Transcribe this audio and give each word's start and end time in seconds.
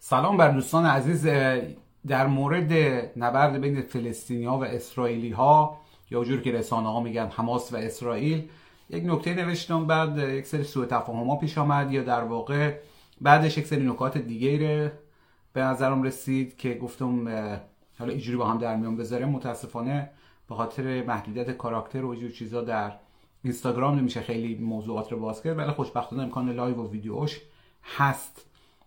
سلام 0.00 0.36
بر 0.36 0.50
دوستان 0.50 0.86
عزیز 0.86 1.26
در 2.06 2.26
مورد 2.26 2.72
نبرد 3.16 3.60
بین 3.60 3.82
فلسطینی 3.82 4.44
ها 4.44 4.58
و 4.58 4.64
اسرائیلی 4.64 5.30
ها 5.30 5.80
یا 6.10 6.24
جور 6.24 6.40
که 6.40 6.52
رسانه 6.52 6.88
ها 6.88 7.00
میگن 7.00 7.26
حماس 7.26 7.72
و 7.72 7.76
اسرائیل 7.76 8.48
یک 8.90 9.04
نکته 9.06 9.34
نوشتم 9.34 9.86
بعد 9.86 10.18
یک 10.18 10.46
سری 10.46 10.64
سوء 10.64 10.86
تفاهم 10.86 11.28
ها 11.28 11.36
پیش 11.36 11.58
آمد 11.58 11.92
یا 11.92 12.02
در 12.02 12.24
واقع 12.24 12.74
بعدش 13.20 13.58
یک 13.58 13.66
سری 13.66 13.86
نکات 13.86 14.18
دیگه 14.18 14.92
به 15.52 15.60
نظرم 15.60 16.02
رسید 16.02 16.56
که 16.56 16.74
گفتم 16.74 17.28
حالا 17.98 18.10
اینجوری 18.10 18.36
با 18.36 18.46
هم 18.46 18.58
در 18.58 18.76
میان 18.76 18.96
بذارم 18.96 19.28
متاسفانه 19.28 20.10
به 20.48 20.54
خاطر 20.54 21.02
محدودیت 21.02 21.50
کاراکتر 21.50 22.04
و 22.04 22.08
اینجور 22.08 22.30
چیزا 22.30 22.60
در 22.60 22.92
اینستاگرام 23.42 23.98
نمیشه 23.98 24.20
خیلی 24.20 24.54
موضوعات 24.54 25.12
رو 25.12 25.20
باز 25.20 25.42
کرد 25.42 25.58
ولی 25.58 25.70
خوشبختانه 25.70 26.22
امکان 26.22 26.50
live 26.50 26.76
و 26.76 26.90
ویدیوش 26.90 27.40
هست. 27.96 28.44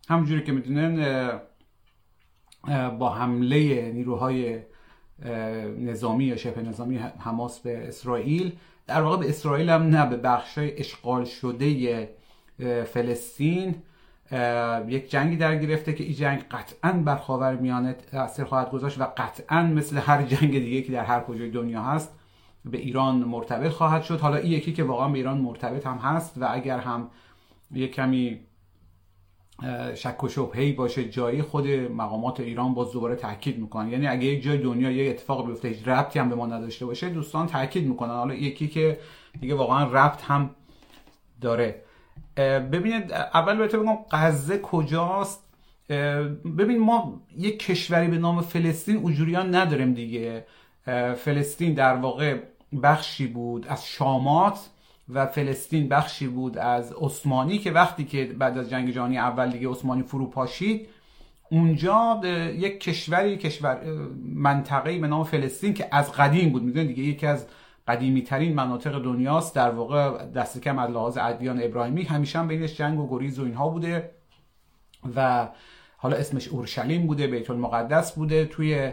همونجوری 0.10 0.44
که 0.44 0.52
می‌دونن 0.52 1.30
با 3.00 3.10
حمله 3.10 3.92
نیروهای 3.92 4.60
نظامی 5.80 6.26
یا 6.26 6.36
شبه 6.36 6.62
نظامی 6.62 6.98
حماس 6.98 7.60
به 7.60 7.88
اسرائیل 7.88 8.52
در 8.88 9.02
واقع 9.02 9.18
به 9.18 9.30
اسرائیل 9.30 9.70
هم 9.70 9.82
نه 9.82 10.06
به 10.06 10.18
بخش 10.18 10.54
اشغال 10.58 11.26
شده 11.26 12.10
فلسطین 12.94 13.76
یک 14.88 15.10
جنگی 15.10 15.38
در 15.38 15.56
گرفته 15.56 15.94
که 15.94 16.04
این 16.04 16.14
جنگ 16.14 16.46
قطعا 16.52 16.92
بر 16.92 17.16
خاور 17.16 17.56
میانه 17.56 17.94
تاثیر 17.94 18.46
خواهد 18.46 18.72
گذاشت 18.72 19.02
و 19.02 19.04
قطعا 19.18 19.64
مثل 19.64 19.98
هر 19.98 20.24
جنگ 20.24 20.52
دیگه 20.52 20.82
که 20.82 20.92
در 20.92 21.04
هر 21.04 21.20
کجای 21.20 21.50
دنیا 21.50 21.84
هست 21.84 22.20
به 22.66 22.78
ایران 22.78 23.16
مرتبط 23.16 23.72
خواهد 23.72 24.04
شد. 24.04 24.20
حالا 24.20 24.38
این 24.38 24.52
یکی 24.52 24.74
که 24.74 24.84
واقعا 24.84 25.08
به 25.08 25.18
ایران 25.18 25.38
مرتبط 25.38 25.88
هم 25.88 25.98
هست 25.98 26.38
و 26.38 26.48
اگر 26.52 26.80
هم 26.80 27.10
یک 27.72 27.92
کمی 27.92 28.40
شک 29.96 30.24
و 30.24 30.28
شبهه‌ای 30.28 30.72
باشه 30.72 31.10
جایی 31.10 31.42
خود 31.42 31.68
مقامات 31.70 32.40
ایران 32.40 32.74
باز 32.74 32.92
دوباره 32.92 33.16
تاکید 33.16 33.60
می‌کنن. 33.60 33.90
یعنی 33.90 34.08
اگه 34.08 34.26
یک 34.26 34.44
جای 34.44 34.58
دنیا 34.58 34.92
یه 34.92 35.10
اتفاق 35.10 35.48
بیفته 35.48 35.68
هیچ 35.68 35.88
ربطی 35.88 36.20
هم 36.20 36.30
به 36.30 36.36
ما 36.36 36.48
نداشته 36.48 36.86
باشه 36.86 37.10
دوستان 37.10 37.48
تاکید 37.48 37.88
می‌کنن. 37.88 38.10
حالا 38.10 38.34
یکی 38.34 38.68
که 38.68 39.00
دیگه 39.42 39.56
واقعا 39.56 39.92
ربط 39.92 40.22
هم 40.22 40.50
داره. 41.42 41.84
ببینید 42.72 43.12
اول 43.12 43.58
بهتون 43.58 43.82
بگم 43.82 43.98
غزه 44.12 44.58
کجاست؟ 44.58 45.44
ببین 46.58 46.80
ما 46.80 47.22
یک 47.38 47.60
کشوری 47.60 48.08
به 48.08 48.18
نام 48.18 48.42
فلسطین 48.42 49.06
اجوریان 49.06 49.56
نداریم 49.56 49.94
دیگه. 49.94 50.46
فلسطین 51.16 51.74
در 51.74 51.96
واقع 51.96 52.40
بخشی 52.84 53.28
بود 53.28 53.68
از 53.68 53.86
شامات. 53.86 54.70
و 55.10 55.26
فلسطین 55.26 55.90
بخشی 55.90 56.28
بود 56.28 56.58
از 56.58 56.94
عثمانی 57.02 57.58
که 57.58 57.72
وقتی 57.72 58.06
که 58.06 58.26
بعد 58.26 58.58
از 58.58 58.70
جنگ 58.70 58.92
جهانی 58.92 59.18
اول 59.18 59.50
دیگه 59.50 59.70
عثمانی 59.70 60.04
فرو 60.04 60.30
پاشید 60.30 60.88
اونجا 61.52 62.22
یک 62.56 62.80
کشوری 62.80 63.38
کشور 63.38 63.82
منطقه‌ای 64.36 65.00
به 65.00 65.08
نام 65.08 65.24
فلسطین 65.24 65.74
که 65.74 65.88
از 65.92 66.12
قدیم 66.12 66.50
بود. 66.50 66.64
می‌دونید 66.64 66.88
دیگه 66.88 67.04
یکی 67.04 67.28
از 67.28 67.48
قدیمی 67.88 68.22
ترین 68.22 68.56
مناطق 68.56 69.04
دنیاست. 69.04 69.56
در 69.56 69.70
واقع 69.70 70.26
دست 70.26 70.62
کم 70.62 70.80
از 70.80 70.90
لحاظ 70.90 71.18
ادیان 71.22 71.64
ابراهیمی. 71.64 72.04
همیشه 72.04 72.40
هم 72.40 72.48
بینش 72.48 72.78
جنگ 72.78 73.00
و 73.00 73.10
گریز 73.10 73.40
و 73.40 73.44
اینها 73.44 73.70
بوده 73.70 74.12
و 75.16 75.50
حالا 75.98 76.18
اسمش 76.18 76.48
اورشلیم 76.48 77.08
بوده 77.08 77.28
بیت 77.28 77.50
المقدس 77.50 78.12
بوده. 78.12 78.46
توی 78.46 78.92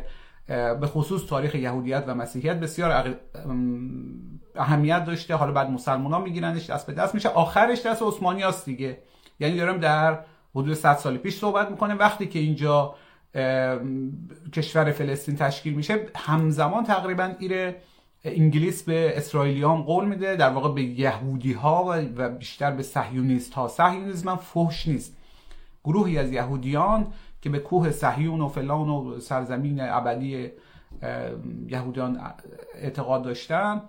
به 0.80 0.86
خصوص 0.86 1.26
تاریخ 1.26 1.54
یهودیت 1.54 2.04
و 2.06 2.14
مسیحیت 2.14 2.60
بسیار 2.60 3.14
اهمیت 4.58 5.04
داشته. 5.04 5.34
حالا 5.34 5.52
بعد 5.52 5.70
مسلمان 5.70 6.12
ها 6.12 6.18
میگیرنش 6.18 6.70
دست 6.70 6.86
به 6.86 6.92
دست 6.92 7.14
میشه. 7.14 7.28
آخرش 7.28 7.86
دست 7.86 8.02
عثمانی 8.02 8.42
هست 8.42 8.64
دیگه. 8.64 8.98
یعنی 9.40 9.56
دارم 9.56 9.78
در 9.78 10.18
حدود 10.54 10.74
100 10.74 10.96
سال 10.96 11.16
پیش 11.16 11.38
صحبت 11.38 11.70
می‌کنه 11.70 11.94
وقتی 11.94 12.26
که 12.26 12.38
اینجا 12.38 12.94
کشور 14.52 14.92
فلسطین 14.92 15.36
تشکیل 15.36 15.74
میشه 15.74 16.06
همزمان 16.16 16.84
تقریبا 16.84 17.30
ایره 17.38 17.76
انگلیس 18.24 18.82
به 18.82 19.12
اسرائیلیان 19.16 19.82
قول 19.82 20.04
میده. 20.04 20.36
در 20.36 20.50
واقع 20.50 20.74
به 20.74 20.82
یهودی 20.82 21.52
ها 21.52 22.02
و 22.16 22.28
بیشتر 22.28 22.70
به 22.70 22.82
صهیونیست 22.82 23.54
ها 23.54 23.68
صهیونیسم 23.68 24.36
فحش 24.36 24.88
نیست. 24.88 25.16
گروهی 25.84 26.18
از 26.18 26.32
یهودیان 26.32 27.06
که 27.42 27.50
به 27.50 27.58
کوه 27.58 27.90
صهیون 27.90 28.40
و 28.40 28.48
فلان 28.48 28.88
و 28.88 29.20
سرزمین 29.20 29.80
ابدی 29.80 30.50
یهودیان 31.68 32.20
اعتقاد 32.74 33.22
داشتن 33.22 33.82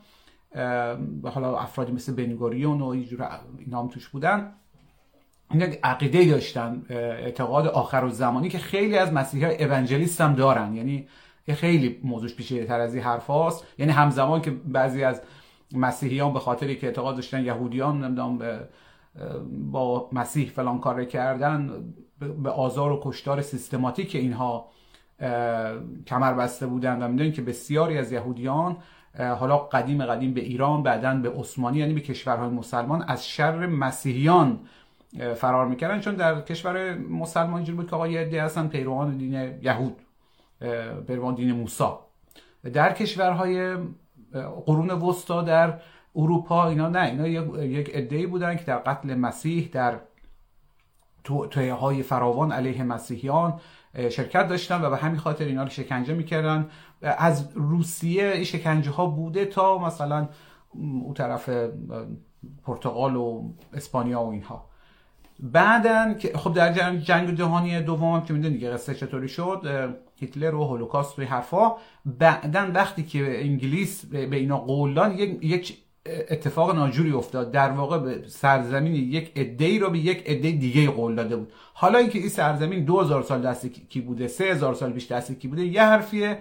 حالا 1.23 1.57
افرادی 1.57 1.91
مثل 1.91 2.15
بنگوریون 2.15 2.81
و 2.81 2.85
اینجور 2.85 3.29
اینا 3.59 3.81
هم 3.81 3.87
توش 3.87 4.09
بودن. 4.09 4.51
این 5.51 5.63
عقیده 5.83 6.25
داشتن 6.25 6.85
اعتقاد 6.89 7.67
آخر 7.67 8.03
و 8.03 8.09
زمانی 8.09 8.49
که 8.49 8.57
خیلی 8.57 8.97
از 8.97 9.13
مسیحی 9.13 9.65
اونجلیست 9.65 10.21
هم 10.21 10.33
دارن. 10.33 10.75
یعنی 10.75 11.07
خیلی 11.47 11.99
موضوعش 12.03 12.35
پیچیده 12.35 12.65
تر 12.65 12.79
از 12.79 12.95
این 12.95 13.03
حرف 13.03 13.27
هاست. 13.27 13.67
یعنی 13.77 13.91
همزمان 13.91 14.41
که 14.41 14.51
بعضی 14.51 15.03
از 15.03 15.21
مسیحیان 15.71 16.33
به 16.33 16.39
خاطری 16.39 16.75
که 16.75 16.87
اعتقاد 16.87 17.15
داشتن 17.15 17.45
یهودیان 17.45 18.03
نمی‌دونم 18.03 18.59
با 19.71 20.09
مسیح 20.11 20.49
فلان 20.49 20.79
کار 20.79 21.05
کردن 21.05 21.71
به 22.43 22.49
آزار 22.49 22.91
و 22.91 22.99
کشتار 23.03 23.41
سیستماتیک 23.41 24.15
اینها 24.15 24.69
کمر 26.07 26.33
بسته 26.33 26.67
بودن. 26.67 27.03
و 27.03 27.07
می‌دونید 27.07 27.33
که 27.33 27.41
بسیاری 27.41 27.97
از 27.97 28.11
یهودیان 28.11 28.77
حالا 29.17 29.57
قدیم 29.57 30.05
قدیم 30.05 30.33
به 30.33 30.41
ایران 30.41 30.83
بعدا 30.83 31.15
به 31.15 31.29
عثمانی 31.29 31.77
یعنی 31.77 31.93
به 31.93 32.01
کشورهای 32.01 32.49
مسلمان 32.49 33.03
از 33.07 33.27
شر 33.27 33.65
مسیحیان 33.65 34.59
فرار 35.35 35.67
می‌کردن 35.67 35.99
چون 35.99 36.15
در 36.15 36.41
کشور 36.41 36.97
مسلمان 36.97 37.55
اینجوری 37.55 37.77
بود 37.77 37.89
که 37.89 37.95
آقا 37.95 38.07
یه 38.07 38.43
هستن 38.43 38.67
پیروان 38.67 39.17
دین 39.17 39.33
یهود 39.61 39.97
پیروان 41.07 41.35
دین 41.35 41.51
موسی. 41.51 41.83
در 42.73 42.93
کشورهای 42.93 43.77
قرون 44.65 44.89
وسطا 44.89 45.41
در 45.41 45.79
اروپا 46.15 46.69
اینا 46.69 46.89
نه 46.89 47.01
اینا 47.01 47.27
یک 47.63 47.95
عده‌ای 47.95 48.27
بودن 48.27 48.55
که 48.55 48.63
در 48.63 48.77
قتل 48.77 49.15
مسیح 49.15 49.69
در 49.71 49.99
تویه 51.49 51.73
های 51.73 52.03
فراوان 52.03 52.51
علیه 52.51 52.83
مسیحیان 52.83 53.59
شرکت 54.09 54.47
داشتن 54.47 54.81
و 54.81 54.89
به 54.89 54.97
همین 54.97 55.17
خاطر 55.19 55.45
اینا 55.45 55.63
رو 55.63 55.69
شکنجه 55.69 56.13
می‌کردن. 56.13 56.69
از 57.01 57.49
روسیه 57.55 58.43
شکنجه 58.43 58.91
ها 58.91 59.05
بوده 59.05 59.45
تا 59.45 59.77
مثلا 59.77 60.29
اون 60.73 61.13
طرف 61.13 61.49
پرتغال 62.65 63.15
و 63.15 63.53
اسپانیا 63.73 64.21
و 64.21 64.31
اینها. 64.31 64.69
بعدن 65.39 66.17
که 66.17 66.37
خب 66.37 66.53
در 66.53 66.97
جنگ, 66.97 67.35
جهانی 67.35 67.81
دوم 67.81 68.13
هم 68.13 68.25
که 68.25 68.33
می‌دونید 68.33 68.53
دیگه 68.53 68.71
قصه 68.71 68.95
چطوری 68.95 69.27
شد 69.27 69.61
هیتلر 70.15 70.55
و 70.55 70.63
هولوکاست 70.63 71.19
و 71.19 71.21
حرفا. 71.21 71.71
بعدا 72.05 72.71
وقتی 72.73 73.03
که 73.03 73.45
انگلیس 73.45 74.05
به 74.05 74.35
اینا 74.35 74.57
قول 74.57 75.19
یک 75.41 75.77
اتفاق 76.29 76.75
ناجوری 76.75 77.11
افتاد. 77.11 77.51
در 77.51 77.71
واقع 77.71 77.97
به 77.97 78.23
سرزمین 78.27 78.95
یک 78.95 79.31
ای 79.59 79.79
رو 79.79 79.89
به 79.89 79.99
یک 79.99 80.23
عده 80.29 80.51
دیگه 80.51 80.89
قول 80.89 81.15
داده 81.15 81.35
بود. 81.35 81.51
حالا 81.73 81.99
اینکه 81.99 82.19
این 82.19 82.29
سرزمین 82.29 82.85
2000 82.85 83.23
سال 83.23 83.41
دست 83.41 83.65
کی 83.67 84.01
بوده 84.01 84.27
3000 84.27 84.73
سال 84.73 84.91
پیش 84.91 85.11
دست 85.11 85.39
کی 85.39 85.47
بوده 85.47 85.65
یه 85.65 85.83
حرفیه. 85.83 86.37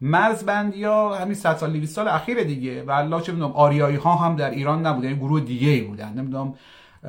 مرزبندی 0.00 0.84
ها 0.84 1.16
همین 1.16 1.34
100 1.34 1.56
سال 1.56 1.72
200 1.72 1.96
سال 1.96 2.08
اخیر 2.08 2.42
دیگه 2.42 2.82
و 2.82 2.90
الله 2.90 3.20
چه 3.20 3.32
می‌دونم 3.32 3.52
آریایی 3.52 3.96
ها 3.96 4.14
هم 4.14 4.36
در 4.36 4.50
ایران 4.50 4.86
نبودن 4.86 5.08
یعنی 5.08 5.20
گروه 5.20 5.40
دیگه 5.40 5.68
ای 5.68 5.80
بودن. 5.80 6.12
نمی‌دونم 6.12 6.54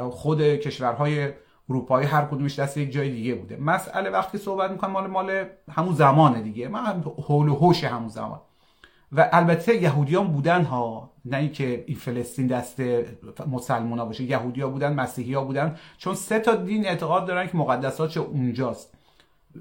خود 0.10 0.42
کشورهای 0.42 1.30
اروپایی 1.70 2.08
هر 2.08 2.26
کدومش 2.26 2.60
دست 2.60 2.78
یک 2.78 2.92
جای 2.92 3.10
دیگه 3.10 3.36
بوده. 3.36 3.58
مسئله 3.58 4.10
وقتی 4.10 4.38
صحبت 4.38 4.72
می‌کنم 4.72 4.92
مال 4.92 5.08
مال 5.08 5.46
همون 5.72 5.94
زمانه 5.94 6.42
دیگه. 6.42 6.68
من 6.68 7.04
حول 7.28 7.50
و 7.50 7.56
حوش 7.56 7.84
همون 7.84 8.10
زمان. 8.10 8.40
و 9.12 9.30
البته 9.32 9.82
یهودیان 9.82 10.28
بودن 10.28 10.64
ها 10.64 11.12
نه 11.26 11.38
اینکه 11.38 11.84
این 11.88 11.98
فلسطین 11.98 12.48
دست 12.48 12.82
مسلمان 13.52 14.00
ها 14.00 14.06
باشه. 14.06 14.24
یهودی 14.24 14.62
ها 14.62 14.70
بودن 14.70 14.94
مسیحی 14.94 15.34
ها 15.34 15.44
بودن. 15.44 15.76
چون 15.98 16.16
سه 16.16 16.40
تا 16.40 16.56
دین 16.56 16.86
اعتقاد 16.86 17.28
دارن 17.28 17.48
که 17.48 17.58
مقدسات 17.58 18.18
اونجاست. 18.18 18.98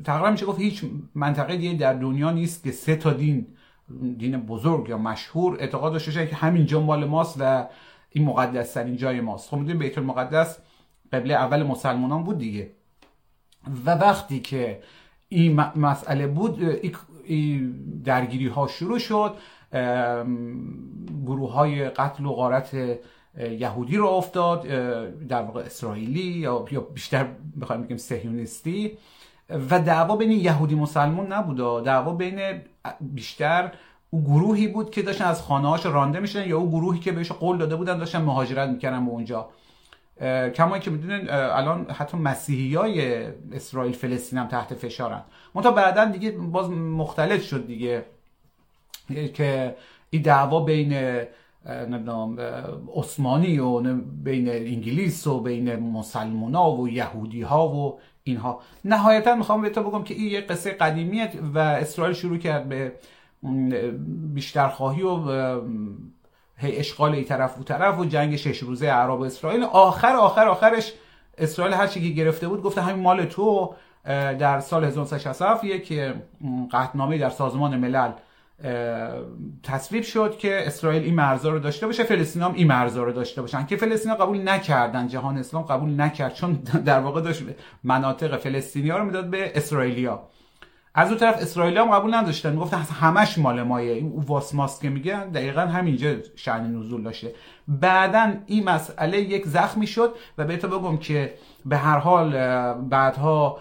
تقریبا 0.04 0.30
میشه 0.30 0.46
گفت 0.46 0.60
هیچ 0.60 0.84
منطقه 1.14 1.56
دیگه 1.56 1.78
در 1.78 1.92
دنیا 1.92 2.30
نیست 2.30 2.62
که 2.62 2.72
سه 2.72 2.96
تا 2.96 3.12
دین 3.12 3.46
دین 4.18 4.40
بزرگ 4.40 4.88
یا 4.88 4.98
مشهور 4.98 5.56
اعتقاد 5.60 5.92
داشته 5.92 6.26
که 6.26 6.36
همینجا 6.36 6.80
مال 6.80 7.04
ماست 7.04 7.36
و 7.40 7.66
این 8.10 8.24
مقدس 8.24 8.72
ترین 8.72 8.96
جای 8.96 9.20
ماست. 9.20 9.48
خب 9.48 9.56
می‌دونیم 9.56 9.78
بیت 9.78 9.98
المقدس 9.98 10.58
قبله 11.12 11.34
اول 11.34 11.62
مسلمانان 11.62 12.24
بود 12.24 12.38
دیگه. 12.38 12.70
و 13.86 13.90
وقتی 13.90 14.40
که 14.40 14.82
این 15.28 15.60
مسئله 15.76 16.26
بود 16.26 16.80
این 17.24 17.74
درگیری 18.04 18.46
ها 18.46 18.66
شروع 18.66 18.98
شد 18.98 19.34
گروه 21.26 21.52
های 21.52 21.88
قتل 21.88 22.26
و 22.26 22.32
غارت 22.32 22.76
یهودی 23.38 23.96
رو 23.96 24.06
افتاد 24.06 24.62
در 25.28 25.42
واقع 25.42 25.60
اسرائیلی 25.60 26.20
یا 26.20 26.80
بیشتر 26.94 27.26
بخوایم 27.60 27.82
بگیم 27.82 27.96
سهیونیستی 27.96 28.98
و 29.70 29.80
دعوا 29.80 30.16
بین 30.16 30.30
یهودی 30.30 30.74
مسلمون 30.74 31.32
نبود 31.32 31.84
دعوا 31.84 32.12
بین 32.12 32.40
بیشتر 33.00 33.72
او 34.10 34.22
گروهی 34.24 34.68
بود 34.68 34.90
که 34.90 35.02
داشتن 35.02 35.24
از 35.24 35.42
خانه 35.42 35.68
هاش 35.68 35.86
رانده 35.86 36.20
میشن 36.20 36.48
یا 36.48 36.58
او 36.58 36.70
گروهی 36.70 37.00
که 37.00 37.12
بهش 37.12 37.32
قول 37.32 37.58
داده 37.58 37.76
بودن 37.76 37.98
داشتن 37.98 38.22
مهاجرت 38.22 38.68
می‌کردن 38.68 39.04
به 39.06 39.10
اونجا. 39.10 39.48
کما 40.54 40.78
که 40.78 40.90
می‌دونین 40.90 41.30
الان 41.30 41.86
حتی 41.90 42.16
مسیحی 42.16 42.74
های 42.74 43.26
اسرائیل 43.52 43.92
فلسطین 43.92 44.38
هم 44.38 44.48
تحت 44.48 44.74
فشارن. 44.74 45.22
منتها 45.54 45.72
بعدا 45.72 46.04
دیگه 46.04 46.30
باز 46.30 46.70
مختلف 46.70 47.44
شد 47.44 47.66
دیگه. 47.66 48.04
که 49.34 49.76
این 50.10 50.22
دعوا 50.22 50.60
بین 50.60 50.92
نمی‌دونم 51.66 52.38
عثمانی 52.94 53.58
و 53.58 53.80
بین 54.24 54.48
انگلیس 54.48 55.26
و 55.26 55.40
بین 55.40 55.76
مسلمان 55.76 56.54
ها 56.54 56.72
و 56.72 56.88
یهودی 56.88 57.42
ها 57.42 57.68
و 57.68 57.98
اینها. 58.24 58.60
نهایتا 58.84 59.34
می‌خوام 59.34 59.62
به 59.62 59.70
تو 59.70 59.82
بگم 59.82 60.04
که 60.04 60.14
این 60.14 60.26
یه 60.26 60.40
قصه 60.40 60.70
قدیمیه 60.70 61.30
و 61.54 61.58
اسرائیل 61.58 62.14
شروع 62.14 62.38
کرد 62.38 62.68
به 62.68 62.92
بیشتر 64.34 64.68
خواهی 64.68 65.02
و 65.02 65.60
هی 66.56 66.76
اشغال 66.76 67.14
ای 67.14 67.24
طرف 67.24 67.58
و 67.58 67.64
طرف 67.64 67.98
و 67.98 68.04
جنگ 68.04 68.36
شش 68.36 68.58
روزه 68.58 68.86
عرب 68.86 69.20
و 69.20 69.22
اسرائیل. 69.22 69.62
آخر 69.62 70.16
آخر 70.16 70.48
آخرش 70.48 70.92
اسرائیل 71.38 71.74
هر 71.74 71.86
چی 71.86 72.00
که 72.00 72.08
گرفته 72.08 72.48
بود 72.48 72.62
گفته 72.62 72.82
همین 72.82 73.02
مال 73.02 73.24
تو 73.24 73.74
در 74.04 74.60
سال 74.60 74.84
1967 74.84 75.64
یک 75.64 75.92
قطنامه 76.72 77.18
در 77.18 77.30
سازمان 77.30 77.76
ملل 77.76 78.12
تصویب 79.62 80.02
شد 80.02 80.38
که 80.38 80.66
اسرائیل 80.66 81.02
این 81.02 81.14
مرزا 81.14 81.50
رو 81.50 81.58
داشته 81.58 81.86
باشه 81.86 82.04
فلسطین 82.04 82.42
هم 82.42 82.54
این 82.54 82.66
مرزا 82.66 83.02
رو 83.02 83.12
داشته 83.12 83.40
باشن. 83.40 83.66
که 83.66 83.76
فلسطین 83.76 84.14
قبول 84.14 84.48
نکردن 84.48 85.08
جهان 85.08 85.38
اسلام 85.38 85.62
قبول 85.62 86.00
نکرد 86.00 86.34
چون 86.34 86.52
در 86.84 87.00
واقع 87.00 87.20
داشت 87.20 87.42
مناطق 87.84 88.36
فلسطینی 88.36 88.90
ها 88.90 88.98
رو 88.98 89.04
می‌داد 89.04 89.30
به 89.30 89.52
اسرائیلیا. 89.54 90.22
از 90.94 91.08
اون 91.08 91.18
طرف 91.18 91.42
اسرائیل 91.42 91.78
هم 91.78 91.90
قبول 91.90 92.14
نداشتن. 92.14 92.52
می‌گفتن 92.52 92.76
همش 92.76 93.38
مال 93.38 93.62
مایه. 93.62 93.92
این 93.92 94.12
واسماس 94.26 94.80
که 94.80 94.88
میگن 94.88 95.30
دقیقا 95.30 95.60
همینجا 95.60 96.14
شأن 96.36 96.76
نزول 96.76 97.02
داشته. 97.02 97.34
بعدا 97.68 98.32
این 98.46 98.64
مسئله 98.64 99.20
یک 99.20 99.46
زخمی 99.46 99.86
شد 99.86 100.14
و 100.38 100.44
بهتو 100.44 100.68
بگم 100.68 100.96
که 100.96 101.34
به 101.64 101.76
هر 101.76 101.98
حال 101.98 102.32
بعدها 102.74 103.58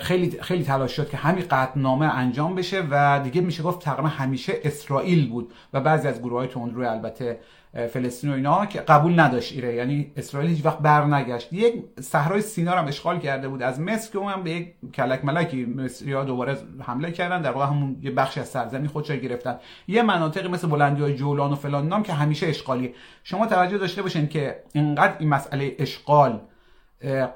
خیلی 0.00 0.42
خیلی 0.42 0.64
تلاش 0.64 0.92
شد 0.92 1.10
که 1.10 1.16
همین 1.16 1.44
قطعنامه 1.50 2.06
انجام 2.06 2.54
بشه 2.54 2.82
و 2.90 3.20
دیگه 3.24 3.40
میشه 3.40 3.62
گفت 3.62 3.80
تقریبا 3.80 4.08
همیشه 4.08 4.52
اسرائیل 4.64 5.30
بود 5.30 5.52
و 5.72 5.80
بعضی 5.80 6.08
از 6.08 6.18
گروه 6.18 6.38
های 6.38 6.48
تندروی 6.48 6.86
البته 6.86 7.40
فلسطین 7.72 8.30
و 8.30 8.34
اینا 8.34 8.66
که 8.66 8.80
قبول 8.80 9.20
نداشت 9.20 9.52
ایره. 9.52 9.74
یعنی 9.74 10.12
اسرائیل 10.16 10.50
هیچ 10.50 10.64
وقت 10.64 10.78
بر 10.78 11.04
نگشت 11.04 11.52
یک 11.52 11.74
صحرای 12.00 12.40
سینا 12.40 12.72
هم 12.72 12.86
اشغال 12.86 13.18
کرده 13.18 13.48
بود. 13.48 13.62
از 13.62 13.80
مصر 13.80 14.12
که 14.12 14.18
اونم 14.18 14.42
به 14.42 14.50
یک 14.50 14.74
کلک 14.94 15.24
ملکی 15.24 15.64
مصری 15.64 16.24
دوباره 16.24 16.58
حمله 16.80 17.12
کردن. 17.12 17.42
در 17.42 17.50
واقع 17.50 17.66
همون 17.66 17.96
یه 18.02 18.10
بخش 18.10 18.38
از 18.38 18.48
سرزمین 18.48 18.88
خودش 18.88 19.10
گرفتن. 19.10 19.56
یه 19.88 20.02
مناطقی 20.02 20.48
مثل 20.48 20.68
بلندی 20.68 21.02
های 21.02 21.14
جولان 21.14 21.52
و 21.52 21.54
فلان 21.54 21.88
نام 21.88 22.02
که 22.02 22.12
همیشه 22.12 22.46
اشغالی 22.46 22.94
شما 23.24 23.46
توجه 23.46 23.78
داشته 23.78 24.02
باشین 24.02 24.28
که 24.28 24.62
اینقدر 24.72 25.14
این 25.18 25.28
مسئله 25.28 25.76
اشغال 25.78 26.40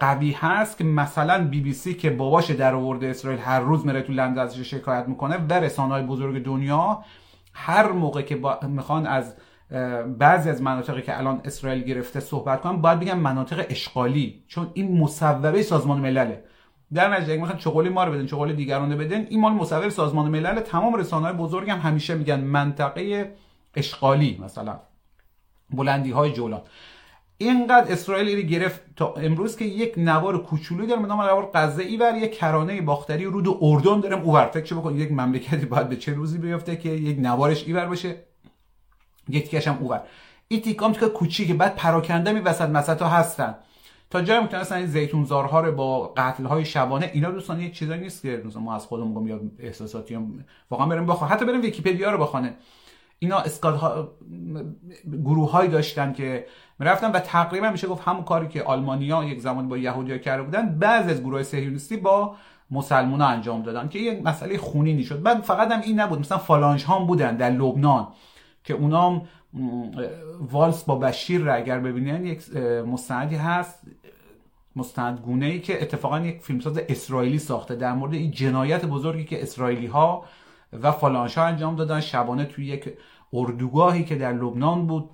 قوی 0.00 0.32
هست 0.32 0.78
که 0.78 0.84
مثلا 0.84 1.49
بی 1.49 1.61
بی 1.61 1.72
سی 1.72 1.94
که 1.94 2.11
باباش 2.11 2.50
در 2.50 2.75
آورده 2.75 3.06
اسرائیل 3.06 3.40
هر 3.40 3.61
روز 3.61 3.87
میره 3.87 4.02
تو 4.02 4.12
لندن 4.12 4.43
ازش 4.43 4.70
شکایت 4.70 5.08
می‌کنه 5.08 5.37
و 5.37 5.52
رسانه 5.52 5.93
های 5.93 6.02
بزرگ 6.02 6.44
دنیا 6.44 7.05
هر 7.52 7.93
موقع 7.93 8.22
که 8.22 8.40
می‌خوان 8.69 9.06
از 9.06 9.34
بعضی 10.19 10.50
از 10.50 10.62
مناطقی 10.62 11.02
که 11.02 11.19
الان 11.19 11.40
اسرائیل 11.44 11.82
گرفته 11.82 12.20
صحبت 12.20 12.61
کنن 12.61 12.81
باید 12.81 13.00
بگم 13.00 13.19
مناطق 13.19 13.66
اشغالی 13.69 14.44
چون 14.49 14.70
این 14.75 15.00
مصوبه 15.00 15.62
سازمان 15.62 16.00
ملله 16.00 16.44
در 16.94 17.08
نتیجه 17.08 17.32
اگه 17.32 17.56
چغولی 17.56 17.88
ما 17.88 18.05
رو 18.05 18.12
بدن 18.12 18.26
چغولی 18.26 18.52
دیگران 18.52 18.96
بدن 18.96 19.26
این 19.31 19.40
مال 19.40 19.52
مصوبه 19.52 19.90
سازمان 19.90 20.31
ملل. 20.31 20.60
تمام 20.60 20.94
رسانه 20.94 21.26
های 21.26 21.34
بزرگ 21.34 21.70
هم 21.70 21.78
همیشه 21.78 22.14
میگن 22.14 22.40
منطقه 22.40 23.34
اشغالی 23.75 24.40
مثلا. 24.43 24.81
بلندی 25.70 26.10
های 26.10 26.32
جولان. 26.32 26.62
اینقدر 27.38 27.92
اسرائیل 27.92 28.36
رو 28.36 28.42
گرفت 28.42 28.81
تا 28.96 29.14
امروز 29.14 29.56
که 29.56 29.64
یک 29.64 29.94
نوار 29.96 30.42
کوچولویی 30.42 30.88
داره 30.88 31.00
نام 31.00 31.20
نوار 31.22 31.50
غزه 31.54 31.82
ایور 31.82 32.16
یک 32.16 32.38
کرانه 32.38 32.81
باختری 32.81 33.25
رود 33.25 33.58
اردن 33.60 34.00
دارم. 34.00 34.22
اوور 34.22 34.46
فکر 34.46 34.75
بکن 34.75 34.96
یک 34.96 35.12
مملکتی 35.12 35.66
باید 35.66 35.88
به 35.88 35.96
چه 35.96 36.14
روزی 36.14 36.38
بیفته 36.38 36.76
که 36.76 36.88
یک 36.88 37.19
نوارش 37.19 37.66
ایور 37.66 37.86
باشه؟ 37.86 38.16
یک 39.28 39.50
تیکش 39.50 39.69
هم 39.69 39.78
اوور 39.81 40.02
این 40.48 40.60
تیکام 40.60 40.92
که 40.92 41.06
کوچیکه 41.06 41.54
بعد 41.54 41.76
پراکنده 41.76 42.32
می 42.32 42.40
وسط 42.40 42.69
مسط 42.69 43.02
ها 43.02 43.08
هستن. 43.08 43.54
تا 44.10 44.22
جایی 44.22 44.46
است 44.52 44.72
این 44.72 44.86
زیتون 44.86 45.25
زارها 45.25 45.60
رو 45.60 45.72
با 45.72 46.08
قتل 46.16 46.44
های 46.44 46.64
شبانه 46.64 47.10
اینا 47.14 47.31
دوستان 47.31 47.60
یک 47.60 47.75
چیزایی 47.75 48.00
نیست 48.00 48.22
که 48.22 48.42
ما 48.60 48.75
از 48.75 48.86
خودمون 48.86 49.22
میگم 49.22 49.50
احساساتی 49.58 50.14
هم 50.14 50.44
واقعا 50.70 50.86
بریم 50.86 51.06
بخوام 51.06 51.32
حتی 51.32 51.44
بریم 51.44 51.62
ویکی‌پدیا 51.62 52.10
رو 52.10 52.19
بخونه 52.19 52.54
اینا 53.19 53.38
اسکاد 53.38 53.75
ها 53.75 54.08
گروه 55.25 55.66
داشتن 55.66 56.12
که 56.12 56.46
می‌رفتن 56.78 57.12
و 57.12 57.20
تقریبا 57.20 57.70
میشه 57.70 57.87
گفت 57.87 58.08
همون 58.08 58.25
کاری 58.25 58.49
که 58.49 58.62
آلمانیا 58.62 59.25
یک 59.25 59.40
زمان 59.40 59.69
با 59.69 59.78
یهودیا 59.78 60.19
کرده 60.19 60.43
بودن 60.43 60.78
بعضی 60.78 61.11
از 61.11 61.20
گروه 61.20 61.43
صهیونیستی 61.43 61.96
با 61.96 62.37
مسلمان 62.70 63.20
ها 63.20 63.28
انجام 63.28 63.62
دادن 63.62 63.88
که 63.88 63.99
یک 63.99 64.22
مسئله 64.22 64.58
خونینی 64.58 65.05
شد. 65.05 65.22
بعد 65.22 65.40
فقط 65.40 65.70
هم 65.70 65.81
این 65.81 66.00
نبود 66.00 66.19
مثلا 66.19 66.38
فالانج 66.38 66.84
ها 66.84 66.99
بودن 67.05 67.37
در 67.37 67.50
لبنان 67.50 68.08
که 68.64 68.75
اونام 68.75 69.22
والس 70.40 70.84
با 70.84 70.94
بشیر 70.94 71.40
را 71.40 71.55
اگر 71.55 71.78
ببینن 71.78 72.26
یک 72.26 72.56
مستندی 72.87 73.37
هست 73.37 73.82
مستندگونه 74.76 75.46
ای 75.46 75.60
که 75.60 75.82
اتفاقا 75.82 76.20
یک 76.20 76.40
فیلمساز 76.40 76.78
اسرائیلی 76.78 77.38
ساخته. 77.38 77.75
در 77.75 77.93
مورد 77.93 78.14
این 78.14 78.31
جنایت 78.31 78.84
بزرگی 78.84 79.25
که 79.25 79.43
اسرائیلی 79.43 79.87
ها 79.87 80.25
و 80.82 80.92
فالانش 80.92 81.38
ها 81.38 81.44
انجام 81.44 81.76
دادن. 81.76 82.00
شبانه 82.00 82.44
توی 82.44 82.66
یک 82.66 82.92
اردوگاهی 83.32 84.04
که 84.04 84.14
در 84.14 84.32
لبنان 84.32 84.86
بود. 84.86 85.10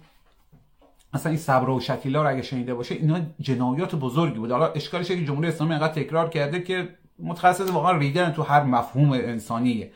مثلا 1.15 1.31
این 1.31 1.39
صبر 1.39 1.71
و 1.71 1.81
شکیلا 1.81 2.23
رو 2.23 2.29
اگه 2.29 2.43
شنیده 2.43 2.75
باشه 2.75 2.95
اینا 2.95 3.21
جنایات 3.41 3.95
بزرگی 3.95 4.39
بود. 4.39 4.51
حالا 4.51 4.67
اشکالش 4.67 5.09
که 5.09 5.25
جمهوری 5.25 5.49
اسلامی 5.49 5.75
انقدر 5.75 6.03
تکرار 6.03 6.29
کرده 6.29 6.63
که 6.63 6.89
متخصص 7.19 7.71
واقعا 7.71 7.99
ریدن 7.99 8.33
تو 8.33 8.43
هر 8.43 8.63
مفهوم 8.63 9.13
انسانیه. 9.13 9.91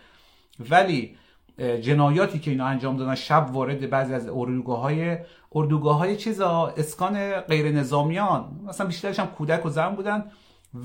ولی 0.70 1.16
جنایاتی 1.58 2.38
که 2.38 2.50
اینا 2.50 2.66
انجام 2.66 2.96
دادن 2.96 3.14
شب 3.14 3.48
وارد 3.52 3.90
بعضی 3.90 4.14
از 4.14 4.28
اردوگاه 4.28 4.80
های 4.80 5.18
اردوگاه 5.54 5.98
های 5.98 6.16
چیزا 6.16 6.74
اسکان 6.76 7.40
غیر 7.40 7.72
نظامیان. 7.72 8.60
مثلا 8.68 8.86
بیشترش 8.86 9.18
هم 9.18 9.26
کودک 9.26 9.66
و 9.66 9.68
زن 9.68 9.88
بودن 9.88 10.24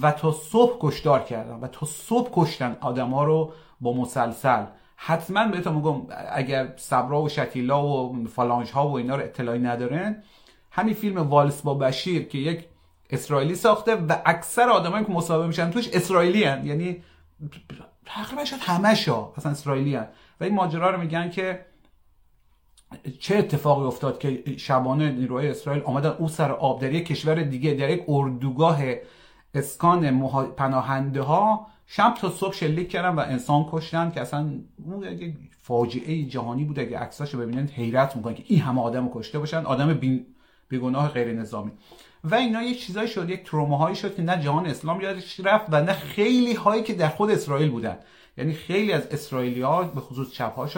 و 0.02 0.12
تا 0.12 0.32
صبح 0.32 0.78
کشدار 0.80 1.20
کردن 1.20 1.54
و 1.54 1.68
تا 1.68 1.86
صبح 1.86 2.30
کشتن 2.34 2.78
آدم 2.82 3.10
ها 3.10 3.24
رو 3.24 3.54
با 3.82 3.94
مسلسل 3.94 4.66
حتما 4.96 5.48
بهتون 5.48 5.74
میگم 5.74 6.02
اگر 6.32 6.74
صبرا 6.78 7.22
و 7.22 7.30
شکیلا 7.30 7.88
و 7.88 8.26
فالانج 8.28 8.72
ها 8.72 8.88
و 8.88 8.98
اینا 8.98 9.16
رو 9.16 9.24
اطلاعی 9.24 9.60
ندارن 9.60 10.24
همین 10.72 10.94
فیلم 10.94 11.18
والس 11.18 11.62
با 11.62 11.74
بشیر 11.74 12.28
که 12.28 12.38
یک 12.38 12.66
اسرائیلی 13.10 13.56
ساخته 13.56 13.96
و 13.96 14.16
اکثر 14.26 14.70
آدمایی 14.70 15.06
که 15.06 15.12
مصاحبه 15.12 15.48
میشن 15.48 15.72
توش 15.72 15.90
اسرائیلی 15.94 16.44
هن. 16.44 16.66
یعنی 16.66 17.04
تقریبا 18.06 18.46
شاید 18.46 18.62
همشا 18.62 19.34
اصلا 19.38 19.52
اسرائیلی 19.52 19.96
هن. 19.96 20.08
و 20.40 20.44
این 20.44 20.54
ماجرا 20.54 20.90
رو 20.90 21.02
میگن 21.02 21.30
که 21.30 21.66
چه 23.20 23.38
اتفاقی 23.38 23.86
افتاد 23.86 24.20
که 24.20 24.44
شبانه 24.58 25.12
نیروهای 25.12 25.50
اسرائیل 25.50 25.84
آمدن 25.84 26.10
او 26.10 26.28
سر 26.28 26.52
آب 26.52 26.82
در 26.82 27.00
کشور 27.00 27.44
دیگه 27.44 27.74
در 27.74 27.90
یک 27.90 28.04
اردوگاه 28.08 28.80
اسکان 29.54 30.30
پناهنده 30.58 31.22
ها 31.22 31.68
شب 31.92 32.14
تا 32.22 32.30
صبح 32.30 32.54
شلیک 32.54 32.90
کردن 32.90 33.16
و 33.16 33.20
انسان 33.20 33.66
کشتن 33.72 34.12
که 34.12 34.22
اصلا 34.22 34.52
اون 34.86 35.04
یک 35.04 35.34
فاجعه 35.62 36.24
جهانی 36.24 36.64
بود 36.64 36.80
اگه 36.80 37.00
عکساشو 37.00 37.38
ببینن 37.38 37.68
حیرت 37.68 38.16
می‌کنن 38.16 38.34
که 38.34 38.44
این 38.48 38.60
همه 38.60 38.82
آدم 38.82 39.10
کشته 39.14 39.40
باشن 39.40 39.58
آدم 39.58 39.94
بی... 39.94 40.26
غیر 41.14 41.34
نظامی 41.34 41.72
و 42.24 42.36
اینا 42.36 42.64
یک 42.64 42.86
چیزایی 42.86 43.08
شد 43.08 43.30
یک 43.30 43.44
تروماهایی 43.44 43.96
شد 43.96 44.16
که 44.16 44.22
نه 44.22 44.42
جهان 44.42 44.66
اسلام 44.66 45.02
یادش 45.02 45.40
رفت 45.40 45.66
و 45.70 45.82
نه 45.82 45.94
خیلی 45.94 46.54
هایی 46.54 46.84
که 46.84 46.94
در 46.94 47.10
خود 47.10 47.32
اسرائیل 47.32 47.72
بودن. 47.72 47.98
یعنی 48.38 48.54
خیلی 48.54 48.92
از 48.92 49.08
اسرائیلی 49.08 49.62
ها 49.62 49.84
به 49.84 50.02
خصوص 50.02 50.32
چپ 50.32 50.70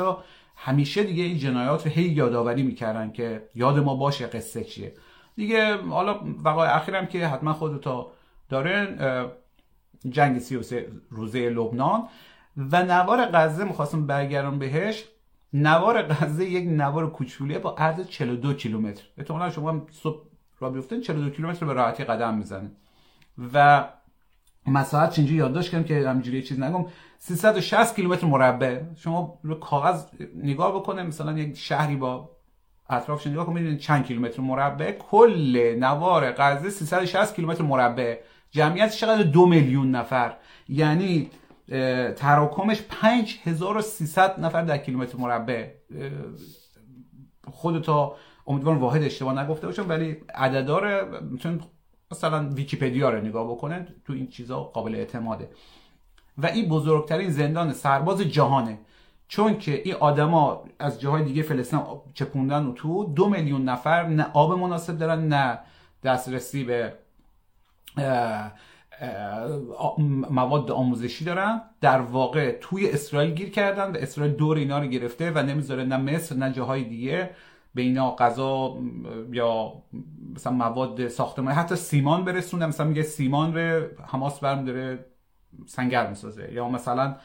همیشه 0.56 1.04
دیگه 1.04 1.24
این 1.24 1.38
جنایات 1.38 1.86
رو 1.86 1.92
هی 1.92 2.04
یادآوری 2.04 2.64
می‌کردن 2.64 3.12
که 3.12 3.50
یاد 3.56 3.80
ما 3.80 3.96
باشه 3.96 4.28
قصه 4.28 4.64
چیه. 4.64 4.94
دیگه 5.36 5.78
حالا 5.78 6.20
وقایع 6.44 6.76
اخیرم 6.76 7.06
که 7.06 7.28
حتما 7.28 7.54
خودتا 7.54 8.12
دارن 8.50 8.98
جنگ 10.10 10.40
33 10.40 10.88
روزه 11.10 11.50
لبنان. 11.50 12.04
و 12.58 12.84
نوار 12.84 13.26
غزه 13.26 13.64
می‌خواستم 13.64 14.08
برگردم 14.08 14.60
بهش. 14.60 15.06
نوار 15.54 16.02
غزه 16.02 16.46
یک 16.46 16.70
نوار 16.70 17.10
کوچولیه 17.10 17.60
با 17.60 17.76
عرض 17.76 18.08
42 18.08 18.54
کیلومتر. 18.54 19.04
احتمالاً 19.18 19.50
شما 19.50 19.88
صبح 19.92 20.24
را 20.60 20.70
بیفتن 20.70 21.02
42 21.02 21.30
کیلومتر 21.30 21.66
به 21.66 21.74
راحتی 21.74 22.04
قدم 22.04 22.38
می‌زنه. 22.38 22.72
و 23.54 23.88
مساحت 24.68 25.12
چنجی 25.12 25.36
یادداشت 25.36 25.72
کردم 25.72 25.84
که 25.84 26.10
همینجوری 26.10 26.42
چیز 26.42 26.60
نگم. 26.60 26.86
360 27.18 27.96
کیلومتر 27.96 28.28
مربع. 28.28 28.82
شما 28.96 29.40
رو 29.44 29.56
کاغذ 29.56 30.06
نگاه 30.36 30.76
بکنه 30.76 31.04
مثلا 31.04 31.38
یک 31.38 31.58
شهری 31.58 31.96
با 31.96 32.30
اطرافش 32.90 33.28
نگاه 33.28 33.46
کنید 33.46 33.80
چند 33.80 34.06
کیلومتر 34.06 34.42
مربع. 34.42 34.92
کل 34.92 35.76
نوار 35.80 36.32
غزه 36.32 36.70
360 36.70 37.36
کیلومتر 37.36 37.64
مربع. 37.64 38.16
جمعیت 38.52 38.92
چقدر 38.92 39.24
دو 39.24 39.46
میلیون 39.46 39.92
نفر؟ 39.92 40.38
یعنی 40.70 41.30
تراکمش 42.16 42.82
5300 42.90 44.40
نفر 44.40 44.62
در 44.62 44.78
کیلومتر 44.78 45.18
مربع. 45.18 45.68
خودتا 47.52 48.16
امیدوارم 48.48 48.80
واحد 48.80 49.04
اشتباه 49.04 49.44
نگفته 49.44 49.68
باشم 49.68 49.90
ولی 49.90 50.18
عددار 50.36 51.20
می‌تونید 51.22 51.62
مثلا 52.12 52.50
ویکیپدیا 52.50 53.10
رو 53.10 53.22
نگاه 53.22 53.52
بکنن 53.52 53.88
تو 54.06 54.14
این 54.14 54.28
چیزا 54.28 54.64
قابل 54.64 54.96
اعتماده. 54.96 55.50
و 56.38 56.46
این 56.46 56.70
بزرگترین 56.70 57.30
زندان 57.30 57.74
سرباز 57.74 58.22
جهانه. 58.22 58.80
چون 59.28 59.58
که 59.58 59.82
این 59.86 59.96
آدما 59.96 60.64
از 60.80 61.02
جاهای 61.02 61.24
دیگه 61.24 61.44
فلسطین 61.44 61.80
چپوندن 62.14 62.66
و 62.66 62.74
تو 62.74 63.04
دو 63.04 63.30
میلیون 63.30 63.64
نفر 63.64 64.08
نه 64.08 64.28
آب 64.34 64.60
مناسب 64.60 64.98
دارن 64.98 65.28
نه 65.28 65.60
دسترسی 66.04 66.64
به 66.64 66.94
مواد 70.30 70.72
آموزشی 70.72 71.26
دارن. 71.26 71.62
در 71.82 72.02
واقع 72.02 72.52
توی 72.62 72.90
اسرائیل 72.90 73.34
گیر 73.34 73.50
کردن 73.50 73.92
و 73.92 73.98
اسرائیل 73.98 74.34
دور 74.34 74.58
اینا 74.58 74.80
رو 74.80 74.86
گرفته 74.86 75.32
و 75.32 75.44
نمی‌ذاره 75.44 75.84
نه 75.84 75.98
مصر 75.98 76.36
نه 76.36 76.54
جاهای 76.54 76.84
دیگه 76.84 77.30
به 77.76 77.82
اینا 77.82 78.16
غذا 78.16 78.78
یا 79.32 79.74
مثلا 80.36 80.54
مواد 80.54 81.08
ساختمان 81.08 81.54
حتی 81.54 81.76
سیمان 81.76 82.26
برسونه. 82.26 82.66
مثلا 82.66 82.86
میگه 82.86 83.04
سیمان 83.04 83.58
رو 83.58 83.88
حماس 84.08 84.40
برم 84.40 84.66
داره 84.66 85.06
سنگر 85.66 86.10
می‌سازه. 86.10 86.54
یا 86.54 86.70
مثلا 86.70 87.16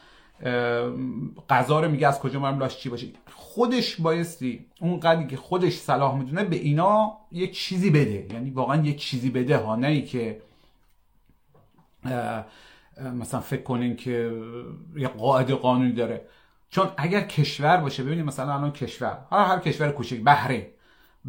غذا 1.49 1.79
رو 1.79 1.91
میگه 1.91 2.07
از 2.07 2.19
کجا 2.19 2.39
برم 2.39 2.59
لاش 2.59 2.77
چی 2.77 2.89
باشه. 2.89 3.07
خودش 3.35 4.01
بایستی 4.01 4.65
اون 4.81 4.99
قدری 4.99 5.27
که 5.27 5.37
خودش 5.37 5.73
صلاح 5.73 6.17
می‌دونه 6.17 6.43
به 6.43 6.55
اینا 6.55 7.17
یک 7.31 7.53
چیزی 7.53 7.89
بده. 7.89 8.27
یعنی 8.33 8.49
واقعا 8.49 8.81
یک 8.85 8.97
چیزی 8.97 9.29
بده. 9.29 9.57
ها 9.57 9.75
نه 9.75 9.87
ای 9.87 10.01
که 10.01 10.41
مثلا 13.13 13.39
فکر 13.39 13.63
کنین 13.63 13.95
که 13.95 14.31
یه 14.95 15.07
قاعده 15.07 15.55
قانونی 15.55 15.91
داره. 15.91 16.21
چون 16.69 16.87
اگر 16.97 17.21
کشور 17.21 17.77
باشه 17.77 18.03
ببینید 18.03 18.25
مثلا 18.25 18.53
الان 18.53 18.71
کشور 18.71 19.17
حالا 19.29 19.43
هر 19.43 19.59
کشور 19.59 19.91
کوچک 19.91 20.19
بحرین. 20.19 20.65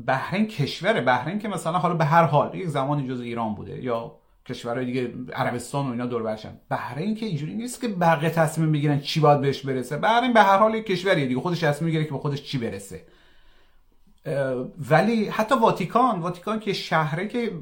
بحرین 0.07 0.47
کشوره. 0.47 1.01
بحرین 1.01 1.39
که 1.39 1.49
مثلا 1.49 1.79
حالا 1.79 1.95
به 1.95 2.05
هر 2.05 2.25
حال 2.25 2.55
یک 2.55 2.67
زمانی 2.67 3.09
جز 3.09 3.21
ایران 3.21 3.55
بوده 3.55 3.85
یا 3.85 4.15
کشورهای 4.47 4.87
دیگه 4.87 5.15
عربستان 5.33 5.87
و 5.87 5.91
اینا 5.91 6.07
دور 6.07 6.23
برشن. 6.23 6.59
بحرین 6.71 7.15
که 7.15 7.27
اینجوری 7.27 7.55
نیست 7.55 7.81
که 7.81 7.89
بقیه 7.89 8.31
تصمیم 8.31 8.73
بگیرن 8.73 9.01
چی 9.01 9.21
باید 9.21 9.41
بهش 9.41 9.67
برسه. 9.67 9.97
بحرین 9.97 10.33
به 10.33 10.43
هر 10.43 10.59
حال 10.59 10.75
یک 10.75 10.87
کشوریه 10.87 11.27
دیگه. 11.27 11.41
خودش 11.41 11.61
تصمیم 11.61 11.87
می‌گیره 11.87 12.05
که 12.05 12.11
به 12.11 12.19
خودش 12.19 12.43
چی 12.43 12.59
برسه. 12.59 13.05
ولی 14.91 15.29
حتی 15.29 15.55
واتیکان 15.55 16.21
واتیکان 16.21 16.61
که 16.61 16.73
شهره 16.73 17.29
که 17.29 17.53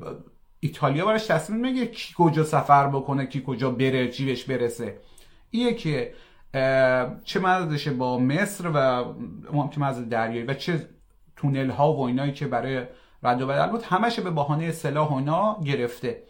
ایتالیا 0.60 1.06
براش 1.06 1.26
تصمیم 1.26 1.60
می‌گیره 1.60 1.86
کی 1.86 2.14
کجا 2.16 2.44
سفر 2.44 2.88
بکنه 2.88 3.26
کی 3.26 3.42
کجا 3.46 3.70
بره 3.70 4.08
چی 4.08 4.26
بهش 4.26 4.44
برسه. 4.44 4.98
ایه 5.50 5.74
که 5.74 6.14
چه 7.24 7.40
مددشه 7.40 7.90
با 7.90 8.18
مصر 8.18 8.70
و 8.74 9.04
که 9.68 9.80
مرز 9.80 10.08
دریایی 10.08 10.46
و 10.46 10.54
چه 10.54 10.88
تونل 11.36 11.70
ها 11.70 11.92
و 11.92 12.00
اینایی 12.00 12.32
که 12.32 12.46
برای 12.46 12.82
رد 13.22 13.42
و 13.42 13.46
بدل 13.46 13.66
بود 13.66 13.82
همشه 13.82 14.22
به 14.22 14.30
بهانه 14.30 14.72
سلاح 14.72 15.08
و 15.08 15.14
اینا 15.14 15.60
گرفته. 15.64 16.22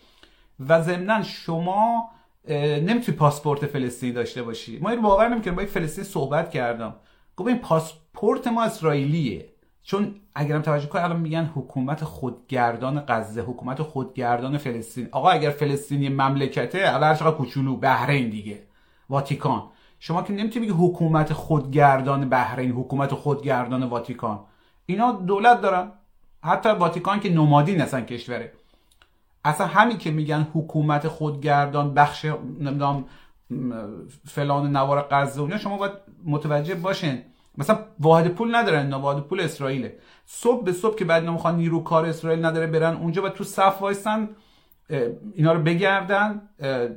و 0.69 0.83
ضمنا 0.83 1.23
شما 1.23 2.11
نمی‌تونی 2.49 3.19
پاسپورت 3.19 3.67
فلسطینی 3.67 4.13
داشته 4.13 4.43
باشی. 4.43 4.79
ما 4.79 4.91
این 4.91 5.03
باور 5.03 5.29
نمی‌کنیم 5.29 5.57
با 5.57 5.65
فلسطین 5.65 6.05
صحبت 6.05 6.51
کردم. 6.51 6.97
گفت 7.37 7.49
این 7.49 7.59
پاسپورت 7.59 8.47
ما 8.47 8.65
اسرائیلیه. 8.65 9.49
چون 9.87 10.15
اگرم 10.35 10.63
توجه 10.63 10.87
کنید 10.87 11.05
الان 11.05 11.21
میگن 11.21 11.51
حکومت 11.55 12.05
خودگردان 12.05 13.05
غزه 13.09 13.41
حکومت 13.41 13.83
خودگردان 13.83 14.59
فلسطین. 14.59 15.09
آقا 15.13 15.31
اگر 15.31 15.51
فلسطینی 15.51 16.09
مملکته 16.09 16.95
الان 16.95 17.15
چقدر 17.15 17.31
کوچولو 17.37 17.77
بحرین 17.77 18.31
دیگه. 18.31 18.63
واتیکان. 19.09 19.63
شما 19.99 20.23
که 20.23 20.33
نمی‌تونی 20.33 20.67
بگی 20.67 20.75
حکومت 20.75 21.33
خودگردان 21.33 22.29
بحرین 22.29 22.71
حکومت 22.71 23.15
خودگردان 23.15 23.83
واتیکان. 23.83 24.41
اینا 24.87 25.13
دولت 25.13 25.61
دارن. 25.61 25.93
حتی 26.45 26.69
واتیکان 26.69 27.21
که 27.21 27.31
نمادین 27.31 27.81
اصلا 27.81 28.01
کشوره. 28.01 28.53
اصلا 29.45 29.67
همین 29.67 29.99
که 29.99 30.11
میگن 30.11 30.47
حکومت 30.55 31.09
خودگردان 31.09 31.95
بخش 31.95 32.25
نمی‌دونم 32.61 33.05
فلان 34.25 34.77
نوار 34.77 35.07
غزه 35.11 35.59
شما 35.59 35.77
باید 35.77 35.93
متوجه 36.25 36.75
باشین. 36.75 37.23
مثلا 37.59 37.79
واحد 38.01 38.29
پول 38.29 38.55
ندارن 38.55 38.87
نه 38.87 38.97
واحد 38.97 39.23
پول 39.23 39.41
اسرائیله. 39.41 39.99
صبح 40.27 40.65
به 40.65 40.73
صبح 40.73 40.97
که 40.97 41.05
بعد 41.05 41.25
نمی‌خوان 41.25 41.57
نیرو 41.57 41.83
کار 41.83 42.07
اسرائیل 42.07 42.45
نداره 42.45 42.67
برن 42.67 42.97
اونجا 42.97 43.23
و 43.23 43.29
تو 43.29 43.45
صف 43.45 43.83
وایسن 43.83 44.29
اینا 45.35 45.53
رو 45.53 45.63
بگردن 45.63 46.43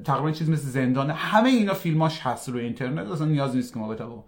تقریبا 0.06 0.32
چیز 0.32 0.50
مثل 0.50 0.68
زندانه 0.68 1.14
همه 1.14 1.50
اینا 1.50 1.74
فیلماش 1.74 2.20
هست 2.20 2.50
روی 2.50 2.64
اینترنت 2.64 3.12
اصلا 3.12 3.28
نیاز 3.28 3.56
نیست 3.56 3.74
که 3.74 3.80
ما 3.80 3.88
بتابیم 3.88 4.24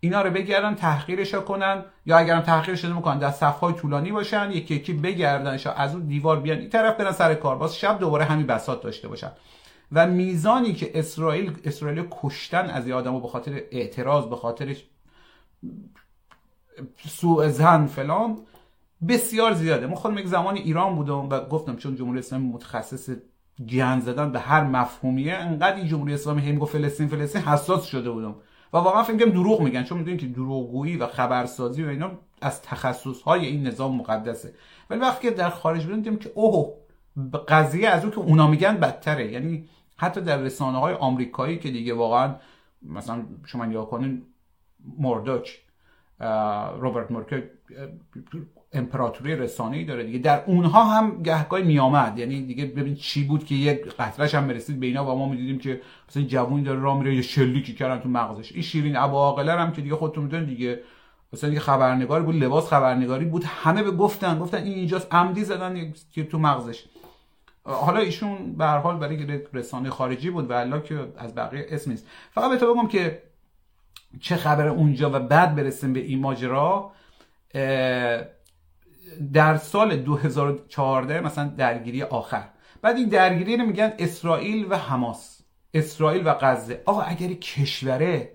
اینا 0.00 0.22
رو 0.22 0.30
بگردن 0.30 0.74
تحقیرش 0.74 1.34
کنن. 1.34 1.84
یا 2.06 2.18
اگرم 2.18 2.40
تحقیرش 2.40 2.84
می‌کنن 2.84 3.18
در 3.18 3.30
صفهای 3.30 3.74
طولانی 3.74 4.12
باشن 4.12 4.50
یکی 4.52 4.74
یکی 4.74 4.92
بگردنش 4.92 5.66
از 5.66 5.94
اون 5.94 6.06
دیوار 6.06 6.40
بیان. 6.40 6.58
این 6.58 6.70
طرف 6.70 6.96
برن 6.96 7.12
سر 7.12 7.34
کار. 7.34 7.56
باز 7.56 7.76
شب 7.76 7.98
دوباره 7.98 8.24
همین 8.24 8.46
بساط 8.46 8.82
داشته 8.82 9.08
باشن. 9.08 9.30
و 9.92 10.06
میزانی 10.06 10.72
که 10.72 10.98
اسرائیل 10.98 11.52
اسرائیل 11.64 12.06
کشتن 12.22 12.70
از 12.70 12.90
آدمو 12.90 13.20
به 13.20 13.28
خاطر 13.28 13.62
اعتراض 13.70 14.24
به 14.24 14.36
خاطر 14.36 14.76
سوء 17.08 17.48
زن 17.48 17.86
فلان 17.86 18.38
بسیار 19.08 19.52
زیاده. 19.52 19.86
ما 19.86 19.94
خودم 19.94 20.18
یک 20.18 20.26
زمانی 20.26 20.60
ایران 20.60 20.94
بودم 20.94 21.28
و 21.28 21.40
گفتم 21.40 21.76
چون 21.76 21.96
جمهوری 21.96 22.18
اسلامی 22.18 22.48
متخصص 22.48 23.10
گند 23.68 24.02
زدن 24.02 24.32
به 24.32 24.38
هر 24.40 24.64
مفهومیه 24.64 25.34
انقدر 25.34 25.76
این 25.76 25.86
جمهوری 25.86 26.14
اسلامی 26.14 26.50
هم 26.50 26.58
گفت 26.58 26.72
فلسطین 26.72 27.08
فلسطین 27.08 27.42
حساس 27.42 27.84
شده 27.84 28.10
بودم. 28.10 28.34
و 28.72 28.76
واقعا 28.78 29.02
فکر 29.02 29.16
کنم 29.18 29.30
دروغ 29.30 29.60
میگن 29.60 29.84
چون 29.84 29.98
می‌دونید 29.98 30.20
که 30.20 30.26
دروغگویی 30.26 30.96
و 30.96 31.06
خبرسازی 31.06 31.84
و 31.84 31.88
اینا 31.88 32.10
از 32.42 32.62
تخصص 32.62 33.22
های 33.22 33.46
این 33.46 33.66
نظام 33.66 33.96
مقدسه. 33.96 34.54
ولی 34.90 35.00
وقتی 35.00 35.28
که 35.28 35.34
در 35.34 35.50
خارج 35.50 35.84
بودیم 35.84 35.96
دیدیم 35.96 36.18
که 36.18 36.32
اوه 36.34 36.74
قضیه 37.48 37.88
از 37.88 38.02
اون 38.02 38.10
که 38.10 38.18
اونا 38.18 38.46
میگن 38.46 38.76
بدتره. 38.76 39.32
یعنی 39.32 39.68
حتی 39.96 40.20
در 40.20 40.36
رسانه 40.36 40.78
های 40.78 40.94
آمریکایی 40.94 41.58
که 41.58 41.70
دیگه 41.70 41.94
واقعا 41.94 42.34
مثلا 42.82 43.22
شما 43.44 43.64
نگاه 43.64 43.90
کنین 43.90 44.22
موردوچ 44.98 45.50
روبرت 46.80 47.10
مورکر 47.10 47.42
امپراتوری 48.72 49.36
رسانه‌ای 49.36 49.84
داره 49.84 50.04
دیگه. 50.04 50.18
در 50.18 50.44
اونها 50.46 50.84
هم 50.84 51.22
گهگاه 51.22 51.60
میامد 51.60 52.18
یعنی 52.18 52.42
دیگه 52.42 52.66
ببین 52.66 52.94
چی 52.94 53.24
بود 53.24 53.44
که 53.44 53.54
یک 53.54 53.86
قطرش 53.86 54.34
هم 54.34 54.48
برسید 54.48 54.80
به 54.80 54.86
اینا 54.86 55.14
و 55.14 55.18
ما 55.18 55.28
می‌دیدیم 55.28 55.58
که 55.58 55.80
مثلا 56.08 56.22
جوونی 56.22 56.62
داره 56.62 56.80
راه 56.80 56.98
میره 56.98 57.14
یه 57.14 57.22
شلیکی 57.22 57.74
کردن 57.74 58.00
تو 58.00 58.08
مغزش. 58.08 58.52
این 58.52 58.62
شیرین 58.62 58.96
ابا 58.96 59.42
هم 59.42 59.72
که 59.72 59.82
دیگه 59.82 59.94
خودتون 59.94 60.24
می‌دونید 60.24 60.48
دیگه 60.48 60.80
مثلا 61.32 61.50
دیگه 61.50 61.60
خبرنگار 61.60 62.22
بود 62.22 62.34
لباس 62.34 62.68
خبرنگاری 62.68 63.24
بود 63.24 63.44
همه 63.44 63.82
به 63.82 63.90
گفتن 63.90 64.38
گفتن 64.38 64.58
این 64.62 64.74
اینجاست 64.74 65.14
عمدی 65.14 65.44
زدن 65.44 65.92
که 66.12 66.24
تو 66.24 66.38
مغزش. 66.38 66.84
حالا 67.64 68.00
ایشون 68.00 68.52
به 68.52 68.64
هر 68.64 68.78
حال 68.78 68.98
برای 68.98 69.40
رسانه 69.52 69.90
خارجی 69.90 70.30
بود 70.30 70.46
و 70.50 70.80
که 70.80 70.98
از 71.18 71.34
بقیه 71.34 71.66
اسم 71.70 71.90
نیست. 71.90 72.06
فقط 72.30 72.50
به 72.50 72.56
تو 72.56 72.74
بگم 72.74 72.88
که 72.88 73.22
چه 74.20 74.36
خبر 74.36 74.68
اونجا 74.68 75.10
و 75.10 75.20
بعد 75.20 75.54
برسیم 75.54 75.92
به 75.92 76.00
این 76.00 76.20
ماجرا 76.20 76.92
در 79.32 79.56
سال 79.56 79.96
2014 79.96 81.20
مثلا 81.20 81.48
درگیری 81.48 82.02
آخر. 82.02 82.48
بعد 82.82 82.96
این 82.96 83.08
درگیری 83.08 83.56
رو 83.56 83.66
میگن 83.66 83.92
اسرائیل 83.98 84.66
و 84.70 84.76
حماس. 84.76 85.40
اسرائیل 85.74 86.26
و 86.26 86.34
غزه. 86.40 86.82
آقا 86.84 87.00
اگر 87.02 87.32
کشوره 87.32 88.32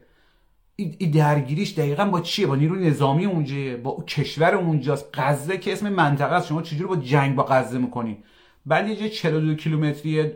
این 0.75 1.12
درگیریش 1.12 1.74
دقیقا 1.74 2.06
با 2.06 2.22
چیه؟ 2.22 2.48
با 2.48 2.56
نیروی 2.56 2.88
نظامی 2.88 3.25
اونجا؟ 3.25 3.78
با 3.78 4.04
کشور 4.08 4.56
اونجاست؟ 4.56 5.10
غزه 5.13 5.58
که 5.58 5.74
اسم 5.74 5.90
منطقه 5.90 6.36
است. 6.36 6.48
شما 6.48 6.62
چجوری 6.62 6.86
با 6.86 6.96
جنگ 6.96 7.36
با 7.36 7.44
غزه 7.44 7.78
می‌کنی؟ 7.78 8.24
بعد 8.66 8.88
یه 8.88 9.10
42 9.10 9.56
کیلومتری 9.56 10.32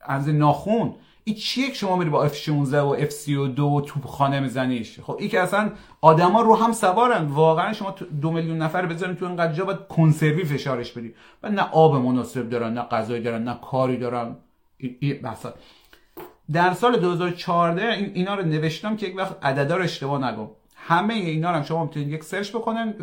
از 0.00 0.28
ناخون. 0.28 0.94
این 1.24 1.36
چیه 1.36 1.68
که 1.68 1.74
شما 1.74 1.96
میری 1.96 2.10
با 2.10 2.28
F16 2.28 2.74
و 2.74 2.96
F32 2.96 3.60
و 3.60 3.80
توپخانه 3.80 4.40
میزنیش 4.40 5.00
خب 5.00 5.16
این 5.18 5.28
که 5.28 5.40
اصلا 5.40 5.72
آدما 6.00 6.40
رو 6.42 6.56
هم 6.56 6.72
سوارن. 6.72 7.26
واقعا 7.26 7.72
شما 7.72 7.94
دو 8.20 8.30
میلیون 8.30 8.58
نفر 8.58 8.86
بذارین 8.86 9.16
تو 9.16 9.26
اینقدر 9.26 9.52
جا 9.52 9.64
باید 9.64 9.88
کنسروی 9.88 10.44
فشارش 10.44 10.92
بدی 10.92 11.14
و 11.42 11.50
نه 11.50 11.62
آب 11.62 11.96
مناسب 11.96 12.48
دارن 12.48 12.72
نه 12.72 12.82
غذایی 12.82 13.22
دارن 13.22 13.42
نه 13.42 13.58
کاری 13.70 13.96
دارن. 13.96 14.36
این 14.76 15.20
در 16.52 16.72
سال 16.72 17.00
2014 17.00 18.10
اینا 18.14 18.34
رو 18.34 18.44
نوشتم 18.44 18.96
که 18.96 19.06
یک 19.06 19.16
وقت 19.16 19.36
عددا 19.42 19.76
رو 19.76 19.82
اشتباه 19.82 20.32
نگم 20.32 20.48
همه 20.76 21.14
اینا 21.14 21.58
رو 21.58 21.64
شما 21.64 21.84
می‌تونید 21.84 22.08
یک 22.08 22.24
search 22.24 22.50
بکنن. 22.50 22.94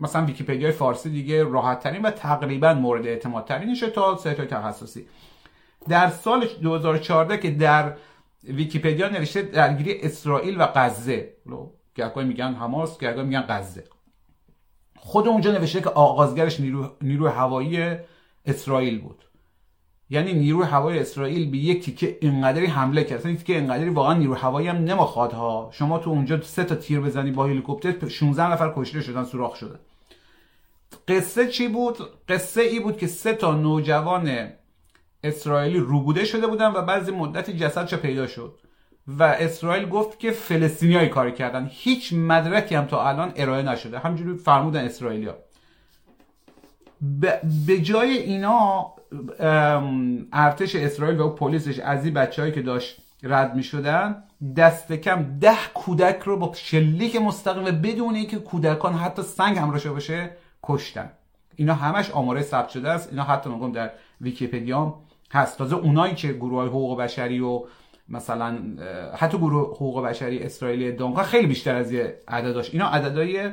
مثلا 0.00 0.24
ویکیپدیا 0.24 0.72
فارسی 0.72 1.10
دیگه 1.10 1.44
راحت 1.44 1.80
ترین 1.80 2.02
و 2.02 2.10
تقریبا 2.10 2.74
مورد 2.74 3.06
اعتماد 3.06 3.44
ترینشه 3.44 3.90
تا 3.90 4.16
سایت 4.16 4.40
تخصصی. 4.40 5.06
در 5.88 6.10
سال 6.10 6.46
2014 6.62 7.38
که 7.38 7.50
در 7.50 7.96
ویکیپدیا 8.44 9.08
نوشته 9.08 9.42
درگیری 9.42 10.00
اسرائیل 10.00 10.60
و 10.60 10.66
غزه. 10.74 11.34
گهگاهی 11.94 12.26
میگن 12.26 12.54
حماس 12.54 12.98
گهگاهی 12.98 13.26
میگن 13.26 13.44
غزه. 13.48 13.84
خود 14.96 15.28
اونجا 15.28 15.52
نوشته 15.52 15.80
که 15.80 15.88
آغازگرش 15.88 16.60
نیرو, 16.60 16.90
نیرو 17.02 17.28
هوایی 17.28 17.96
اسرائیل 18.46 19.00
بود. 19.00 19.24
یعنی 20.10 20.32
نیروی 20.32 20.64
هوایی 20.64 20.98
اسرائیل 20.98 21.50
به 21.50 21.56
یک 21.58 21.84
تیکه 21.84 22.18
اینقدری 22.20 22.66
حمله 22.66 23.04
کرد. 23.04 23.22
که 23.22 23.36
تیکه 23.36 23.52
اینقدری 23.52 23.90
واقعا 23.90 24.14
نیروی 24.14 24.36
هوایی 24.36 24.68
هم 24.68 24.76
نمی‌خواد 24.76 25.32
ها. 25.32 25.70
شما 25.72 25.98
تو 25.98 26.10
اونجا 26.10 26.40
سه 26.40 26.64
تا 26.64 26.74
تیر 26.74 27.00
بزنی 27.00 27.30
با 27.30 27.46
هلیکوپتر 27.46 28.08
16 28.08 28.52
نفر 28.52 28.72
کشته 28.76 29.02
شدن 29.02 29.24
سوراخ 29.24 29.56
شدن 29.56 29.78
قصه 31.08 31.48
چی 31.48 31.68
بود؟ 31.68 31.96
قصه 32.28 32.60
ای 32.60 32.80
بود 32.80 32.96
که 32.96 33.06
سه 33.06 33.32
تا 33.32 33.54
نوجوان 33.54 34.52
اسرائیلی 35.24 35.78
روبوده 35.78 36.24
شده 36.24 36.46
بودن 36.46 36.72
و 36.72 36.82
بعضی 36.82 37.12
مدتی 37.12 37.52
جسدش 37.52 37.94
پیدا 37.94 38.26
شد. 38.26 38.58
و 39.06 39.22
اسرائیل 39.22 39.88
گفت 39.88 40.18
که 40.18 40.30
فلسطینیایی 40.30 41.08
کار 41.08 41.30
کردن. 41.30 41.68
هیچ 41.72 42.12
مدرکی 42.12 42.74
هم 42.74 42.84
تا 42.84 43.08
الان 43.08 43.32
ارائه 43.36 43.62
نشده. 43.62 43.98
همجوری 43.98 44.36
فرمودن 44.38 44.84
اسرائیلیا. 44.84 45.38
به 47.66 47.80
جای 47.82 48.10
اینا 48.10 48.86
ارتش 50.32 50.76
اسرائیل 50.76 51.20
و 51.20 51.28
پلیسش 51.28 51.78
از 51.78 52.04
این 52.04 52.14
بچههایی 52.14 52.54
که 52.54 52.62
داشت 52.62 53.00
رد 53.22 53.54
می 53.54 53.62
شدن 53.62 54.24
دست 54.56 54.92
کم 54.92 55.38
ده 55.40 55.56
کودک 55.74 56.22
رو 56.24 56.36
با 56.36 56.52
شلیک 56.54 57.16
مستقیم 57.16 57.64
بدون 57.64 58.14
اینکه 58.14 58.38
کودکان 58.38 58.94
حتی 58.94 59.22
سنگ 59.22 59.58
همراهش 59.58 59.86
باشه 59.86 60.30
کشتن. 60.62 61.10
اینا 61.56 61.74
همش 61.74 62.10
آماره 62.10 62.42
ثبت 62.42 62.68
شده 62.68 62.90
است. 62.90 63.10
اینا 63.10 63.22
حتی 63.22 63.50
میگم 63.50 63.72
در 63.72 63.90
ویکیپدیا 64.20 65.00
هست. 65.32 65.58
تازه 65.58 65.76
اونایی 65.76 66.14
که 66.14 66.32
گروه 66.32 66.58
های 66.58 66.68
حقوق 66.68 67.00
بشری 67.00 67.40
و 67.40 67.64
مثلا 68.08 68.58
حتی 69.16 69.38
گروه 69.38 69.76
حقوق 69.76 70.04
بشری 70.04 70.42
اسرائیلی 70.42 70.88
ادعا 70.88 71.22
خیلی 71.22 71.46
بیشتر 71.46 71.76
از 71.76 71.92
یه 71.92 72.20
عدداش. 72.28 72.70
اینا 72.70 72.86
عددهای 72.86 73.50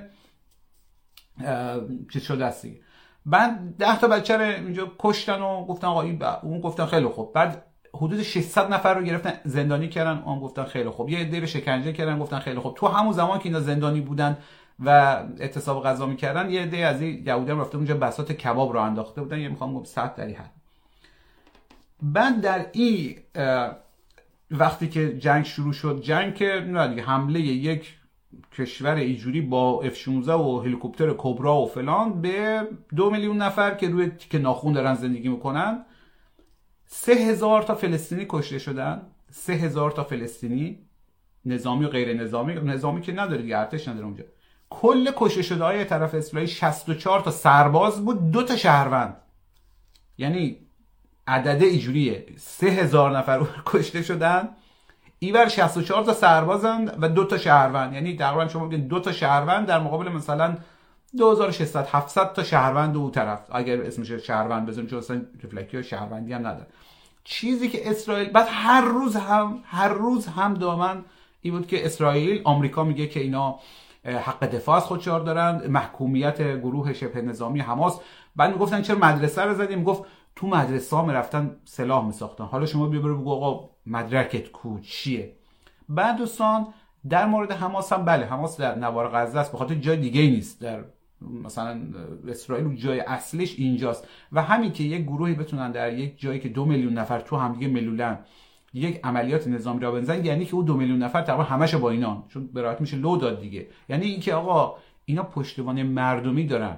چیز 2.14 2.24
شده 2.24 2.46
است 2.46 2.68
بعد 3.26 3.76
ده 3.78 4.00
تا 4.00 4.08
بچه 4.08 4.38
رو 4.38 4.44
اینجا 4.44 4.92
کشتن 5.00 5.42
و 5.42 5.66
گفتن 5.66 5.88
آقا 5.88 6.04
اون 6.42 6.62
گفتن 6.62 6.86
خیلی 6.86 7.08
خوب. 7.08 7.34
بعد 7.34 7.66
حدود 7.94 8.22
600 8.22 8.74
نفر 8.74 8.94
رو 8.94 9.04
گرفتن 9.04 9.34
زندانی 9.46 9.90
کردن 9.90 10.24
اون 10.26 10.40
گفتن 10.40 10.64
خیلی 10.64 10.90
خوب. 10.90 11.10
یه 11.10 11.20
عده 11.20 11.40
به 11.40 11.46
شکنجه 11.46 11.94
کردن 11.94 12.20
گفتن 12.20 12.40
خیلی 12.40 12.60
خوب. 12.60 12.76
تو 12.78 12.88
همون 12.88 13.14
زمان 13.14 13.40
که 13.40 13.46
اینا 13.46 13.60
زندانی 13.60 14.02
بودن 14.02 14.38
و 14.80 14.90
اعتصاب 15.40 15.84
غذا 15.84 16.06
می‌کردن 16.06 16.50
یه 16.50 16.62
عده 16.62 16.78
از 16.78 17.02
این 17.02 17.24
یهودیان 17.28 17.60
رفته 17.60 17.76
اونجا 17.76 17.96
بساط 17.98 18.32
کباب 18.32 18.74
رو 18.74 18.80
انداخته 18.80 19.22
بودن 19.22 19.40
یه 19.40 19.50
می‌خوام 19.50 19.74
گفت 19.74 19.86
100 19.86 20.16
در 20.16 20.28
حد 20.28 20.61
بعد 22.02 22.42
در 22.42 22.66
این 22.72 23.16
وقتی 24.52 24.90
که 24.90 25.18
جنگ 25.18 25.46
شروع 25.46 25.74
شد 25.74 26.02
جنگ 26.02 26.36
که 26.36 26.60
دیگه 26.90 27.04
حمله 27.04 27.40
یک 27.40 27.98
کشور 28.58 28.96
ایجوری 28.96 29.42
با 29.42 29.84
F-16 29.84 30.28
و 30.30 30.60
هلیکوپتر 30.60 31.14
کبرا 31.18 31.56
و 31.56 31.68
فلان 31.68 32.22
به 32.22 32.68
دو 32.96 33.10
میلیون 33.10 33.38
نفر 33.38 33.76
که 33.76 33.90
روی 33.90 34.12
که 34.30 34.38
ناخون 34.38 34.74
دارن 34.74 34.94
زندگی 34.94 35.30
می‌کنن. 35.30 35.86
سه 36.86 37.14
هزار 37.14 37.62
تا 37.62 37.76
فلسطینی 37.76 38.26
کشته 38.30 38.60
شدن. 38.60 39.02
سه 39.30 39.54
هزار 39.54 39.92
تا 39.92 40.04
فلسطینی 40.04 40.80
نظامی 41.46 41.86
و 41.86 41.90
غیر 41.90 42.14
نظامی. 42.14 42.54
نظامی 42.54 43.02
که 43.02 43.12
نداره 43.12 43.42
دیگه 43.42 43.58
ارتش 43.58 43.88
نداره 43.88 44.06
اونجا. 44.06 44.24
کل 44.70 45.12
کشته 45.16 45.42
شده 45.42 45.64
های 45.64 45.86
طرف 45.86 46.14
اسرائیل 46.14 46.50
64 46.50 47.20
تا 47.20 47.32
سرباز 47.32 48.06
بود 48.06 48.32
دو 48.32 48.44
تا 48.44 48.56
شهروند. 48.56 49.18
یعنی 50.18 50.58
عدده 51.28 51.66
ایجوریه 51.66 52.26
سه 52.38 52.68
هزار 52.68 53.18
نفر 53.18 53.42
کشته 53.66 54.02
شدن. 54.02 54.50
ایور 55.20 55.48
64 55.48 56.04
تا 56.04 56.14
سربازن 56.14 56.86
و 57.02 57.10
دو 57.10 57.24
تا 57.26 57.38
شهروند. 57.38 57.94
یعنی 57.94 58.16
تقریبا 58.16 58.48
شما 58.48 58.68
بگید 58.68 58.88
دو 58.88 59.00
تا 59.00 59.12
شهروند 59.12 59.68
در 59.68 59.80
مقابل 59.80 60.10
مثلا 60.10 60.58
2600 61.18 61.88
700 61.92 62.34
تا 62.34 62.44
شهروند 62.44 62.98
اون 62.98 63.12
طرف. 63.12 63.40
اگر 63.52 63.82
اسمش 63.82 64.12
شهروند 64.12 64.66
بزنیم 64.66 64.88
چون 64.88 65.00
اصلا 65.00 65.22
ریفلکتی 65.44 65.84
شهروندی 65.84 66.34
هم 66.34 66.48
نداره 66.48 66.68
چیزی 67.24 67.70
که 67.70 67.90
اسرائیل 67.90 68.30
بعد 68.30 68.48
هر 68.50 68.82
روز 68.82 69.16
هم 69.16 69.60
هر 69.66 69.90
روز 69.90 70.28
هم 70.28 70.54
دامن 70.54 71.06
این 71.42 71.54
بود 71.54 71.68
که 71.68 71.86
اسرائیل 71.86 72.42
آمریکا 72.44 72.84
میگه 72.84 73.08
که 73.08 73.20
اینا 73.20 73.60
حق 74.06 74.46
دفاع 74.46 74.78
از 74.78 74.84
خودشار 74.84 75.20
دارن. 75.20 75.68
محکومیت 75.68 76.42
گروه 76.42 76.94
شبه 76.94 77.22
نظامی 77.22 77.60
حماس. 77.60 78.00
بعد 78.36 78.52
می‌گفتن 78.52 78.82
چرا 78.82 78.98
مدرسه 78.98 79.42
رو 79.42 79.54
زدیم؟ 79.54 79.84
گفت 79.84 80.04
تو 80.36 80.48
مدرسه 80.48 80.96
ها 80.96 81.06
می‌رفتن 81.06 81.56
سلاح 81.66 82.06
میساختن. 82.06 82.44
حالا 82.44 82.66
شما 82.66 82.88
بیا 82.88 83.02
برو 83.02 83.18
بگو 83.18 83.32
آقا 83.32 83.70
مدرکت 83.86 84.52
کو 84.52 84.80
چیه 84.80 85.36
بعد 85.90 86.18
دوستان 86.18 86.68
در 87.10 87.26
مورد 87.26 87.52
حماس 87.52 87.94
هم 87.94 88.06
بله 88.06 88.26
حماس 88.26 88.62
در 88.62 88.76
نوار 88.76 89.10
غزه 89.14 89.40
است 89.40 89.52
به 89.52 89.58
خاطر 89.58 89.76
جای 89.76 89.98
دیگه 89.98 90.22
نیست. 90.22 90.62
در 90.62 90.84
مثلا 91.44 91.82
اسرائیل 92.28 92.76
جای 92.76 93.00
اصلیش 93.00 93.60
اینجاست. 93.60 94.08
و 94.32 94.42
همین 94.42 94.72
که 94.72 94.84
یک 94.84 95.02
گروهی 95.04 95.34
بتونن 95.34 95.72
در 95.72 95.94
یک 95.94 96.20
جایی 96.20 96.40
که 96.40 96.50
دو 96.50 96.66
میلیون 96.66 96.94
نفر 96.94 97.20
تو 97.20 97.38
همدیگه 97.38 97.68
ملولن 97.68 98.20
یک 98.74 99.00
عملیات 99.04 99.48
نظامی 99.48 99.80
را 99.80 99.92
بنزن 99.92 100.26
یعنی 100.26 100.46
که 100.46 100.56
او 100.56 100.64
دو 100.64 100.78
میلیون 100.78 101.04
نفر 101.04 101.22
تقریبا 101.22 101.44
همش 101.44 101.76
با 101.76 101.90
اینان 101.90 102.24
چون 102.28 102.48
به 102.48 102.78
میشه 102.80 102.98
لو 102.98 103.18
داد 103.18 103.42
دیگه. 103.42 103.68
یعنی 103.90 104.06
اینکه 104.06 104.34
آقا 104.34 104.76
اینا 105.06 105.24
پشتوانه 105.24 105.84
مردمی 105.84 106.46
دارن. 106.48 106.78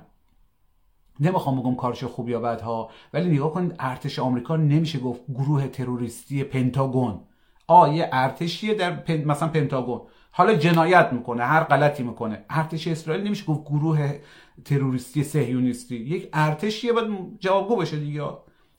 نمی‌خوام 1.20 1.60
بگم 1.60 1.76
کارش 1.76 2.04
خوب 2.04 2.30
یا 2.30 2.40
بدها 2.40 2.90
ولی 3.14 3.30
نگاه 3.30 3.54
کنید 3.54 3.76
ارتش 3.80 4.20
آمریکا 4.20 4.56
نمیشه 4.56 5.00
گفت 5.00 5.22
گروه 5.30 5.68
تروریستی 5.68 6.44
پنتاگون. 6.44 7.20
آ 7.68 7.88
یه 7.88 8.10
ارتشیه 8.12 8.74
در 8.74 9.04
مثلا 9.26 9.48
پنتاگون. 9.48 10.02
حالا 10.32 10.54
جنایت 10.54 11.10
می‌کنه 11.12 11.44
هر 11.44 11.64
غلطی 11.64 12.04
می‌کنه. 12.04 12.46
ارتش 12.50 12.88
اسرائیل 12.88 13.24
نمیشه 13.24 13.46
گفت 13.46 13.62
گروه 13.62 14.20
تروریستی 14.66 15.24
صهیونیستی. 15.24 15.96
یک 15.96 16.30
ارتشیه 16.34 16.94
باید 16.94 17.40
جوابگو 17.40 17.76
بشه 17.76 17.98
دیگه. 17.98 18.24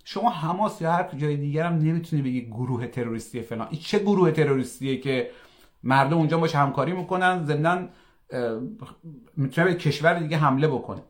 شما 0.05 0.31
حماس 0.31 0.81
یا 0.81 0.93
هر 0.93 1.09
جای 1.17 1.37
دیگر 1.37 1.67
هم 1.67 1.75
نمی‌تونی 1.75 2.23
بگی 2.23 2.47
گروه 2.47 2.87
تروریستی 2.87 3.41
فلان. 3.41 3.69
این 3.71 3.81
چه 3.81 3.99
گروه 3.99 4.31
تروریستیه 4.31 4.97
که 5.01 5.31
مردم 5.83 6.17
اونجا 6.17 6.39
باش 6.39 6.55
همکاری 6.55 6.93
می‌کنن 6.93 7.45
ضمن 7.45 7.89
می‌تونه 9.37 9.67
به 9.67 9.75
کشور 9.75 10.15
دیگه 10.15 10.37
حمله 10.37 10.69
بکنه. 10.69 11.03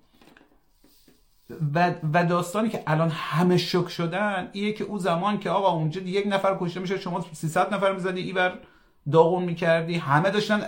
و, 1.75 1.95
و 2.13 2.25
داستانی 2.25 2.69
که 2.69 2.83
الان 2.87 3.11
همه 3.11 3.57
شک 3.57 3.89
شدن 3.89 4.49
ایه 4.53 4.73
که 4.73 4.85
او 4.85 4.99
زمان 4.99 5.39
که 5.39 5.51
آقا 5.51 5.73
اونجا 5.73 6.01
یک 6.01 6.27
نفر 6.27 6.57
کشته 6.61 6.81
میشه 6.81 6.99
شما 6.99 7.25
300 7.33 7.75
نفر 7.75 7.93
می‌زدی 7.93 8.21
ایور 8.21 8.59
داغون 9.13 9.45
می‌کردی. 9.45 9.95
همه 9.95 10.31
داشتن 10.31 10.63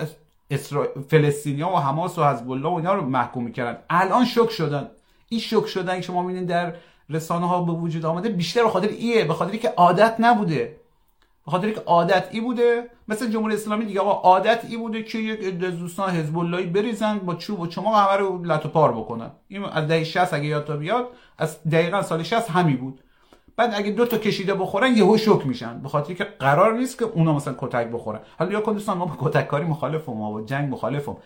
اسرا... 0.50 0.88
فلسطینیا 1.08 1.68
و 1.68 1.76
حماس 1.76 2.18
و 2.18 2.24
حزب 2.24 2.50
الله 2.50 2.68
و 2.68 2.74
اینا 2.74 2.94
رو 2.94 3.02
محکوم 3.02 3.44
می‌کردن. 3.44 3.78
الان 3.90 4.24
شک 4.24 4.50
شدن. 4.50 4.88
این 5.28 5.40
شک 5.40 5.66
شدن 5.66 5.96
که 5.96 6.02
شما 6.02 6.22
می‌بینید 6.22 6.48
در 6.48 6.74
رسانه 7.10 7.48
ها 7.48 7.62
به 7.62 7.72
وجود 7.72 8.06
آمده 8.06 8.28
بیشتر 8.28 8.62
به 8.62 8.70
خاطر 8.70 8.88
ایه 8.88 9.24
به 9.24 9.34
خاطر 9.34 9.56
که 9.56 9.68
عادت 9.68 10.16
نبوده. 10.18 10.76
به 11.46 11.52
خاطر 11.52 11.70
که 11.70 11.80
عادت 11.80 12.28
ای 12.30 12.40
بوده 12.40 12.90
مثل 13.08 13.30
جمهوری 13.30 13.54
اسلامی 13.54 13.84
دیگه 13.84 14.00
آقا 14.00 14.30
عادت 14.30 14.64
ای 14.68 14.76
بوده 14.76 15.02
که 15.02 15.18
یک 15.18 15.54
دوستان 15.54 16.10
حزب 16.10 16.38
اللهی 16.38 16.66
بریزن 16.66 17.18
با 17.18 17.34
چوب 17.34 17.60
و 17.60 17.66
چماق 17.66 17.94
همه 17.94 18.16
رو 18.16 18.44
لط 18.44 18.66
پار 18.66 18.92
بکنن. 18.92 19.30
این 19.48 19.64
از 19.64 19.88
دهه 19.88 20.04
60 20.04 20.34
اگه 20.34 20.44
یادتا 20.44 20.76
بیاد 20.76 21.08
از 21.38 21.62
دقیقا 21.64 22.02
سال 22.02 22.22
60 22.22 22.50
همی 22.50 22.76
بود. 22.76 23.00
بعد 23.56 23.72
اگه 23.74 23.90
دو 23.90 24.06
تا 24.06 24.18
کشیده 24.18 24.54
بخورن 24.54 24.96
یهو 24.96 25.16
شوک 25.16 25.46
میشن. 25.46 25.78
به 25.78 25.88
خاطر 25.88 26.14
که 26.14 26.24
قرار 26.24 26.78
نیست 26.78 26.98
که 26.98 27.04
اونا 27.04 27.32
مثلا 27.34 27.54
کتک 27.58 27.86
بخورن. 27.86 28.20
حالا 28.38 28.52
یا 28.52 28.60
کن 28.60 28.72
دوستان 28.72 28.98
ما 28.98 29.06
با 29.06 29.30
کتک 29.30 29.46
کاری 29.46 29.64
مخالفم 29.64 30.12
ما 30.12 30.32
با 30.32 30.42
جنگ 30.42 30.72
مخالفم. 30.72 31.16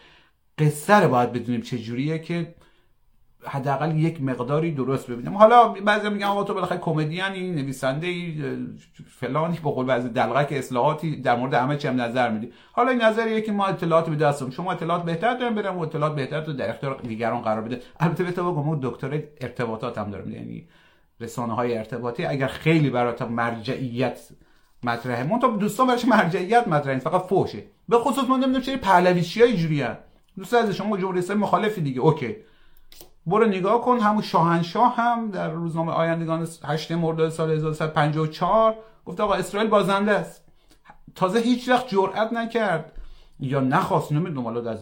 قصه 0.59 0.94
رو 0.94 1.09
باید 1.09 1.33
بدونیم 1.33 1.61
چه 1.61 1.78
جوریه 1.78 2.18
که 2.18 2.54
حداقل 3.44 3.96
یک 3.96 4.22
مقداری 4.22 4.72
درست 4.72 5.11
ببینیم 5.11 5.37
حالا 5.37 5.68
بعضی 5.68 6.09
میگن 6.09 6.26
آقا 6.26 6.44
تو 6.44 6.55
بالاخره 6.55 6.79
کمدیانی 6.79 7.50
نویسنده 7.50 8.07
فلانی 9.20 9.59
به 9.64 9.70
قول 9.70 9.87
بعضی 9.87 10.09
دلغک 10.09 10.53
اصلاحاتی 10.53 11.16
در 11.16 11.37
مورد 11.37 11.55
همه 11.55 11.76
چی 11.76 11.88
هم 11.88 12.00
نظر 12.00 12.31
میدی. 12.31 12.53
حالا 12.72 12.90
این 12.90 13.03
نظریه 13.03 13.40
که 13.40 13.53
ما 13.53 13.66
اطلاعات 13.66 14.11
به 14.11 14.16
دستم 14.16 14.50
شما 14.50 14.72
اطلاعات 14.72 15.05
بهتر 15.05 15.35
دارم 15.35 15.55
برم 15.55 15.79
و 15.79 15.81
اطلاعات 15.81 16.14
بهتر 16.14 16.40
تو 16.40 16.53
در 16.53 16.70
اختیار 16.70 17.00
دیگران 17.09 17.42
قرار 17.42 17.61
بده. 17.61 17.81
البته 18.00 18.24
به 18.24 18.33
تو 18.33 18.53
بگم 18.53 18.90
دکتر 18.90 19.22
ارتباطات 19.40 19.98
هم 19.98 20.11
دارم 20.11 20.31
یعنی 20.31 20.68
رسانه 21.20 21.55
های 21.55 21.79
ارتباطی 21.79 22.24
اگر 22.24 22.46
خیلی 22.46 22.90
برات 22.90 23.22
مرجعیت 23.22 24.20
مطرحه 24.83 25.22
من 25.22 25.38
تو 25.38 25.57
دوستان 25.57 25.87
براش 25.87 26.05
مرجعیت 26.05 26.68
مطرحه؟ 26.68 26.98
فقط 26.98 27.22
فوشه 27.22 27.62
به 27.88 27.98
خصوص 27.98 28.24
من 28.29 28.37
نمی‌دونم 28.37 28.61
چه 28.61 28.76
پهلویچی 28.76 29.42
های 29.42 29.57
جوریان 29.57 29.96
دوست 30.38 30.55
از 30.55 30.70
شما 30.70 30.96
جمهوری 30.96 31.18
اسلامی 31.18 31.42
مخالفی 31.42 31.81
دیگه. 31.81 32.00
اوکی. 32.00 32.37
برو 33.26 33.46
نگاه 33.46 33.80
کن 33.80 33.98
همون 33.98 34.22
شاهنشاه 34.22 34.96
هم 34.96 35.30
در 35.30 35.50
روزنامه 35.50 35.92
آیندگان 35.92 36.48
8 36.64 36.92
مرداد 36.92 37.30
سال 37.30 37.50
1354 37.50 38.74
گفت 39.04 39.20
آقا 39.20 39.35
اسرائیل 39.35 39.70
بازنده 39.70 40.12
است. 40.12 40.44
تازه 41.14 41.38
هیچ 41.38 41.68
وقت 41.68 41.88
جرئت 41.88 42.33
نکرد. 42.33 42.92
یا 43.40 43.61
نخواست 43.61 44.12
نمی‌دونم 44.12 44.44
حالا 44.44 44.70
از 44.70 44.78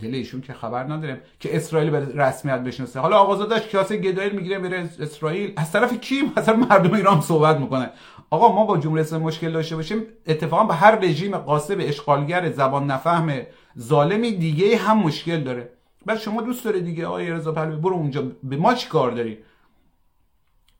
دل 0.00 0.22
که 0.22 0.52
خبر 0.52 0.84
نداریم 0.84 1.16
که 1.40 1.56
اسرائیل 1.56 1.90
به 1.90 2.06
رسمیت 2.14 2.60
بشناسه. 2.60 3.00
حالا 3.00 3.18
آقازادش 3.18 3.68
کاسه 3.68 3.96
گدایل 3.96 4.32
می‌گیره 4.32 4.58
میره 4.58 4.90
اسرائیل. 5.00 5.52
از 5.56 5.72
طرف 5.72 6.00
کی؟ 6.00 6.32
از 6.36 6.48
مردم 6.48 6.94
ایران 6.94 7.20
صحبت 7.20 7.56
می‌کنه. 7.56 7.90
آقا 8.30 8.52
ما 8.52 8.64
با 8.64 8.78
جمهوری 8.78 9.02
اسلامی 9.02 9.24
مشکل 9.24 9.52
داشته 9.52 9.76
باشیم 9.76 10.02
اتفاقا 10.26 10.64
به 10.64 10.74
هر 10.74 10.98
رژیم 10.98 11.36
قاسب 11.36 11.76
اشغالگر 11.80 12.52
زبان 12.52 12.86
نفهم 12.90 13.32
ظالمی 13.78 14.32
دیگه 14.32 14.76
هم 14.76 14.98
مشکل 14.98 15.40
داره. 15.40 15.75
بعد 16.06 16.18
شما 16.18 16.42
دوست 16.42 16.64
داره 16.64 16.80
دیگه 16.80 17.06
آقای 17.06 17.30
رضا 17.30 17.52
پهلوی 17.52 17.76
برو 17.76 17.94
اونجا 17.94 18.22
به 18.42 18.56
ما 18.56 18.74
چی 18.74 18.88
کار 18.88 19.10
داری 19.10 19.38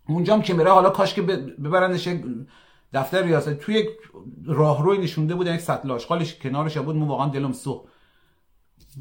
اونجا 0.09 0.35
هم 0.35 0.43
که 0.43 0.55
میره 0.55 0.71
حالا 0.71 0.91
کاش 0.91 1.15
که 1.15 1.23
ببرندش 1.23 2.09
دفتر 2.93 3.23
ریاست. 3.23 3.55
توی 3.55 3.75
یک 3.75 3.89
راهروی 4.47 4.99
نشونده 4.99 5.35
بود 5.35 5.47
یک 5.47 5.61
سطل 5.61 5.91
آشغالش 5.91 6.35
کنارش 6.35 6.79
بود 6.79 6.97
مو 6.97 7.07
واقعا 7.07 7.29
دلم 7.29 7.53
سوخت. 7.53 7.85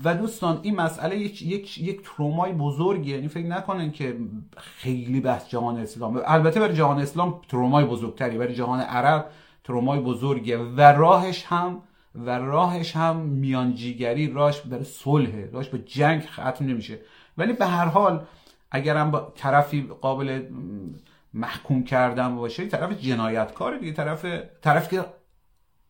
و 0.03 0.15
دوستان 0.15 0.59
این 0.61 0.75
مسئله 0.75 1.17
یک 1.17 1.41
یک 1.41 1.77
یک 1.77 2.01
ترومای 2.03 2.53
بزرگیه. 2.53 3.15
یعنی 3.15 3.27
فکر 3.27 3.45
نکنن 3.45 3.91
که 3.91 4.17
خیلی 4.57 5.21
بحث 5.21 5.49
جهان 5.49 5.77
اسلام. 5.77 6.21
البته 6.25 6.59
برای 6.59 6.75
جهان 6.75 6.99
اسلام 6.99 7.41
ترومای 7.49 7.85
بزرگتری. 7.85 8.37
برای 8.37 8.55
جهان 8.55 8.79
عرب 8.79 9.29
ترومای 9.63 9.99
بزرگیه. 9.99 10.57
و 10.57 10.81
راهش 10.81 11.45
هم 11.45 11.81
و 12.15 12.29
راهش 12.29 12.95
هم 12.95 13.15
میانجیگری 13.17 14.31
راهش 14.31 14.61
برای 14.61 14.83
صلح 14.83 15.49
راهش 15.51 15.69
به 15.69 15.79
جنگ 15.79 16.25
ختم 16.25 16.65
نمیشه. 16.65 16.99
ولی 17.37 17.53
به 17.53 17.65
هر 17.65 17.85
حال 17.85 18.25
اگرم 18.71 19.11
با 19.11 19.33
طرفی 19.35 19.89
قابل 20.01 20.41
محکوم 21.33 21.83
کردن 21.83 22.35
باشه 22.35 22.67
طرف 22.67 22.91
جنایتکار 22.91 23.77
دیگه 23.77 23.91
طرف 23.91 24.25
طرف 24.61 24.89
که 24.89 25.05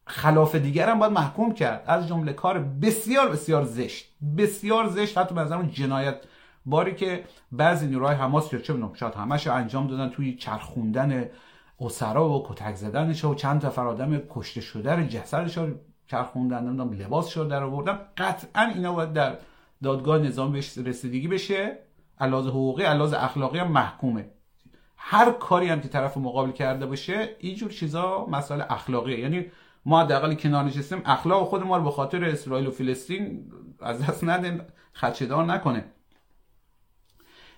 خلاف 0.08 0.56
دیگر 0.56 0.90
هم 0.90 1.00
باید 1.00 1.12
محکوم 1.12 1.54
کرد. 1.54 1.84
از 1.88 2.08
جمله 2.08 2.34
کار 2.34 2.60
بسیار 2.60 3.30
بسیار 3.30 3.64
زشت. 3.64 4.06
بسیار 4.38 4.90
زشت 4.90 5.18
حتی 5.18 5.36
به 5.36 5.68
جنایت 5.72 6.16
باری 6.66 6.96
که 6.96 7.24
بعضی 7.52 7.88
نیروهای 7.88 8.16
حماس 8.16 8.54
یا 8.54 8.60
چه 8.60 8.74
می‌دونم 8.74 8.94
شاید 8.94 9.14
همش 9.14 9.48
انجام 9.48 9.88
دادن 9.88 10.10
توی 10.10 10.36
چرخوندن 10.36 11.30
اسرا 11.80 12.30
و 12.30 12.48
کتک 12.48 12.76
زدنش 12.76 13.26
و 13.26 13.36
چند 13.36 13.62
تا 13.62 13.84
آدم 13.84 14.22
کشته 14.30 14.62
شده 14.62 14.96
رو 14.96 15.04
جسدش 15.04 15.58
چرخوندن 16.08 16.64
نمی‌دونم 16.64 16.94
لباسش 16.94 17.38
رو 17.38 17.44
در 17.44 17.64
آوردن 17.64 18.00
قطعا 18.18 18.62
اینا 18.76 18.94
باید 18.94 19.14
در 19.14 19.38
دادگاه 19.84 20.18
نظام 20.18 20.52
بهش 20.52 20.78
رسیدگی 20.78 21.28
بشه. 21.28 21.78
علاوه 22.20 22.50
حقوقی 22.50 22.84
علاوه 22.84 23.24
اخلاقی 23.24 23.60
هم 23.60 23.72
محکومه. 23.72 24.30
هر 24.98 25.32
کاری 25.32 25.68
هم 25.68 25.82
که 25.82 25.88
طرف 25.88 26.18
مقابل 26.18 26.52
کرده 26.52 26.86
باشه 26.86 27.36
اینجور 27.40 27.72
چیزا 27.72 28.26
مسئله 28.26 28.72
اخلاقیه. 28.72 29.20
یعنی 29.20 29.46
ما 29.86 30.02
حداقل 30.02 30.34
کنار 30.34 30.64
نشستیم 30.64 31.02
اخلاق 31.06 31.48
خود 31.48 31.64
ما 31.64 31.78
رو 31.78 31.84
به 31.84 31.92
خاطر 31.92 32.26
اسرائیل 32.26 32.68
و 32.68 32.72
فلسطین 32.72 33.52
از 33.82 34.06
دست 34.06 34.24
ندیم 34.24 34.62
خدشه‌دار 34.94 35.46
نکنه. 35.46 35.86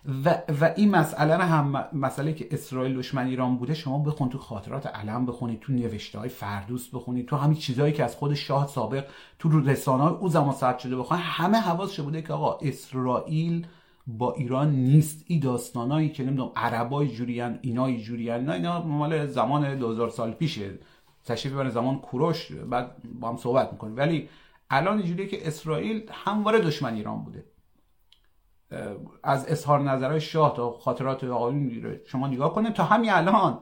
و, 0.08 0.42
و 0.62 0.74
این 0.76 0.92
مسئله 0.92 1.36
رو 1.36 1.42
هم 1.42 1.86
مسئله 1.94 2.34
که 2.34 2.48
اسرائیل 2.52 2.98
دشمن 2.98 3.28
ایران 3.28 3.58
بوده 3.58 3.74
شما 3.74 4.00
بخون 4.00 4.30
تو 4.30 4.38
خاطرات 4.38 4.88
علم 4.88 5.26
بخونید 5.26 5.60
تو 5.60 5.74
نوشته 5.74 6.20
های 6.20 6.30
فردوس 6.30 6.90
بخونید 6.94 7.28
تو 7.28 7.36
همین 7.36 7.58
چیزهایی 7.58 7.94
که 7.94 8.04
از 8.04 8.16
خود 8.16 8.34
شاه 8.34 8.68
سابق 8.68 9.06
تو 9.40 9.60
رسانه 9.60 10.04
های 10.04 10.14
او 10.14 10.30
زمان 10.30 10.54
ثبت 10.54 10.80
شده 10.80 10.98
بخونید 10.98 11.24
همه 11.26 11.58
حواسش 11.58 12.00
بوده 12.00 12.22
که 12.22 12.34
آقا 12.34 12.58
اسرائیل 12.62 13.68
با 14.08 14.34
ایران 14.34 14.72
نیست. 14.72 15.24
این 15.28 15.40
داستانایی 15.40 16.10
که 16.10 16.24
نمی‌دونم 16.24 16.52
عربای 16.56 17.08
جوریان 17.08 17.60
اینای 17.62 18.02
جوریان 18.02 18.46
نه 18.46 18.52
اینا 18.52 18.82
مال 18.82 19.28
زمان 19.28 19.76
2000 19.76 20.10
سال 20.10 20.32
پیشه. 20.32 20.80
تشریف 21.26 21.54
ببرن 21.54 21.70
زمان 21.70 22.00
کوروش 22.00 22.52
بعد 22.52 22.96
با 23.20 23.30
هم 23.30 23.38
صحبت 23.38 23.72
می‌کنیم. 23.72 23.98
ولی 23.98 24.30
الان 24.70 24.98
اینجوریه 24.98 25.28
که 25.28 25.48
اسرائیل 25.48 26.04
همواره 26.12 26.60
دشمن 26.60 26.94
ایران 26.94 27.24
بوده. 27.24 27.46
از 29.24 29.46
اظهار 29.48 29.80
نظرهای 29.80 30.22
شاه 30.22 30.56
تا 30.56 30.72
خاطرات 30.72 31.24
آقایون 31.24 31.60
می‌گیره. 31.60 32.02
شما 32.06 32.28
نگاه 32.28 32.54
کنید 32.54 32.74
تا 32.74 32.84
همین 32.84 33.12
الان 33.12 33.60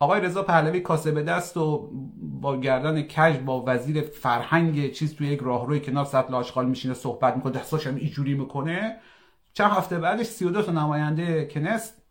آقای 0.00 0.20
رضا 0.20 0.42
پهلوی 0.42 0.80
کاسه 0.80 1.12
به 1.12 1.22
دست 1.22 1.56
و 1.56 1.90
با 2.16 2.56
گردن 2.56 3.02
کج 3.02 3.38
با 3.38 3.64
وزیر 3.66 4.00
فرهنگ 4.00 4.92
چیز 4.92 5.16
توی 5.16 5.26
یک 5.26 5.40
راهروی 5.40 5.80
کنار 5.80 6.04
سطل 6.04 6.34
آشغال 6.34 6.66
میشینه 6.66 6.94
صحبت 6.94 7.36
می‌کنه 7.36 7.52
دستاش 7.52 7.86
هم 7.86 7.96
اینجوری 7.96 8.34
می‌کنه. 8.34 8.96
چند 9.52 9.70
هفته 9.70 9.98
بعدش 9.98 10.26
32 10.26 10.62
تا 10.62 10.72
نماینده 10.72 11.46
کنست 11.46 12.02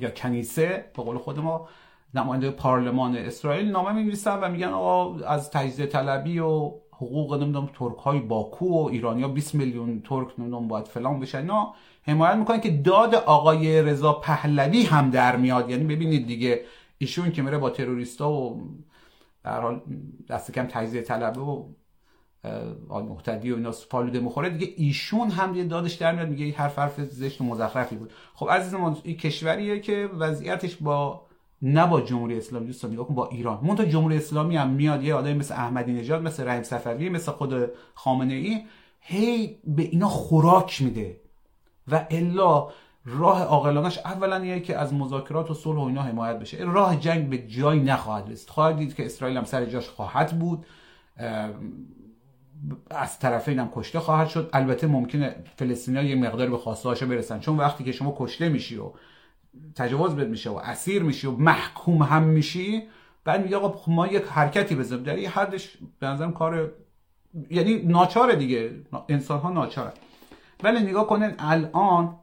یا 0.00 0.10
کنیسه 0.10 0.90
به 0.96 1.02
قول 1.02 1.18
خود 1.18 1.38
ما 1.38 1.68
نماینده 2.14 2.50
پارلمان 2.50 3.16
اسرائیل 3.16 3.70
نامه 3.70 3.92
می‌نویسن 3.92 4.40
و 4.40 4.48
میگن 4.48 4.68
آقا 4.68 5.24
از 5.24 5.50
تجزیه 5.50 5.86
طلبی 5.86 6.38
و 6.38 6.72
حقوق 6.96 7.34
نمی‌دونم 7.34 7.70
ترک 7.74 7.96
های 7.96 8.20
باکو 8.20 8.66
و 8.66 8.88
ایرانیا 8.88 9.28
20 9.28 9.54
میلیون 9.54 10.02
ترک 10.02 10.28
نمی‌دونم 10.38 10.68
باید 10.68 10.88
فلان 10.88 11.20
بشن 11.20 11.38
اینا 11.38 11.74
حمایت 12.02 12.34
می‌کنن 12.34 12.60
که 12.60 12.70
داد 12.70 13.14
آقای 13.14 13.82
رضا 13.82 14.12
پهلوی 14.12 14.82
هم 14.82 15.10
در 15.10 15.36
میاد. 15.36 15.70
یعنی 15.70 15.84
ببینید 15.84 16.26
دیگه 16.26 16.64
ایشون 16.98 17.32
که 17.32 17.42
میره 17.42 17.58
با 17.58 17.70
تروریستا 17.70 18.32
و 18.32 18.62
در 19.44 19.60
حال 19.60 19.80
دست 20.28 20.52
کم 20.52 20.66
تجزیه 20.66 21.02
طلبه 21.02 21.40
و 21.40 21.64
آل 22.88 23.04
محتدی 23.04 23.52
و 23.52 23.56
اینا 23.56 23.70
فالوده 23.70 24.20
مخوره 24.20 24.50
دیگه 24.50 24.72
ایشون 24.76 25.30
هم 25.30 25.54
یه 25.54 25.64
دادش 25.64 25.94
در 25.94 26.14
میاد 26.14 26.28
میگه 26.28 26.52
هر 26.56 26.68
حرف 26.68 27.00
زشت 27.00 27.40
و 27.40 27.44
مزخرفی 27.44 27.96
بود. 27.96 28.12
خب 28.34 28.50
عزیز 28.50 28.74
ما 28.74 28.96
این 29.02 29.16
کشوریه 29.16 29.80
که 29.80 30.10
وضعیتش 30.18 30.76
با 30.76 31.26
نه 31.62 31.86
با 31.86 32.00
جمهوری 32.00 32.38
اسلامی 32.38 32.66
دوستان 32.66 32.92
نگاه 32.92 33.06
کن 33.06 33.14
با 33.14 33.28
ایران. 33.28 33.58
مون 33.62 33.88
جمهوری 33.88 34.16
اسلامی 34.16 34.56
هم 34.56 34.70
میاد 34.70 35.02
یه 35.02 35.14
آدمی 35.14 35.34
مثل 35.34 35.54
احمدی 35.54 35.92
نژاد 35.92 36.22
مثل 36.22 36.48
رحیم 36.48 36.62
صفوی 36.62 37.08
مثل 37.08 37.32
خود 37.32 37.70
خامنه 37.94 38.34
ای 38.34 38.62
هی 39.00 39.58
به 39.64 39.82
اینا 39.82 40.08
خوراک 40.08 40.82
میده. 40.82 41.20
و 41.88 42.06
الا 42.10 42.68
راه 43.04 43.42
عاقلانش 43.42 43.98
اولا 43.98 44.44
یه 44.44 44.60
که 44.60 44.78
از 44.78 44.94
مذاکرات 44.94 45.50
و 45.50 45.54
صلح 45.54 45.78
و 45.78 45.84
اینا 45.84 46.02
حمایت 46.02 46.38
بشه. 46.38 46.58
راه 46.58 47.00
جنگ 47.00 47.28
به 47.28 47.38
جایی 47.38 47.80
نخواهد 47.80 48.30
رسید. 48.30 48.48
خواهد 48.48 48.76
دید 48.76 48.94
که 48.94 49.06
اسرائیل 49.06 49.36
هم 49.36 49.44
سر 49.44 49.64
جاش 49.64 49.88
خواهد 49.88 50.38
بود. 50.38 50.66
از 52.90 53.18
طرفین 53.18 53.58
هم 53.58 53.70
کشته 53.74 54.00
خواهد 54.00 54.28
شد. 54.28 54.50
البته 54.52 54.86
ممکنه 54.86 55.36
فلسطینیا 55.56 56.02
یه 56.02 56.14
مقدار 56.14 56.50
به 56.50 56.56
خواسته 56.56 57.06
برسن. 57.06 57.40
چون 57.40 57.56
وقتی 57.56 57.84
که 57.84 57.92
شما 57.92 58.14
کشته 58.18 58.48
میشی 58.48 58.76
و 58.76 58.90
تجاوز 59.74 60.14
بهت 60.14 60.28
میشه 60.28 60.50
و 60.50 60.56
اسیر 60.56 61.02
میشی 61.02 61.26
و 61.26 61.30
محکوم 61.30 62.02
هم 62.02 62.22
میشی. 62.22 62.82
بعد 63.24 63.42
میگه 63.42 63.56
آقا 63.56 63.78
خب 63.78 63.92
ما 63.92 64.06
یک 64.06 64.22
حرکتی 64.22 64.74
بزنیم 64.74 65.02
در 65.02 65.14
این 65.14 65.28
حدش 65.28 65.76
به 65.98 66.06
نظرم 66.06 66.32
کار 66.32 66.72
یعنی 67.50 67.82
ناچاره 67.82 68.36
دیگه. 68.36 68.70
انسان 69.08 69.40
ها 69.40 69.50
ناچاره. 69.50 69.92
ولی 70.62 70.80
نگاه 70.80 71.06
کنین 71.06 71.32
الان 71.38 72.16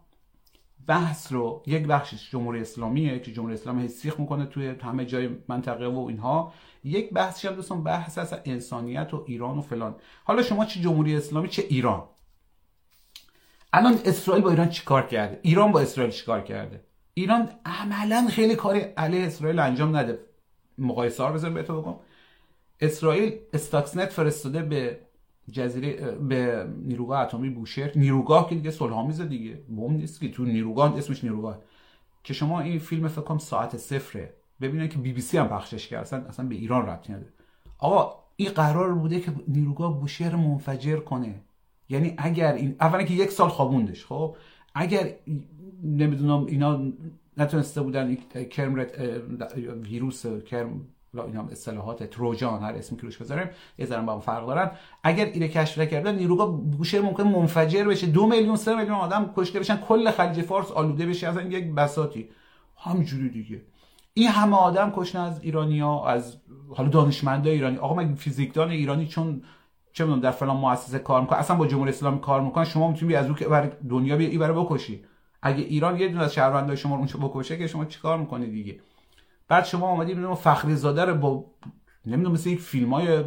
بحث 0.87 1.31
رو 1.31 1.63
یک 1.67 1.87
بخشش 1.87 2.31
جمهوری 2.31 2.61
اسلامیه 2.61 3.19
که 3.19 3.33
جمهوری 3.33 3.53
اسلامی 3.53 3.87
سیخ 3.87 4.19
می‌کنه 4.19 4.45
توی 4.45 4.67
همه 4.67 5.05
جای 5.05 5.29
منطقه 5.47 5.87
و 5.87 6.05
اینها. 6.09 6.53
یک 6.83 7.13
بحثی 7.13 7.47
هم 7.47 7.53
دوستان 7.53 7.83
بحث 7.83 8.17
از 8.17 8.35
انسانیت 8.45 9.13
و 9.13 9.23
ایران 9.27 9.57
و 9.57 9.61
فلان. 9.61 9.95
حالا 10.23 10.41
شما 10.41 10.65
چه 10.65 10.79
جمهوری 10.79 11.15
اسلامی 11.15 11.47
چه 11.47 11.65
ایران؟ 11.69 12.03
الان 13.73 13.99
اسرائیل 14.05 14.43
با 14.43 14.49
ایران 14.49 14.69
چیکار 14.69 15.07
کرده؟ 15.07 15.39
ایران 15.41 15.71
با 15.71 15.79
اسرائیل 15.79 16.13
چیکار 16.13 16.41
کرده؟ 16.41 16.83
ایران 17.13 17.49
عملا 17.65 18.27
خیلی 18.29 18.55
کاری 18.55 18.79
علیه 18.79 19.25
اسرائیل 19.25 19.59
انجام 19.59 19.95
نده. 19.95 20.19
مقایسه 20.77 21.23
ها 21.23 21.31
بذارم 21.31 21.53
بهتون 21.53 21.81
بگم. 21.81 21.95
اسرائیل 22.81 23.33
استاکسنت 23.53 24.09
فرستاده 24.09 24.61
به 24.61 24.99
جزیره 25.51 26.11
به 26.11 26.67
نیروگاه 26.77 27.19
اتمی 27.19 27.49
بوشهر. 27.49 27.91
نیروگاه 27.95 28.49
که 28.49 28.55
دیگه 28.55 28.71
صلحآمیز 28.71 29.21
دیگه. 29.21 29.53
بم 29.53 29.91
نیست 29.91 30.19
که 30.19 30.31
تو 30.31 30.43
نیروگاه 30.43 30.97
اسمش 30.97 31.23
نیروگاه. 31.23 31.59
که 32.23 32.33
شما 32.33 32.61
این 32.61 32.79
فیلم 32.79 33.07
فکر 33.07 33.21
کنم 33.21 33.37
ساعت 33.37 33.77
صفره. 33.77 34.33
ببینید 34.61 34.91
که 34.91 34.97
بی 34.97 35.13
بی 35.13 35.21
سی 35.21 35.37
هم 35.37 35.47
پخشش 35.47 35.87
کرد 35.87 36.01
اصلا, 36.01 36.19
اصلا 36.19 36.45
به 36.45 36.55
ایران 36.55 36.85
ربطی 36.85 37.13
نداره. 37.13 37.33
آقا 37.79 38.23
این 38.35 38.49
قرار 38.49 38.93
بوده 38.93 39.19
که 39.19 39.31
نیروگاه 39.47 39.99
بوشهر 39.99 40.35
منفجر 40.35 40.97
کنه. 40.97 41.35
یعنی 41.89 42.13
اگر 42.17 42.53
این 42.53 42.75
اولا 42.79 43.03
که 43.03 43.13
یک 43.13 43.31
سال 43.31 43.49
خوابوندش 43.49 44.05
خب؟ 44.05 44.35
اگر 44.75 45.13
نمی‌دونم 45.83 46.45
اینا 46.45 46.79
نتونسته 47.37 47.81
بودن 47.81 48.15
کرم 48.51 48.87
ویروس 49.81 50.25
کرم 50.25 50.81
اینا 51.13 51.39
هم 51.39 51.49
اصطلاحات 51.51 52.03
تروجان 52.03 52.63
هر 52.63 52.73
اسمی 52.73 52.97
که 52.97 53.03
روش 53.03 53.17
بذاریم 53.17 53.49
یه 53.77 53.85
ذره 53.85 54.01
با 54.01 54.13
هم 54.13 54.19
فرق 54.19 54.47
دارن. 54.47 54.71
اگر 55.03 55.25
اینو 55.25 55.47
کشف 55.47 55.77
نکردن 55.77 56.15
نیروگاه 56.15 56.61
گوشه 56.77 57.01
ممکن 57.01 57.23
منفجر 57.23 57.83
بشه. 57.83 58.07
دو 58.07 58.27
میلیون 58.27 58.55
سه 58.55 58.75
میلیون 58.75 58.95
آدم 58.95 59.33
کشته 59.35 59.59
بشن 59.59 59.77
کل 59.77 60.11
خلیج 60.11 60.41
فارس 60.41 60.71
آلوده 60.71 61.05
بشه 61.05 61.27
از 61.27 61.37
یک 61.49 61.73
بساتی 61.73 62.29
همجوری 62.77 63.29
دیگه. 63.29 63.61
این 64.13 64.27
همه 64.27 64.55
آدم 64.55 64.91
کشته 64.95 65.19
از 65.19 65.43
ایرانیا 65.43 66.05
از 66.05 66.37
حالا 66.75 66.89
دانشمندای 66.89 67.53
ایرانی. 67.53 67.77
آقا 67.77 67.95
مگه 67.95 68.15
فیزیکدان 68.15 68.69
ایرانی 68.69 69.07
چون 69.07 69.41
چه 69.93 70.03
می‌دونم 70.03 70.21
در 70.21 70.31
فلان 70.31 70.57
مؤسسه 70.57 70.99
کار 70.99 71.21
می‌کنه 71.21 71.39
اصلا 71.39 71.55
با 71.55 71.67
جمهوری 71.67 71.89
اسلامی 71.89 72.19
کار 72.19 72.41
می‌کنه 72.41 72.65
شما 72.65 72.87
می‌تونی 72.91 73.15
از 73.15 73.25
اون 73.25 73.35
که 73.35 73.45
دنیا 73.89 74.17
بیا 74.17 74.29
این 74.29 74.39
بکشی. 74.39 75.03
اگه 75.45 75.63
ایران 75.63 75.99
یه 75.99 76.07
دونه 76.07 76.23
از 76.23 76.33
شهروندای 76.33 76.77
شما 76.77 76.95
رو 76.95 77.29
بکشه 77.29 77.57
که 77.57 77.67
شما 77.67 77.85
چیکار 77.85 78.17
می‌کنید 78.17 78.51
دیگه؟ 78.51 78.79
بعد 79.47 79.65
شما 79.65 79.91
اومدید 79.91 80.15
می‌دونم 80.15 80.35
فخری 80.35 80.75
زاده 80.75 81.05
رو 81.05 81.15
با 81.15 81.45
نمی‌دونم 82.05 82.33
مثل 82.33 82.49
یک 82.49 82.59
فیلم 82.59 82.93
های 82.93 83.23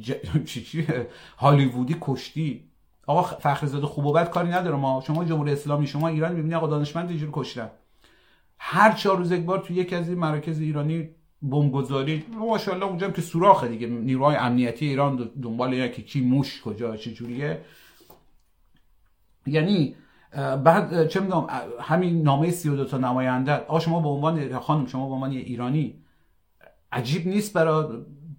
ج... 0.00 0.12
چی 0.48 0.62
چی؟ 0.62 0.86
هالیوودی 1.38 1.96
کشتی. 2.00 2.64
آقا 3.06 3.22
فخری 3.22 3.68
زاده 3.68 3.86
خوب 3.86 4.06
و 4.06 4.12
بد 4.12 4.30
کاری 4.30 4.48
نداره. 4.48 4.76
ما 4.76 5.02
شما 5.06 5.24
جمهوری 5.24 5.52
اسلامی 5.52 5.86
شما 5.86 6.08
ایران 6.08 6.32
می‌بینی 6.32 6.54
آقا 6.54 6.66
دانشمند 6.66 7.08
اینجوری 7.08 7.32
کشتن. 7.34 7.70
هر 8.58 8.92
چهار 8.92 9.16
روز 9.16 9.32
یک 9.32 9.44
بار 9.44 9.58
تو 9.58 9.72
یک 9.72 9.92
از 9.92 10.08
این 10.08 10.18
مراکز 10.18 10.60
ایرانی 10.60 11.08
بمبگذاری. 11.42 12.24
ماشاءالله 12.38 12.86
اونجا 12.86 13.10
که 13.10 13.22
سوراخه 13.22 13.68
دیگه. 13.68 13.86
نیروهای 13.86 14.36
امنیتی 14.36 14.86
ایران 14.86 15.30
دنبال 15.42 15.72
یکی 15.72 16.02
کی 16.02 16.20
موش 16.20 16.62
کجا 16.62 16.96
چه 16.96 17.12
جوریه. 17.12 17.60
یعنی 19.46 19.94
بعد 20.64 21.08
چه 21.08 21.20
می‌دونم 21.20 21.46
همین 21.80 22.22
نامه 22.22 22.50
32 22.50 22.84
تا 22.84 22.98
نماینده 22.98 23.52
آ 23.52 23.78
شما 23.78 24.00
به 24.00 24.08
عنوان 24.08 24.58
خانم 24.58 24.86
شما 24.86 25.08
به 25.08 25.14
عنوان 25.14 25.30
ایرانی 25.30 25.94
عجیب 26.92 27.26
نیست 27.26 27.52
برای 27.52 27.84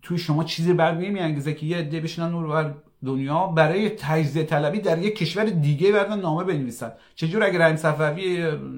توی 0.02 0.18
شما 0.18 0.44
چیزی 0.44 0.74
بر 0.74 0.96
نمیانگیزه 0.96 1.54
که 1.54 1.66
یه 1.66 1.78
عده 1.78 2.00
بشینن 2.00 2.30
نور 2.30 2.48
بر 2.48 2.74
دنیا 3.06 3.48
برای 3.48 3.90
تجزیه 3.90 4.44
طلبی 4.44 4.80
در 4.80 4.98
یک 4.98 5.16
کشور 5.16 5.44
دیگه 5.46 5.92
بردن 5.92 6.20
نامه 6.20 6.44
بنویسن. 6.44 6.92
چجور 7.16 7.44
اگر 7.44 7.60
رحیم 7.60 7.76
صفوی 7.76 8.24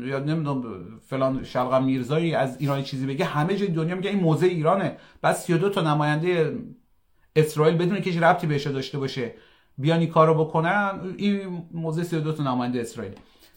یا 0.05 0.19
نمی‌دونم 0.19 0.63
فلان 1.07 1.43
شلقم 1.43 1.83
میرزایی 1.83 2.35
از 2.35 2.57
ایران 2.59 2.83
چیزی 2.83 3.05
بگه 3.05 3.25
همه 3.25 3.55
جای 3.55 3.67
دنیا 3.67 3.95
میگه 3.95 4.09
این 4.09 4.19
موزه 4.19 4.45
ایرانه. 4.45 4.97
بعد 5.21 5.35
32 5.35 5.69
تا 5.69 5.81
نماینده 5.81 6.59
اسرائیل 7.35 7.77
بدون 7.77 8.01
که 8.01 8.19
ربطی 8.19 8.47
بهش 8.47 8.67
داشته 8.67 8.99
باشه. 8.99 9.33
بیان 9.77 9.99
این 9.99 10.09
کارو 10.09 10.45
بکنن 10.45 10.99
این 11.17 11.63
موزه 11.71 12.03
32 12.03 12.33
تا 12.33 12.43
نماینده 12.43 12.81
اسرائیل. 12.81 13.13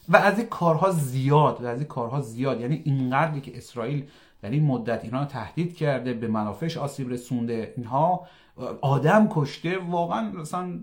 و 0.09 0.17
از 0.17 0.39
این 0.39 0.47
کارها 0.47 0.91
زیاد 0.91 1.63
و 1.63 1.67
از 1.67 1.79
این 1.79 1.87
کارها 1.87 2.21
زیاد. 2.21 2.61
یعنی 2.61 2.81
اینقدری 2.85 3.41
که 3.41 3.57
اسرائیل 3.57 4.05
در 4.41 4.49
این 4.49 4.63
مدت 4.63 5.03
ایران 5.03 5.27
تهدید 5.27 5.75
کرده 5.75 6.13
به 6.13 6.27
منافعش 6.27 6.77
آسیب 6.77 7.09
رسونده 7.09 7.73
اینها 7.77 8.27
آدم 8.81 9.27
کشته 9.31 9.77
واقعا 9.77 10.31
مثلا 10.31 10.79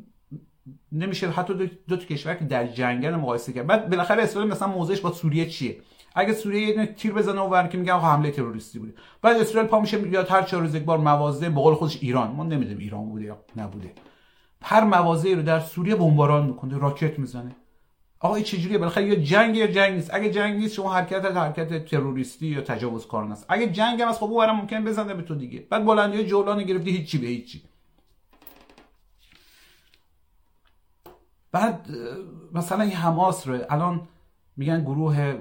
نمیشه 0.93 1.31
حتی 1.31 1.55
دو, 1.55 1.67
دو 1.89 1.97
تا 1.97 2.05
کشور 2.05 2.35
که 2.35 2.45
در 2.45 2.67
جنگل 2.67 3.15
مقایسه 3.15 3.53
کرد. 3.53 3.67
بعد 3.67 3.91
بالاخره 3.91 4.23
اسرائیل 4.23 4.53
مثلا 4.53 4.69
موضعش 4.69 5.01
با 5.01 5.13
سوریه 5.13 5.47
چیه؟ 5.47 5.81
اگه 6.15 6.33
سوریه 6.33 6.69
یه 6.69 6.87
تیر 6.87 7.13
بزنه 7.13 7.41
اونور 7.41 7.67
که 7.67 7.79
میگن 7.79 7.99
حمله 7.99 8.31
تروریستی 8.31 8.79
بوده. 8.79 8.95
بعد 9.23 9.37
اسرائیل 9.37 9.71
پا 9.71 9.81
میشه 9.81 9.99
میاد 9.99 10.31
هر 10.31 10.43
چهار 10.43 10.63
روز 10.63 10.75
یک 10.75 10.83
بار 10.83 10.99
مواضع 10.99 11.49
به 11.49 11.61
قول 11.61 11.75
خودش 11.75 11.99
ایران. 12.03 12.31
ما 12.31 12.45
نمی‌دونیم 12.45 12.79
ایران 12.79 13.09
بوده 13.09 13.25
یا 13.25 13.39
نبوده. 13.57 13.93
هر 14.63 14.85
مواضعی 14.85 15.35
رو 15.35 15.43
در 15.43 15.61
سوریه 15.61 15.95
بمباران 15.95 16.47
می‌کنه 16.47 16.79
راکت 16.79 17.19
می‌زنه. 17.19 17.57
آقا 18.21 18.35
این 18.35 18.45
چجوریه؟ 18.45 18.79
بالاخره 18.79 19.07
یا 19.07 19.15
جنگ 19.15 19.57
یا 19.57 19.67
جنگ 19.67 19.95
نیست. 19.95 20.15
اگه 20.15 20.31
جنگ 20.31 20.57
نیست 20.57 20.75
شما 20.75 20.95
حرکت 20.95 21.25
حرکت 21.25 21.85
تروریستی 21.85 22.47
یا 22.47 22.61
تجاوزکارانه 22.61 23.33
است 23.33 23.47
اگه 23.49 23.67
جنگ 23.67 24.03
هم 24.03 24.09
از 24.09 24.19
خب 24.19 24.25
اون 24.25 24.51
ممکن 24.51 24.85
بزنه 24.85 25.15
به 25.15 25.23
تو 25.23 25.35
دیگه. 25.35 25.67
بعد 25.71 25.85
بلندی 25.85 26.25
جولان 26.25 26.63
گرفتی 26.63 26.91
هیچی 26.91 27.19
به 27.19 27.27
هیچی. 27.27 27.63
بعد 31.53 31.87
مثلا 32.53 32.83
این 32.83 32.93
حماس 32.93 33.49
رو 33.49 33.59
الان 33.71 34.09
میگن 34.57 34.83
گروه 34.83 35.37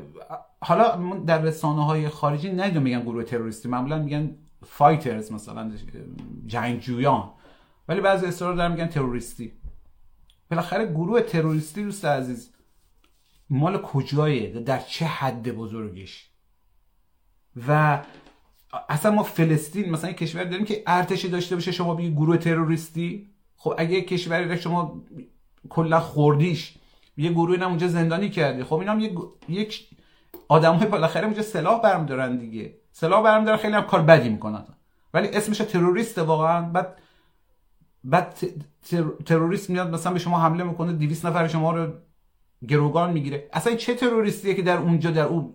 حالا 0.61 1.17
در 1.27 1.41
رسانه 1.41 1.85
های 1.85 2.09
خارجی 2.09 2.51
ندیدم 2.51 2.81
میگن 2.81 3.01
گروه 3.01 3.23
تروریستی 3.23 3.69
معمولا 3.69 3.99
میگن 3.99 4.35
فایترز 4.65 5.31
مثلا 5.31 5.71
جنگجویان. 6.45 7.31
ولی 7.91 8.01
بعضی 8.01 8.25
اصرار 8.25 8.53
دارن 8.53 8.71
میگن 8.71 8.87
تروریستی. 8.87 9.51
بالاخره 10.51 10.85
گروه 10.85 11.21
تروریستی 11.21 11.83
دوست 11.83 12.05
عزیز 12.05 12.53
مال 13.49 13.81
کجایه؟ 13.81 14.49
در 14.49 14.79
چه 14.79 15.05
حد 15.05 15.51
بزرگش؟ 15.55 16.29
و 17.67 18.01
اصلا 18.89 19.11
ما 19.11 19.23
فلسطین 19.23 19.89
مثلا 19.89 20.09
یک 20.09 20.17
کشور 20.17 20.43
داریم 20.43 20.65
که 20.65 20.83
ارتشی 20.87 21.29
داشته 21.29 21.55
باشه 21.55 21.71
شما 21.71 21.95
بگی 21.95 22.11
گروه 22.11 22.37
تروریستی. 22.37 23.29
خب 23.55 23.73
اگه 23.77 24.01
کشوری 24.01 24.57
شما 24.57 25.01
کلا 25.69 25.99
خوردیش. 25.99 26.73
یه 27.17 27.31
گروهی 27.31 27.61
هم 27.61 27.69
اونجا 27.69 27.87
زندانی 27.87 28.29
کردی. 28.29 28.63
خب 28.63 28.75
اینا 28.75 28.91
هم 28.91 28.99
یک 28.99 29.13
یک 29.49 29.87
آدمای 30.47 30.87
بالاخره 30.87 31.25
اونجا 31.25 31.41
سلاح 31.41 31.81
برم 31.81 32.05
دارن 32.05 32.37
دیگه. 32.37 32.73
سلاح 32.91 33.23
برم 33.23 33.45
دارن 33.45 33.57
خیلی 33.57 33.73
هم 33.73 33.83
کار 33.83 34.01
بدی 34.01 34.29
می‌کنن. 34.29 34.65
ولی 35.13 35.27
اسمش 35.27 35.57
تروریست 35.57 36.17
واقعا. 36.17 36.61
بعد 36.61 37.00
بعد 38.03 38.39
تروریست 39.25 39.69
میاد 39.69 39.89
مثلا 39.93 40.13
به 40.13 40.19
شما 40.19 40.39
حمله 40.39 40.63
می‌کنه 40.63 40.93
200 40.93 41.25
نفر 41.25 41.47
شما 41.47 41.71
رو 41.71 41.93
گروگان 42.67 43.13
می‌گیره. 43.13 43.49
اصلا 43.53 43.75
چه 43.75 43.93
تروریستیه 43.93 44.53
که 44.53 44.61
در 44.61 44.77
اونجا 44.77 45.11
در 45.11 45.25
اون 45.25 45.53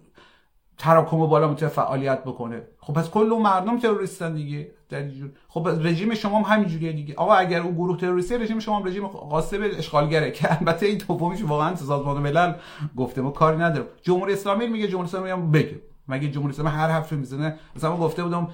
تراکم 0.78 1.16
بالا 1.16 1.48
می‌تونه 1.48 1.70
فعالیت 1.70 2.24
بکنه؟ 2.24 2.62
خب 2.80 2.92
پس 2.92 3.10
کل 3.10 3.32
اون 3.32 3.42
مردم 3.42 3.78
تروریستن 3.78 4.34
دیگه 4.34 4.70
در 4.88 5.10
خب 5.48 5.68
رژیم 5.68 6.14
شما 6.14 6.42
هم 6.42 6.54
همینجوریه 6.54 6.92
دیگه. 6.92 7.14
آقا 7.14 7.34
اگر 7.34 7.60
اون 7.60 7.74
گروه 7.74 7.96
تروریستی 7.96 8.38
رژیم 8.38 8.58
شما 8.58 8.78
هم 8.78 8.86
رژیم 8.86 9.06
قاسب 9.06 9.70
اشغالگره 9.78 10.30
که 10.30 10.58
البته 10.58 10.86
این 10.86 10.98
دومیش 10.98 11.42
واقعا 11.42 11.76
سازمان 11.76 12.22
ملل 12.22 12.54
گفته 12.96 13.20
ما 13.20 13.30
کاری 13.30 13.56
نداره 13.56 13.86
جمهوری 14.02 14.32
اسلامی 14.32 14.66
میگه 14.66 14.88
جمهوری 14.88 15.08
اسلامی 15.08 15.30
هم 15.30 15.50
بگه 15.50 15.80
مگه 16.08 16.30
جمهوری 16.30 16.52
اسلامی 16.52 16.70
هر 16.70 16.88
حرفی 16.88 17.16
می‌زنه؟ 17.16 17.58
مثلا 17.76 17.96
گفته 17.96 18.24
بودم 18.24 18.48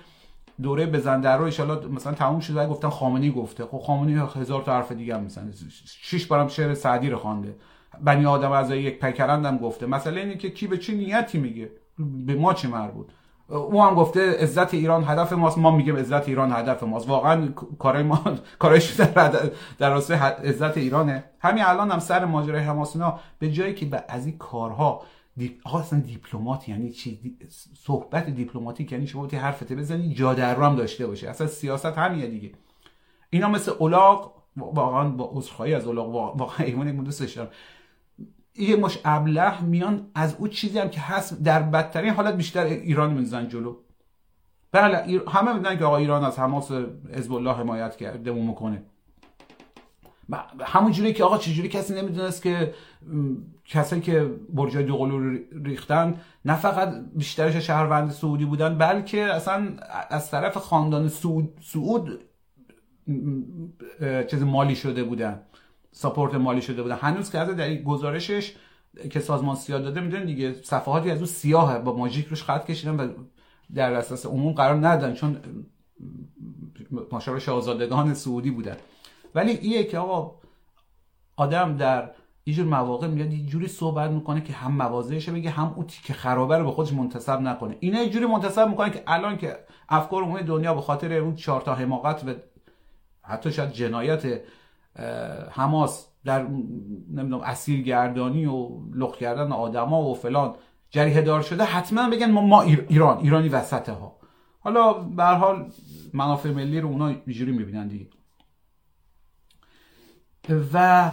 دوره 0.62 0.86
بزن 0.86 1.22
رو 1.22 1.44
ان 1.44 1.94
مثلا 1.94 2.12
تموم 2.12 2.40
شد 2.40 2.56
و 2.56 2.66
گفتن 2.66 2.88
خامنه‌ای 2.88 3.32
گفته. 3.32 3.64
خب 3.64 3.78
خامنه‌ای 3.78 4.28
هزار 4.40 4.62
تا 4.62 4.72
حرف 4.72 4.92
دیگه 4.92 5.14
هم 5.14 5.22
می‌زنه. 5.22 5.52
شش 5.86 6.26
بارم 6.26 6.48
شعر 6.48 6.74
سعدی 6.74 7.10
رو 7.10 7.18
خوانده. 7.18 7.56
بنی 8.00 8.26
آدم 8.26 8.52
از 8.52 8.70
یک 8.70 9.00
پیکرندم 9.00 9.58
گفته. 9.58 9.86
مثلا 9.86 10.20
اینه 10.20 10.36
که 10.36 10.50
کی 10.50 10.66
به 10.66 10.78
چه 10.78 10.94
نیتی 10.94 11.38
میگه؟ 11.38 11.70
به 12.26 12.34
ما 12.34 12.54
چه 12.54 12.68
مربوط؟ 12.68 13.06
او 13.48 13.82
هم 13.82 13.94
گفته 13.94 14.42
عزت 14.42 14.74
ایران 14.74 15.04
هدف 15.04 15.32
ماست. 15.32 15.58
ما 15.58 15.70
میگیم 15.70 15.96
عزت 15.96 16.28
ایران 16.28 16.52
هدف 16.52 16.82
ماست. 16.82 17.08
واقعا 17.08 17.48
کارای 17.78 18.02
ما 18.02 18.24
کارش 18.58 18.92
در 19.00 19.32
در 19.78 19.92
عزت 20.44 20.76
ایرانه. 20.76 21.24
همین 21.40 21.64
الان 21.64 21.90
هم 21.90 21.98
سر 21.98 22.24
ماجرای 22.24 22.62
حماس 22.62 22.96
به 23.38 23.50
جایی 23.50 23.74
که 23.74 24.04
از 24.08 24.26
این 24.26 24.38
کارها 24.38 25.02
دی... 25.36 25.58
آقا 25.64 25.80
اصلا 25.80 26.00
دیپلمات 26.00 26.68
یعنی 26.68 26.90
چی؟ 26.90 27.36
صحبت 27.78 28.30
دیپلماتیک 28.30 28.92
یعنی 28.92 29.06
شما 29.06 29.26
حرفت 29.26 29.72
بزنی 29.72 30.14
جا 30.14 30.34
در 30.34 30.54
هم 30.54 30.76
داشته 30.76 31.06
باشه. 31.06 31.30
اصلا 31.30 31.46
سیاست 31.46 31.86
همینه 31.86 32.26
دیگه. 32.26 32.52
اینا 33.30 33.48
مثل 33.48 33.72
اولاغ 33.78 34.32
واقعا 34.56 35.08
با 35.08 35.30
عذرخواهی 35.32 35.74
از 35.74 35.86
اولاغ 35.86 36.36
واقعا 36.36 36.66
ایمان 36.66 37.04
دوستش 37.04 37.32
دارم 37.32 37.50
یه 38.56 38.76
مش 38.76 38.98
ابله 39.04 39.62
میان 39.62 40.10
از 40.14 40.36
او 40.38 40.48
چیزی 40.48 40.78
هم 40.78 40.90
که 40.90 41.00
هست 41.00 41.42
در 41.42 41.62
بدترین 41.62 42.14
حالت 42.14 42.36
بیشتر 42.36 42.64
ایران 42.64 43.14
میزن 43.14 43.48
جلو. 43.48 43.76
بله 44.72 45.20
همه 45.28 45.52
می‌دونن 45.52 45.78
که 45.78 45.84
آقا 45.84 45.96
ایران 45.96 46.24
از 46.24 46.38
حماس 46.38 46.70
حزب 47.14 47.32
الله 47.32 47.52
حمایت 47.52 47.96
کرده 47.96 48.32
و 48.32 48.42
می‌کنه. 48.42 48.82
همون 50.60 50.92
جوری 50.92 51.12
که 51.12 51.24
آقا 51.24 51.38
چجوری 51.38 51.68
کسی 51.68 51.94
نمی‌دونست 51.94 52.42
که 52.42 52.74
کسایی 53.64 54.02
که 54.02 54.30
برجای 54.48 54.84
دوقلو 54.84 55.38
ریختن 55.64 56.20
نه 56.44 56.56
فقط 56.56 56.94
بیشترش 57.14 57.56
شهروند 57.56 58.10
سعودی 58.10 58.44
بودن 58.44 58.78
بلکه 58.78 59.24
اصلا 59.24 59.76
از 60.10 60.30
طرف 60.30 60.56
خاندان 60.56 61.08
سعود, 61.08 61.58
سعود 61.62 62.20
چیز 64.30 64.42
مالی 64.42 64.74
شده 64.74 65.04
بودن 65.04 65.40
ساپورت 65.92 66.34
مالی 66.34 66.62
شده 66.62 66.82
بودن. 66.82 66.96
هنوز 66.96 67.30
که 67.30 67.38
در 67.38 67.64
این 67.64 67.82
گزارشش 67.82 68.56
که 69.10 69.20
سازمان 69.20 69.56
سیاه 69.56 69.82
داده 69.82 70.00
می‌دونن 70.00 70.24
دیگه 70.24 70.62
صفحاتی 70.62 71.10
از 71.10 71.18
اون 71.18 71.26
سیاهه. 71.26 71.78
با 71.78 71.96
ماژیک 71.96 72.26
روش 72.26 72.42
خط 72.42 72.66
کشیدن 72.66 72.96
و 72.96 73.08
در 73.74 73.92
اساس 73.94 74.26
عموم 74.26 74.52
قرار 74.52 74.76
ندادن 74.76 75.14
چون 75.14 75.38
ماشاءالله 77.12 77.44
شاهزادگان 77.44 78.14
سعودی 78.14 78.50
بودن. 78.50 78.76
ولی 79.34 79.50
ایه 79.50 79.84
که 79.84 79.98
آقا 79.98 80.40
آدم 81.36 81.76
در 81.76 82.10
اینجور 82.44 82.66
مواقع 82.66 83.06
میاد 83.06 83.32
یه 83.32 83.46
جوری 83.46 83.68
صحبت 83.68 84.10
می‌کنه 84.10 84.40
که 84.40 84.52
هم 84.52 84.72
موازهش 84.72 85.28
بگه 85.28 85.50
هم 85.50 85.72
اون 85.76 85.86
که 86.04 86.12
خرابه 86.12 86.58
رو 86.58 86.64
به 86.64 86.70
خودش 86.70 86.92
منتصب 86.92 87.40
نکنه. 87.40 87.76
اینا 87.80 88.02
یه 88.02 88.10
جوری 88.10 88.26
منتصب 88.26 88.68
می‌کنه 88.68 88.90
که 88.90 89.02
الان 89.06 89.36
که 89.36 89.56
افکار 89.88 90.22
عمومی 90.22 90.42
دنیا 90.42 90.74
به 90.74 90.80
خاطر 90.80 91.12
اون 91.12 91.34
چهار 91.34 91.60
تا 91.60 91.74
حماقت 91.74 92.24
و 92.24 92.34
حتی 93.22 93.52
شاید 93.52 93.72
جنایت 93.72 94.40
حماس 95.50 96.08
در 96.24 96.42
نمی‌دونم 97.10 97.40
اسیرگردانی 97.40 98.46
و 98.46 98.68
لخ 98.94 99.16
کردن 99.16 99.52
آدما 99.52 100.02
و 100.02 100.14
فلان 100.14 100.54
جریه 100.90 101.22
دار 101.22 101.42
شده 101.42 101.64
حتما 101.64 102.10
بگن 102.10 102.30
ما, 102.30 102.40
ما 102.40 102.62
ایران 102.62 103.18
ایرانی 103.18 103.48
وسطه 103.48 103.92
ها 103.92 104.16
حالا 104.60 104.92
به 104.92 105.24
حال 105.24 105.70
منافع 106.12 106.50
ملی 106.50 106.80
رو 106.80 106.88
اونا 106.88 107.08
اینجوری 107.08 107.52
می‌بینن 107.52 107.88
دیگه. 107.88 108.06
و 110.72 111.10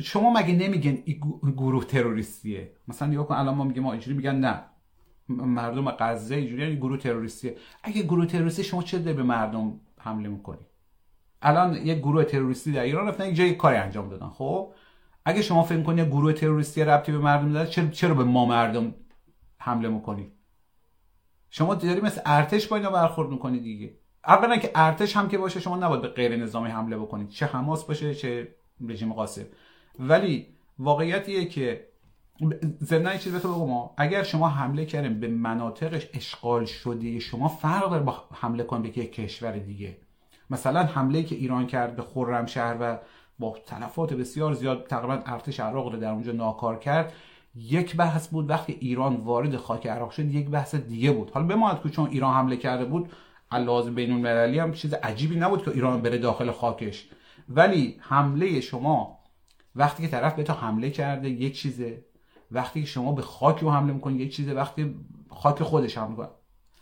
شما 0.00 0.32
مگه 0.32 0.54
نمیگن 0.54 0.98
این 1.04 1.20
گروه 1.56 1.84
تروریستیه؟ 1.84 2.72
مثلا 2.88 3.08
نگاه 3.08 3.26
کن 3.26 3.34
الان 3.34 3.54
ما 3.54 3.64
میگیم 3.64 3.82
ما 3.82 3.92
اینجوری 3.92 4.16
میگن 4.16 4.34
نه. 4.36 4.62
مردم 5.28 5.90
غزه 5.90 6.34
اینجوری 6.34 6.62
یعنی 6.62 6.76
گروه 6.76 6.98
تروریستیه. 6.98 7.56
اگه 7.82 8.02
گروه 8.02 8.26
تروریستی 8.26 8.64
شما 8.64 8.82
چه 8.82 8.98
به 8.98 9.22
مردم 9.22 9.80
حمله 9.98 10.28
می‌کنی؟ 10.28 10.66
الان 11.42 11.74
یک 11.74 11.98
گروه 11.98 12.24
تروریستی 12.24 12.72
در 12.72 12.82
ایران 12.82 13.08
رفتن 13.08 13.28
یک 13.28 13.34
جای 13.34 13.54
کاری 13.54 13.76
انجام 13.76 14.08
دادن. 14.08 14.28
خب؟ 14.28 14.74
اگه 15.24 15.42
شما 15.42 15.62
فکر 15.62 15.82
کنید 15.82 16.06
گروه 16.06 16.32
تروریستی 16.32 16.84
ربطی 16.84 17.12
به 17.12 17.18
مردم 17.18 17.52
داره 17.52 17.68
چرا 17.68 17.86
چرا 17.86 18.14
به 18.14 18.24
ما 18.24 18.46
مردم 18.46 18.94
حمله 19.58 19.88
می‌کنی؟ 19.88 20.32
شما 21.50 21.74
داری 21.74 22.00
مثل 22.00 22.20
ارتش 22.26 22.66
با 22.66 22.76
اینا 22.76 22.90
برخورد 22.90 23.30
می‌کنی 23.30 23.60
دیگه. 23.60 23.98
اولا 24.26 24.56
که 24.56 24.70
ارتش 24.74 25.16
هم 25.16 25.28
که 25.28 25.38
باشه 25.38 25.60
شما 25.60 25.76
نباید 25.76 26.02
به 26.02 26.08
غیر 26.08 26.36
نظامی 26.36 26.70
حمله 26.70 26.98
بکنید. 26.98 27.28
چه 27.28 27.46
حماس 27.46 27.84
باشه 27.84 28.14
چه 28.14 28.48
رژیم 28.88 29.12
قاسم 29.12 29.44
ولی 29.98 30.46
واقعیتیه 30.78 31.44
که 31.44 31.88
ضمن 32.82 33.18
چیز 33.18 33.32
بهتون 33.32 33.52
بگم 33.52 33.90
اگر 33.96 34.22
شما 34.22 34.48
حمله 34.48 34.86
کردین 34.86 35.20
به 35.20 35.28
مناطقش 35.28 36.08
اشغال 36.14 36.64
شده 36.64 37.18
شما 37.18 37.48
فرق 37.48 37.90
داره 37.90 38.02
با 38.02 38.24
حمله 38.32 38.64
کنید 38.64 38.94
به 38.94 38.98
یک 38.98 39.12
کشور 39.12 39.52
دیگه. 39.52 39.96
مثلا 40.50 40.82
حمله 40.82 41.22
که 41.22 41.34
ایران 41.34 41.66
کرد 41.66 41.96
به 41.96 42.02
خرمشهر 42.02 42.76
و 42.80 42.98
با 43.38 43.56
تلفات 43.66 44.14
بسیار 44.14 44.54
زیاد 44.54 44.86
تقریبا 44.86 45.22
ارتش 45.26 45.60
عراق 45.60 45.92
رو 45.92 45.98
در 45.98 46.10
اونجا 46.10 46.32
ناکار 46.32 46.78
کرد 46.78 47.12
یک 47.54 47.96
بحث 47.96 48.28
بود. 48.28 48.50
وقتی 48.50 48.76
ایران 48.80 49.16
وارد 49.16 49.56
خاک 49.56 49.86
عراق 49.86 50.10
شد 50.10 50.34
یک 50.34 50.48
بحث 50.48 50.74
دیگه 50.74 51.12
بود. 51.12 51.30
حالا 51.30 51.46
بماند 51.46 51.82
که 51.82 51.88
چون 51.88 52.10
ایران 52.10 52.34
حمله 52.34 52.56
کرده 52.56 52.84
بود 52.84 53.10
لحاظ 53.52 53.88
بین 53.88 54.12
المللی 54.12 54.58
هم 54.58 54.72
چیز 54.72 54.94
عجیبی 54.94 55.36
نبود 55.36 55.64
که 55.64 55.70
ایران 55.70 56.02
بره 56.02 56.18
داخل 56.18 56.50
خاکش. 56.50 57.08
ولی 57.48 57.96
حمله 58.00 58.60
شما 58.60 59.18
وقتی 59.76 60.02
که 60.02 60.08
طرف 60.08 60.34
به 60.34 60.42
تو 60.42 60.52
حمله 60.52 60.90
کرده 60.90 61.28
یک 61.28 61.58
چیزه. 61.58 62.04
وقتی 62.50 62.80
که 62.80 62.86
شما 62.86 63.12
به 63.12 63.22
خاک 63.22 63.58
رو 63.58 63.70
حمله 63.70 63.92
می‌کنید 63.92 64.20
یک 64.20 64.36
چیزه. 64.36 64.54
وقتی 64.54 64.94
خاک 65.30 65.62
خودش 65.62 65.98
حمله 65.98 66.16
کنه 66.16 66.28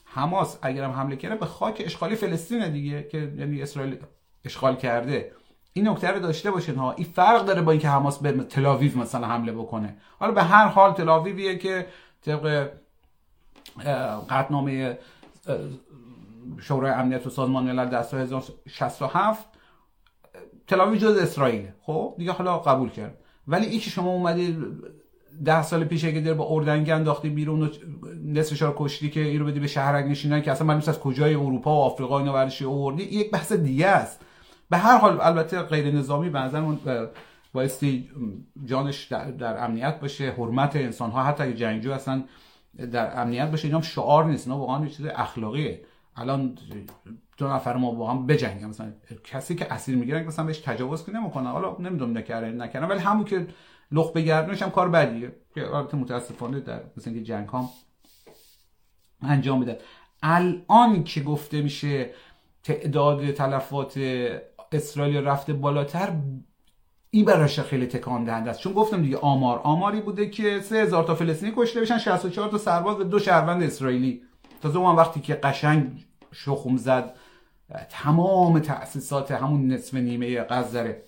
حماس 0.05 0.59
اگرم 0.62 0.90
حمله 0.90 1.16
کرده 1.16 1.37
به 1.37 1.46
خاک 1.46 1.83
اشغالی 1.85 2.14
فلسطین 2.14 2.72
دیگه 2.72 3.03
که 3.03 3.33
یعنی 3.38 3.62
اسرائیل 3.62 3.96
اشغال 4.44 4.77
کرده. 4.77 5.33
این 5.72 5.88
نکته 5.88 6.09
رو 6.09 6.20
داشته 6.20 6.50
باشین 6.50 6.74
ها. 6.74 6.92
این 6.92 7.07
فرق 7.07 7.44
داره 7.44 7.62
با 7.62 7.72
اینکه 7.72 7.88
حماس 7.88 8.18
به 8.18 8.33
تلاویو 8.33 8.98
مثلا 8.98 9.27
حمله 9.27 9.53
بکنه. 9.53 9.96
حالا 10.18 10.33
به 10.33 10.42
هر 10.42 10.66
حال 10.66 10.92
تلاویویه 10.92 11.59
که 11.59 11.87
طبق 12.22 12.70
قطنامه 14.31 14.98
شورای 16.61 16.92
امنیت 16.92 17.26
و 17.26 17.30
سازمان 17.30 17.64
ملل 17.64 17.88
در 17.88 18.02
سال 18.02 18.20
1967 18.20 19.46
تلاویو 20.66 20.98
جز 20.98 21.16
اسرائیل. 21.16 21.68
خب 21.83 22.14
دیگه 22.18 22.33
حالا 22.33 22.59
قبول 22.59 22.90
کرد. 22.90 23.18
ولی 23.48 23.66
این 23.66 23.80
که 23.80 23.90
شما 23.90 24.11
اومدید 24.11 24.59
ده 25.44 25.62
سال 25.62 25.85
پیش 25.85 26.04
اگه 26.04 26.20
در 26.20 26.35
با 26.35 26.46
اردنگی 26.50 26.92
انداختی 26.92 27.28
بیرون 27.28 27.62
و 27.62 27.68
نصفش 28.24 28.62
رو 28.62 28.74
کشتی 28.76 29.11
که 29.11 29.20
این 29.20 29.40
رو 29.40 29.46
بدی 29.46 29.61
به 29.61 29.66
شهرک 29.66 30.04
نشینن 30.04 30.42
که 30.42 30.52
اصلا 30.52 30.66
معلوم 30.66 30.83
از 30.87 31.00
کجای 31.00 31.35
اروپا 31.35 31.70
و 31.70 31.83
آفریقا 31.83 32.18
اینو 32.18 32.33
ورشی 32.33 32.64
آوردی 32.64 33.02
یک 33.02 33.30
بحث 33.30 33.52
دیگه 33.52 33.87
است. 33.87 34.20
به 34.70 34.76
هر 34.76 34.98
حال 34.98 35.20
البته 35.20 35.62
غیر 35.62 35.94
نظامی 35.94 36.30
به 36.30 36.38
نظرمون 36.38 36.78
بایستی 37.52 38.11
جانش 38.64 39.04
در, 39.38 39.64
امنیت 39.64 40.00
باشه 40.00 40.35
حرمت 40.38 40.76
انسان 40.76 41.11
ها 41.11 41.22
حتی 41.22 41.52
جنگجو 41.52 41.92
هستن 41.92 42.24
در 42.92 43.20
امنیت 43.20 43.50
باشه 43.50 43.68
اینا 43.68 43.83
شعار 43.83 44.24
نیست 44.24 44.46
اینا 44.46 44.59
واقعا 44.59 44.87
چیز 44.87 45.07
اخلاقیه. 45.07 45.80
الان 46.16 46.59
دو 47.37 47.48
نفر 47.48 47.77
ما 47.77 47.90
با 47.90 48.11
هم 48.11 48.27
بجنگن. 48.27 48.66
مثلا 48.66 48.92
کسی 49.24 49.55
که 49.55 49.72
اسیر 49.72 49.96
می‌گیرن 49.96 50.27
مثلا 50.27 50.44
بهش 50.44 50.59
تجاوز 50.59 51.07
که 51.07 51.12
نمی‌کنه. 51.12 51.48
حالا 51.48 51.77
نمی‌دونم 51.79 52.18
نکرده 52.18 52.50
نکردن. 52.50 52.88
ولی 52.88 53.00
همون 53.00 53.24
که 53.24 53.46
لخ 53.92 54.12
بگردنش 54.12 54.62
هم 54.62 54.70
کار 54.70 54.88
بدیه. 54.88 55.33
البته 55.57 55.96
متاسفانه 55.96 56.61
در 56.61 56.81
مثلا 56.96 57.14
جنگ 57.14 57.48
ها 57.48 57.70
انجام 59.22 59.59
میده 59.59 59.79
الان 60.22 61.05
که 61.05 61.20
گفته 61.20 61.62
میشه 61.62 62.11
تعداد 62.62 63.31
تلفات 63.31 63.98
اسرائیل 64.72 65.16
رفته 65.16 65.53
بالاتر 65.53 66.12
این 67.11 67.24
براش 67.24 67.61
خیلی 67.61 67.87
تکان 67.87 68.24
دهنده 68.24 68.50
است. 68.50 68.61
چون 68.61 68.72
گفتم 68.72 69.03
دیگه 69.03 69.16
آمار 69.16 69.59
آماری 69.59 70.00
بوده 70.00 70.31
که 70.31 70.61
3000 70.61 71.05
تا 71.05 71.14
فلسطینی 71.14 71.53
کشته 71.57 71.81
بشن 71.81 71.98
64 71.98 72.50
تا 72.50 72.59
سرباز 72.59 73.00
و 73.00 73.05
دو 73.05 73.18
شهروند 73.18 73.62
اسرائیلی. 73.62 74.22
تازه 74.64 74.79
اون 74.79 74.96
وقتی 74.96 75.20
که 75.20 75.35
قشنگ 75.35 76.05
شخم 76.33 76.77
زد 76.77 77.14
تمام 77.90 78.59
تأسیسات 78.59 79.31
همون 79.31 79.66
نصف 79.66 79.94
نیمه 79.94 80.40
غزه 80.40 81.03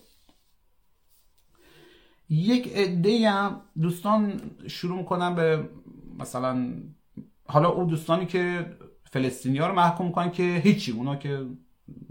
یک 2.29 2.73
عده 2.75 3.29
هم 3.29 3.61
دوستان 3.81 4.41
شروع 4.67 4.97
می‌کنن 4.97 5.35
به 5.35 5.69
مثلا 6.19 6.73
حالا 7.47 7.69
اون 7.69 7.87
دوستانی 7.87 8.25
که 8.25 8.65
فلسطینی 9.11 9.57
ها 9.57 9.67
رو 9.67 9.75
محکوم 9.75 10.11
کنن 10.11 10.31
که 10.31 10.43
هیچی 10.43 10.91
اونا 10.91 11.15
که 11.15 11.45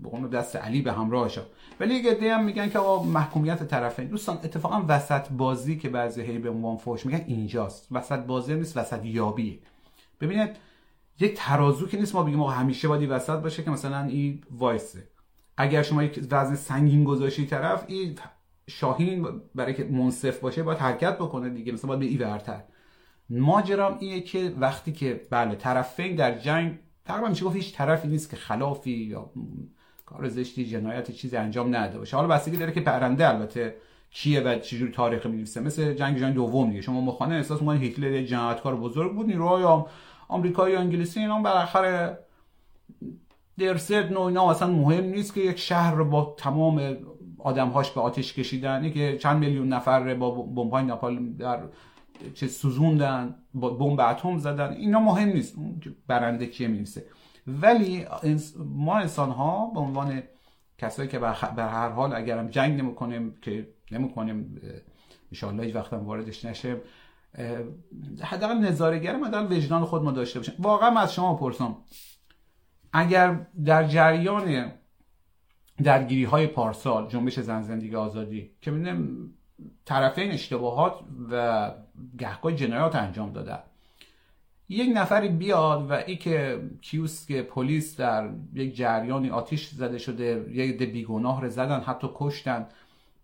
به 0.02 0.28
دست 0.28 0.56
علی 0.56 0.82
به 0.82 0.92
همراه 0.92 1.28
شد 1.28 1.46
ولی 1.80 1.94
یک 1.94 2.06
عده 2.06 2.34
هم 2.34 2.44
میگن 2.44 2.68
که 2.68 2.78
آقا 2.78 3.04
محکومیت 3.04 3.68
طرفین. 3.68 4.06
دوستان 4.06 4.36
اتفاقا 4.36 4.84
وسط 4.88 5.28
بازی 5.28 5.78
که 5.78 5.88
بعضی 5.88 6.22
هی 6.22 6.38
به 6.38 6.50
عنوان 6.50 6.76
فوش 6.76 7.06
میگن 7.06 7.24
اینجاست. 7.26 7.88
وسط 7.90 8.18
بازی 8.18 8.54
نیست 8.54 8.76
وسط 8.76 9.04
یابیه 9.04 9.58
ببینید 10.20 10.66
یک 11.20 11.34
ترازو 11.36 11.86
که 11.86 11.96
نیست 11.96 12.14
ما 12.14 12.22
بگیم 12.22 12.40
آقا 12.40 12.50
همیشه 12.50 12.88
باید 12.88 13.10
وسط 13.10 13.38
باشه 13.38 13.62
که 13.62 13.70
مثلا 13.70 14.04
این 14.04 14.42
وایسه. 14.50 15.08
اگر 15.56 15.82
شما 15.82 16.02
یک 16.02 16.26
وزن 16.30 16.54
سنگین 16.54 17.04
گذاشتی 17.04 17.46
طرف 17.46 17.84
این 17.86 18.18
شاهین 18.68 19.26
برای 19.54 19.74
که 19.74 19.84
منصف 19.84 20.38
باشه 20.38 20.62
باید 20.62 20.78
حرکت 20.78 21.18
بکنه 21.18 21.48
دیگه 21.48 21.72
مثلا 21.72 21.88
باید 21.88 22.00
به 22.00 22.06
ای 22.06 22.16
ورتر 22.16 22.62
ماجرام 23.30 23.96
اینه 24.00 24.20
که 24.20 24.54
وقتی 24.58 24.92
که 24.92 25.20
بله 25.30 25.54
طرفین 25.54 26.16
در 26.16 26.38
جنگ 26.38 26.78
تقریبا 27.04 27.28
میشه 27.28 27.44
گفت 27.44 27.56
هیچ 27.56 27.74
طرفی 27.74 28.08
نیست 28.08 28.30
که 28.30 28.36
خلافی 28.36 28.90
یا 28.90 29.30
کار 30.06 30.28
زشتی 30.28 30.66
جنایت 30.66 31.10
چیزی 31.10 31.36
انجام 31.36 31.76
نده 31.76 31.98
باشه. 31.98 32.16
حالا 32.16 32.28
بستگی 32.28 32.56
داره 32.56 32.72
که 32.72 32.80
پرنده 32.80 33.28
البته 33.28 33.76
کیه 34.10 34.40
و 34.40 34.58
چجور 34.58 34.90
تاریخ 34.90 35.26
می‌نویسه؟ 35.26 35.60
مثل 35.60 35.94
جنگ 35.94 36.18
جهانی 36.18 36.34
دوم 36.34 36.68
دیگه. 36.68 36.80
شما 36.80 37.00
مخانه 37.00 37.34
احساس 37.34 37.60
می‌کنید 37.60 37.82
هیتلر 37.82 38.22
جنایتکار 38.22 38.76
بزرگ 38.76 39.14
بود 39.14 39.26
نیروهای 39.26 39.62
آمریکایی 40.28 40.76
و 40.76 40.78
انگلیسی 40.78 41.20
اینا 41.20 41.42
بالاخره 41.42 42.18
درصد 43.58 44.12
نو 44.12 44.20
اینا 44.20 44.50
اصلا 44.50 44.68
مهم 44.68 45.04
نیست 45.04 45.34
که 45.34 45.40
یک 45.40 45.58
شهر 45.58 45.94
رو 45.94 46.04
با 46.04 46.34
تمام 46.38 46.96
آدمهاش 47.38 47.90
به 47.90 48.00
آتش 48.00 48.32
کشیدن. 48.32 48.90
که 48.90 49.18
چند 49.18 49.38
میلیون 49.38 49.68
نفر 49.68 50.14
با 50.14 50.30
بمب‌های 50.30 50.84
ناپال 50.84 51.32
در 51.32 51.60
چه 52.34 52.46
سوزوندن 52.46 53.34
با 53.54 53.70
بمب 53.70 54.00
اتم 54.00 54.38
زدن 54.38 54.72
اینا 54.72 55.00
مهم 55.00 55.28
نیست. 55.28 55.56
برنده 56.06 56.46
کیه 56.46 56.68
می‌رسه 56.68 57.06
ولی 57.46 58.06
ما 58.58 58.98
انسان 58.98 59.30
ها 59.30 59.70
به 59.74 59.80
عنوان 59.80 60.22
کسایی 60.78 61.08
که 61.08 61.18
به 61.18 61.62
هر 61.62 61.88
حال 61.88 62.12
اگرم 62.12 62.48
جنگ 62.48 62.80
نمی‌کنیم 62.80 63.34
که 63.42 63.68
نمی‌کنیم 63.92 64.60
ان 65.42 65.60
هیچ 65.60 65.74
وقت 65.74 65.92
واردش 65.92 66.44
نشه 66.44 66.76
حداقل 68.22 68.54
نظارهگر 68.54 69.18
در 69.18 69.46
وجدان 69.46 69.84
خود 69.84 70.02
ما 70.02 70.10
داشته 70.10 70.38
باشیم. 70.38 70.54
واقعا 70.58 71.00
از 71.00 71.14
شما 71.14 71.34
پرسم 71.34 71.76
اگر 72.92 73.46
در 73.64 73.88
جریان 73.88 74.72
درگیری 75.82 76.24
های 76.24 76.46
پارسال 76.46 77.08
جنبش 77.08 77.40
زن 77.40 77.62
زندگی 77.62 77.96
آزادی 77.96 78.50
که 78.60 78.70
می‌دونم 78.70 79.30
طرفین 79.84 80.30
اشتباهات 80.30 80.94
و 81.30 81.70
گهگاه 82.18 82.52
جنایات 82.52 82.96
انجام 82.96 83.32
دادن 83.32 83.58
یک 84.68 84.90
نفری 84.96 85.28
بیاد 85.28 85.90
و 85.90 85.92
ای 85.92 86.16
که 86.16 86.62
کیوس 86.82 87.26
که 87.26 87.42
پلیس 87.42 87.96
در 87.96 88.30
یک 88.54 88.76
جریانی 88.76 89.30
آتیش 89.30 89.68
زده 89.68 89.98
شده 89.98 90.46
یک 90.50 90.78
ده 90.78 90.86
بیگناه 90.86 91.42
رو 91.42 91.48
زدن 91.48 91.80
حتی 91.80 92.08
کشتن 92.14 92.66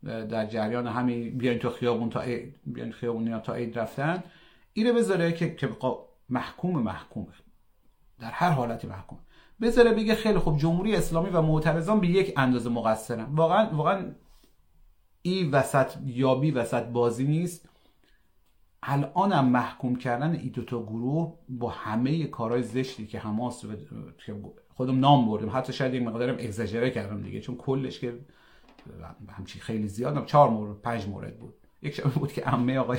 در 0.05 0.47
جریان 0.47 0.87
همین 0.87 1.39
بیاین 1.39 1.59
تو 1.59 1.71
خیابون 1.71 2.11
تا 2.11 2.21
اید 2.21 2.55
بیاین 2.67 2.93
خیابون 2.93 3.41
تا 3.41 3.55
اید 3.55 3.79
رفتن. 3.79 4.25
اینو 4.73 4.95
بذاره 4.95 5.33
که 5.33 5.55
که 5.55 5.69
محکوم 6.29 6.83
محکومه 6.83 7.27
در 8.19 8.31
هر 8.31 8.51
حالتی 8.51 8.87
محکوم. 8.87 9.19
بذاره 9.61 9.93
بگه 9.93 10.15
خیلی 10.15 10.39
خوب 10.39 10.59
جمهوری 10.59 10.97
اسلامی 10.97 11.31
و 11.31 11.43
معترضان 11.43 12.01
به 12.01 12.07
یک 12.07 12.35
اندازه 12.37 12.71
مقصرن. 12.71 13.25
واقعا 13.25 13.77
واقعا 13.77 14.13
این 15.23 15.51
وسط 15.51 15.93
یابی 16.05 16.51
وسط 16.51 16.87
بازی 16.87 17.25
نیست. 17.25 17.69
الانم 18.83 19.45
محکوم 19.45 19.97
کردن 19.97 20.35
ای 20.35 20.49
دوتا 20.49 20.83
گروه 20.83 21.39
با 21.49 21.69
همه 21.69 22.25
کارهای 22.25 22.63
زشتی 22.63 23.07
که 23.07 23.19
حماس 23.19 23.65
خودم 24.75 25.01
نام 25.01 25.27
بردیم 25.27 25.51
حتی 25.53 25.73
شاید 25.73 25.95
یک 25.95 26.03
مقدارم 26.03 26.35
اگزاجره 26.35 26.91
کردم 26.91 27.23
دیگه 27.23 27.41
چون 27.41 27.57
کلش 27.57 28.01
که 28.01 28.19
همچی 29.29 29.61
خیلی 29.61 29.89
زیاد 29.89 30.27
چهار 30.27 30.51
مورد 30.51 30.81
پنج 30.81 31.07
مورد 31.07 31.39
بود. 31.39 31.55
یک 31.83 31.95
شبه 31.95 32.09
بود 32.09 32.33
که 32.33 32.43
عمه 32.43 32.79
آقای 32.79 32.99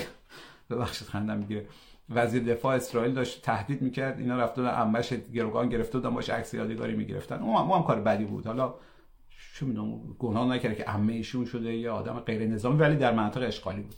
ببخشید 0.69 1.07
خندم 1.07 1.37
می‌گیره 1.37 1.67
وزیر 2.09 2.43
دفاع 2.43 2.75
اسرائیل 2.75 3.13
داشت 3.13 3.41
تهدید 3.41 3.81
می‌کرد. 3.81 4.19
اینا 4.19 4.37
رفته 4.37 4.61
بودن 4.61 4.73
عمش 4.73 5.13
گروگان 5.13 5.69
گرفته 5.69 5.97
بودن 5.97 6.15
باش 6.15 6.29
عکس 6.29 6.53
یادگاری 6.53 6.95
می‌گرفتن. 6.95 7.39
اون 7.39 7.71
هم 7.77 7.83
کار 7.83 8.01
بدی 8.01 8.25
بود. 8.25 8.47
حالا 8.47 8.73
چه 9.55 9.65
می‌دونم 9.65 9.99
گناه 10.19 10.47
نکرده 10.47 10.75
که 10.75 10.83
عمه 10.83 11.13
ایشون 11.13 11.45
شده 11.45 11.75
یا 11.75 11.95
آدم 11.95 12.19
غیر 12.19 12.47
نظامی 12.47 12.79
ولی 12.79 12.95
در 12.95 13.13
منطقه 13.13 13.45
اشغالی 13.45 13.81
بود. 13.81 13.95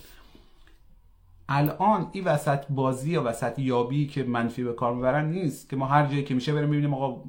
الان 1.49 2.09
این 2.11 2.23
وسط 2.23 2.65
بازی 2.69 3.11
یا 3.11 3.23
وسط 3.23 3.59
یابی 3.59 4.07
که 4.07 4.23
منفی 4.23 4.63
به 4.63 4.73
کار 4.73 4.93
می‌برن 4.95 5.29
نیست 5.29 5.69
که 5.69 5.75
ما 5.75 5.85
هر 5.85 6.07
جایی 6.07 6.23
که 6.23 6.33
میشه 6.33 6.53
بریم 6.53 6.69
ببینیم 6.69 6.93
آقا 6.93 7.23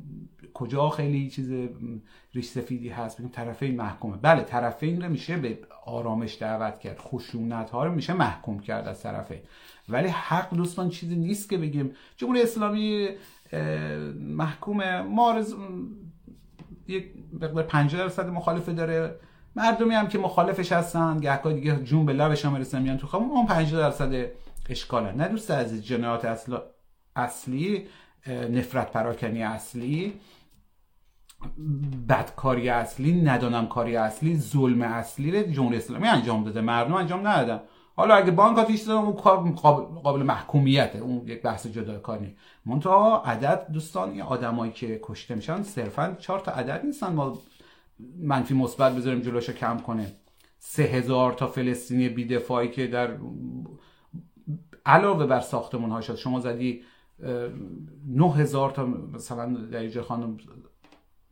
کجا 0.56 0.88
خیلی 0.88 1.30
چیز 1.30 1.68
ریش 2.34 2.46
سفیدی 2.46 2.88
هست؟ 2.88 3.16
ببینیم 3.16 3.32
طرفین 3.32 3.76
محکومه. 3.76 4.16
بله 4.16 4.42
طرفین 4.42 5.02
رو 5.02 5.08
میشه 5.08 5.36
به 5.36 5.59
آرامش 5.84 6.36
دعوت 6.40 6.80
کرد. 6.80 6.98
خشونت 6.98 7.70
ها 7.70 7.84
رو 7.84 7.92
میشه 7.92 8.12
محکوم 8.12 8.59
کرد 8.59 8.88
از 8.88 9.02
طرفین 9.02 9.38
ولی 9.88 10.09
حق 10.09 10.54
دوستان 10.54 10.88
چیزی 10.88 11.16
نیست 11.16 11.50
که 11.50 11.59
بگیم. 11.59 11.92
جمهوری 12.16 12.42
اسلامی 12.42 13.09
محکومه؟ 14.20 15.02
ما 15.02 15.42
یک 16.88 17.07
مقدار 17.32 17.62
50 17.62 18.00
درصد 18.00 18.28
مخالفه 18.28 18.72
داره. 18.72 19.14
مردمی 19.57 19.94
هم 19.94 20.09
که 20.09 20.18
مخالفش 20.18 20.72
هستن 20.72 21.20
گهگاه 21.20 21.52
دیگه 21.52 21.76
جون 21.76 22.07
به 22.07 22.12
لبشان 22.12 22.52
می‌رسن 22.52 22.82
میان 22.82 22.96
تو 22.96 23.07
خیابون 23.07 23.30
اون 23.30 23.46
50 23.46 23.80
درصد 23.80 24.26
اشکاله. 24.68 25.12
نه 25.12 25.28
دوست 25.28 25.50
عزیز 25.50 25.82
جنایات 25.82 26.24
اصل... 26.24 26.57
اصلی 27.16 27.86
نفرت 28.28 28.92
پراکنی 28.92 29.42
اصلی. 29.42 30.12
بدکاری 32.09 32.68
اصلی 32.68 33.22
ندانم 33.22 33.66
کاری 33.66 33.97
اصلی 33.97 34.38
ظلم 34.38 34.82
اصلی 34.82 35.42
رو 35.42 35.53
جمهوری 35.53 35.76
اسلامی 35.76 36.07
انجام 36.07 36.44
داده. 36.44 36.61
مردم 36.61 36.94
انجام 36.94 37.26
ندادن. 37.26 37.61
حالا 37.97 38.14
اگه 38.14 38.30
بانک 38.30 38.59
آتیش 38.59 38.80
زدن 38.80 38.94
اون 38.94 39.14
کار 39.55 39.84
قابل 39.84 40.22
محکومیته. 40.22 40.99
اون 40.99 41.28
یک 41.28 41.42
بحث 41.42 41.66
جداگانه 41.66 42.34
منتها 42.66 43.22
عدد 43.22 43.66
دوستان 43.72 44.11
این 44.11 44.22
آدمایی 44.22 44.72
که 44.72 45.01
کشته 45.03 45.34
میشن 45.34 45.62
صرفا 45.62 46.16
چهار 46.18 46.40
تا 46.40 46.53
عدد 46.53 46.84
نیستن. 46.84 47.12
ما 47.12 47.38
منفی 48.18 48.55
مثبت 48.55 48.97
بذاریم 48.97 49.20
جلوشو 49.20 49.53
کم 49.53 49.78
کنه. 49.78 50.07
سه 50.59 50.82
هزار 50.82 51.32
تا 51.32 51.47
فلسطینی 51.47 52.09
بیدفاعی 52.09 52.68
که 52.68 52.86
در 52.86 53.16
علاوه 54.86 55.26
بر 55.26 55.40
ساختمون 55.40 55.90
ها 55.90 56.01
شد 56.01 56.14
شما 56.14 56.40
زدی 56.40 56.82
نه 58.09 58.32
هزار 58.32 58.70
تا 58.70 58.86
مثلا 58.86 59.55
در 59.55 60.03
خانم 60.03 60.36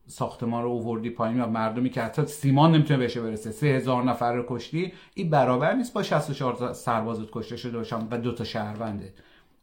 ساختمان 0.07 0.63
رو 0.63 0.69
اووردی 0.69 1.11
پایین 1.11 1.41
و 1.41 1.47
مردمی 1.47 1.91
که 1.91 2.03
حتی 2.03 2.27
سیمان 2.27 2.75
نمی‌تونه 2.75 2.99
بهش 2.99 3.19
برسه. 3.19 3.51
سه 3.51 3.67
هزار 3.67 4.05
نفر 4.05 4.33
رو 4.33 4.45
کشتی. 4.49 4.93
این 5.15 5.31
برابر 5.31 5.75
نیست 5.75 5.95
با 5.95 6.03
64 6.03 6.73
سربازت 6.73 7.31
کشته 7.33 7.57
شده 7.57 7.79
باشن 7.79 8.09
و 8.11 8.19
دو 8.19 8.33
تا 8.33 8.45
شهرونده. 8.45 9.15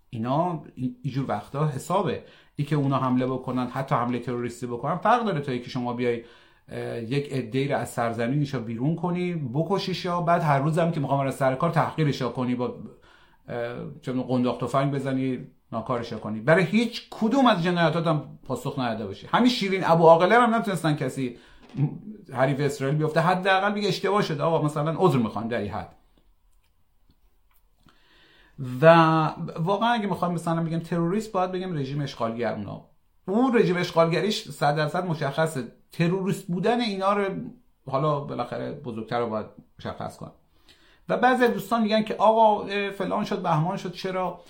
اینا 0.09 0.63
اینجور 0.75 1.25
وقتا 1.27 1.67
حسابه. 1.67 2.23
ای 2.55 2.65
که 2.65 2.75
اونا 2.75 2.97
حمله 2.97 3.27
بکنن 3.27 3.67
حتی 3.67 3.95
حمله 3.95 4.19
تروریستی 4.19 4.67
بکنن 4.67 4.95
فرق 4.95 5.25
داره 5.25 5.41
تا 5.41 5.57
که 5.57 5.69
شما 5.69 5.93
بیای 5.93 6.23
یک 7.07 7.33
عده‌ای 7.33 7.67
رو 7.67 7.77
از 7.77 7.89
سرزمینش 7.89 8.55
بیرون 8.55 8.95
کنی 8.95 9.33
بکشیش 9.33 10.05
یا 10.05 10.21
بعد 10.21 10.41
هر 10.41 10.59
روزم 10.59 10.91
که 10.91 10.99
می‌خوام 10.99 11.27
از 11.27 11.35
سر 11.35 11.55
کار 11.55 11.71
کنی 12.35 12.55
با 12.55 12.75
چون 14.01 14.21
قنداق 14.21 14.61
تفنگ 14.61 14.93
بزنی 14.93 15.47
ناکارش 15.71 16.13
کنی. 16.13 16.39
برای 16.39 16.63
هیچ 16.63 17.07
کدوم 17.11 17.47
از 17.47 17.63
جنایاتات 17.63 18.07
هم 18.07 18.39
پاسخ 18.47 18.79
نداده 18.79 19.05
باشی. 19.05 19.27
همین 19.27 19.49
شیرین 19.49 19.83
ابو 19.85 20.07
عاقله 20.07 20.35
هم 20.35 20.55
نتونستن 20.55 20.95
کسی 20.95 21.37
حریف 22.33 22.59
اسرائیل 22.59 22.97
بیفته. 22.97 23.19
حداقل 23.19 23.73
میگه 23.73 23.87
اشتباه 23.87 24.21
شده. 24.21 24.43
آقا 24.43 24.61
مثلا 24.61 24.95
عذر 24.97 25.17
می‌خوان 25.17 25.47
در 25.47 25.63
حد. 25.63 25.95
و 28.81 28.85
واقعا 29.59 29.89
اگه 29.89 30.07
می‌خوایم 30.07 30.33
مثلا 30.33 30.63
بگم 30.63 30.79
تروریست 30.79 31.31
باید 31.31 31.51
بگم 31.51 31.77
رژیم 31.77 32.01
اشغالگر 32.01 32.53
اونا. 32.53 32.85
اون 33.27 33.57
رژیم 33.57 33.77
اشغالگریش 33.77 34.49
صد 34.49 34.75
درصد 34.75 35.05
مشخصه. 35.05 35.63
تروریست 35.91 36.47
بودن 36.47 36.81
اینا 36.81 37.13
رو 37.13 37.33
حالا 37.89 38.19
بالاخره 38.19 38.71
بزرگتر 38.71 39.19
رو 39.19 39.29
باید 39.29 39.45
مشخص 39.79 40.17
کن. 40.17 40.31
و 41.09 41.17
بعضی 41.17 41.47
دوستان 41.47 41.81
میگن 41.81 42.03
که 42.03 42.15
آقا 42.15 42.65
فلان 42.97 43.25
شد 43.25 43.41
بهمان 43.41 43.77
شد. 43.77 43.91
چرا؟ 43.91 44.41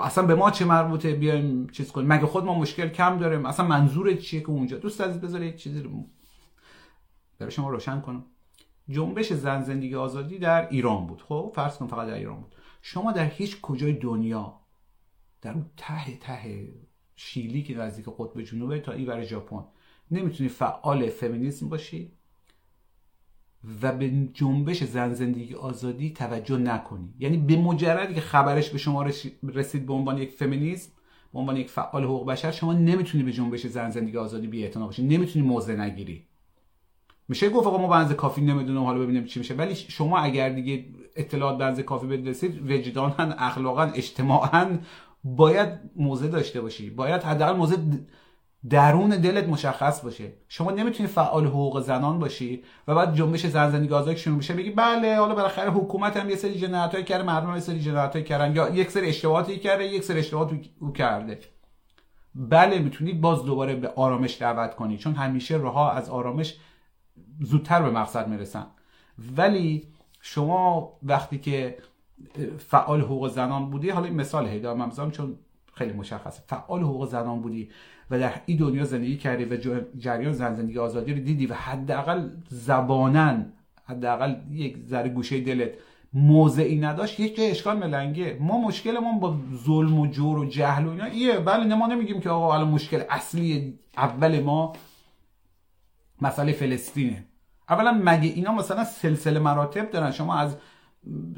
اصلا 0.00 0.26
به 0.26 0.34
ما 0.34 0.50
چه 0.50 0.64
مربوطه 0.64 1.14
بیایم 1.14 1.66
چیز 1.66 1.92
کنیم؟ 1.92 2.12
مگه 2.12 2.26
خود 2.26 2.44
ما 2.44 2.58
مشکل 2.58 2.88
کم 2.88 3.18
داریم؟ 3.18 3.46
اصلا 3.46 3.66
منظور 3.66 4.14
چیه 4.14 4.40
که 4.40 4.50
اونجا؟ 4.50 4.78
دوست 4.78 5.00
عزیز 5.00 5.20
بذاره 5.20 5.46
یک 5.46 5.56
چیزی 5.56 5.82
رو 5.82 6.06
برای 7.38 7.50
شما 7.50 7.68
روشن 7.70 8.00
کنم. 8.00 8.24
جنبش 8.90 9.32
زن 9.32 9.62
زندگی 9.62 9.94
آزادی 9.94 10.38
در 10.38 10.68
ایران 10.68 11.06
بود. 11.06 11.22
خب 11.22 11.52
فرض 11.54 11.76
کن 11.76 11.86
فقط 11.86 12.08
در 12.08 12.14
ایران 12.14 12.40
بود. 12.40 12.54
شما 12.82 13.12
در 13.12 13.24
هیچ 13.24 13.60
کجای 13.60 13.92
دنیا 13.92 14.60
در 15.42 15.52
اون 15.52 15.66
ته 15.76 16.16
ته 16.16 16.68
شیلی 17.16 17.62
که 17.62 17.74
نزدیک 17.74 18.06
قطب 18.18 18.42
جنوبه 18.42 18.80
تا 18.80 18.92
ای 18.92 19.04
برای 19.04 19.24
ژاپن 19.24 19.64
نمی‌تونی 20.10 20.48
فعال 20.48 21.08
فمینیسم 21.08 21.68
باشی؟ 21.68 22.17
و 23.82 23.92
به 23.92 24.10
جنبش 24.34 24.84
زن 24.84 25.14
زندگی 25.14 25.54
آزادی 25.54 26.10
توجه 26.10 26.56
نکنی. 26.56 27.14
یعنی 27.18 27.36
به 27.36 27.56
مجردی 27.56 28.14
که 28.14 28.20
خبرش 28.20 28.70
به 28.70 28.78
شما 28.78 29.02
رسید 29.42 29.86
به 29.86 29.92
عنوان 29.92 30.18
یک 30.18 30.30
فمینیسم 30.30 30.90
به 31.32 31.38
عنوان 31.38 31.56
یک 31.56 31.70
فعال 31.70 32.04
حقوق 32.04 32.26
بشر 32.26 32.50
شما 32.50 32.72
نمی‌تونی 32.72 33.24
به 33.24 33.32
جنبش 33.32 33.66
زن 33.66 33.90
زندگی 33.90 34.16
آزادی 34.16 34.46
بی 34.46 34.68
باشی. 34.68 35.02
نمی‌تونی 35.02 35.46
موضع 35.46 35.76
نگیری. 35.76 36.24
میشه 37.28 37.50
گفت 37.50 37.66
آقا 37.66 37.78
ما 37.78 37.88
بنز 37.88 38.12
کافی 38.12 38.40
نمی‌دونم 38.40 38.84
حالا 38.84 38.98
ببینیم 38.98 39.24
چی 39.24 39.38
میشه. 39.38 39.54
ولی 39.54 39.74
شما 39.74 40.18
اگر 40.18 40.48
دیگه 40.48 40.84
اطلاعات 41.16 41.58
بنز 41.58 41.80
کافی 41.80 42.06
برسید 42.06 42.70
وجدانا 42.70 43.14
اخلاقا 43.18 43.82
اجتماعا 43.82 44.78
باید 45.24 45.68
موضع 45.96 46.28
داشته 46.28 46.60
باشی. 46.60 46.90
باید 46.90 47.22
حداقل 47.22 47.56
موضع 47.56 47.76
درون 48.70 49.10
دلت 49.10 49.48
مشخص 49.48 50.00
باشه. 50.00 50.32
شما 50.48 50.70
نمی‌تونی 50.70 51.08
فعال 51.08 51.46
حقوق 51.46 51.80
زنان 51.80 52.18
باشی 52.18 52.62
و 52.88 52.94
بعد 52.94 53.14
جنبش 53.14 53.46
زن 53.46 53.70
زندگی 53.70 53.94
آزادی 53.94 54.16
شروع 54.16 54.36
میشه 54.36 54.54
بگی 54.54 54.70
بله 54.70 55.16
حالا 55.16 55.34
بالاخره 55.34 55.70
حکومت 55.70 56.16
هم 56.16 56.30
یه 56.30 56.36
سری 56.36 56.54
جنایتایی 56.54 57.04
کرده 57.04 57.24
مردم 57.24 57.54
یه 57.54 57.60
سری 57.60 57.80
جنایتایی 57.80 58.24
کردن. 58.24 58.56
یا 58.56 58.68
یک 58.68 58.90
سری 58.90 59.08
اشتباهاتی 59.08 59.58
کرده 59.58 59.84
یک 59.84 60.04
سری 60.04 60.18
اشتباهات 60.18 60.52
او 60.80 60.92
کرده. 60.92 61.38
بله 62.34 62.78
می‌تونی 62.78 63.12
باز 63.12 63.44
دوباره 63.44 63.74
به 63.74 63.88
آرامش 63.88 64.42
دعوت 64.42 64.74
کنی. 64.74 64.98
چون 64.98 65.14
همیشه 65.14 65.56
راه 65.56 65.96
از 65.96 66.10
آرامش 66.10 66.56
زودتر 67.40 67.82
به 67.82 67.90
مقصد 67.90 68.28
می‌رسن. 68.28 68.66
ولی 69.36 69.86
شما 70.20 70.92
وقتی 71.02 71.38
که 71.38 71.78
فعال 72.58 73.00
حقوق 73.00 73.28
زنان 73.28 73.70
بودی 73.70 73.90
حالا 73.90 74.06
این 74.06 74.16
مثال 74.16 74.74
ممزام 74.76 75.10
چون 75.10 75.36
خیلی 75.74 75.92
مشخصه. 75.92 76.42
فعال 76.46 76.82
حقوق 76.82 77.08
زنان 77.08 77.40
بودی. 77.40 77.70
و 78.10 78.18
در 78.18 78.32
این 78.46 78.58
دنیا 78.58 78.84
زندگی 78.84 79.16
کردی 79.16 79.44
و 79.44 79.80
جریان 79.98 80.32
زن 80.32 80.54
زندگی 80.54 80.78
آزادی 80.78 81.14
رو 81.14 81.20
دیدی 81.20 81.46
و 81.46 81.54
حداقل 81.54 82.28
زبانن 82.48 83.52
حداقل 83.84 84.34
یک 84.50 84.78
ذره 84.86 85.08
گوشه 85.08 85.40
دلت 85.40 85.70
موضعی 86.12 86.78
نداشت 86.78 87.20
یک 87.20 87.36
جای 87.36 87.50
اشکال 87.50 87.78
ملنگه. 87.78 88.38
ما 88.40 88.60
مشکلمون 88.60 89.20
با 89.20 89.36
ظلم 89.54 89.98
و 89.98 90.06
جور 90.06 90.38
و 90.38 90.44
جهل 90.44 90.86
و 90.86 90.90
اینا 90.90 91.04
ایه. 91.04 91.38
بله 91.38 91.74
ما 91.74 91.86
نمیگیم 91.86 92.20
که 92.20 92.30
آقا 92.30 92.54
الان 92.54 92.68
مشکل 92.68 93.02
اصلی 93.10 93.78
اول 93.96 94.40
ما 94.40 94.72
مسئله 96.22 96.52
فلسطینه. 96.52 97.24
اولا 97.68 98.00
مگه 98.04 98.28
اینا 98.28 98.52
مثلا 98.52 98.84
سلسله 98.84 99.38
مراتب 99.38 99.90
دارن؟ 99.90 100.10
شما 100.10 100.36
از 100.36 100.56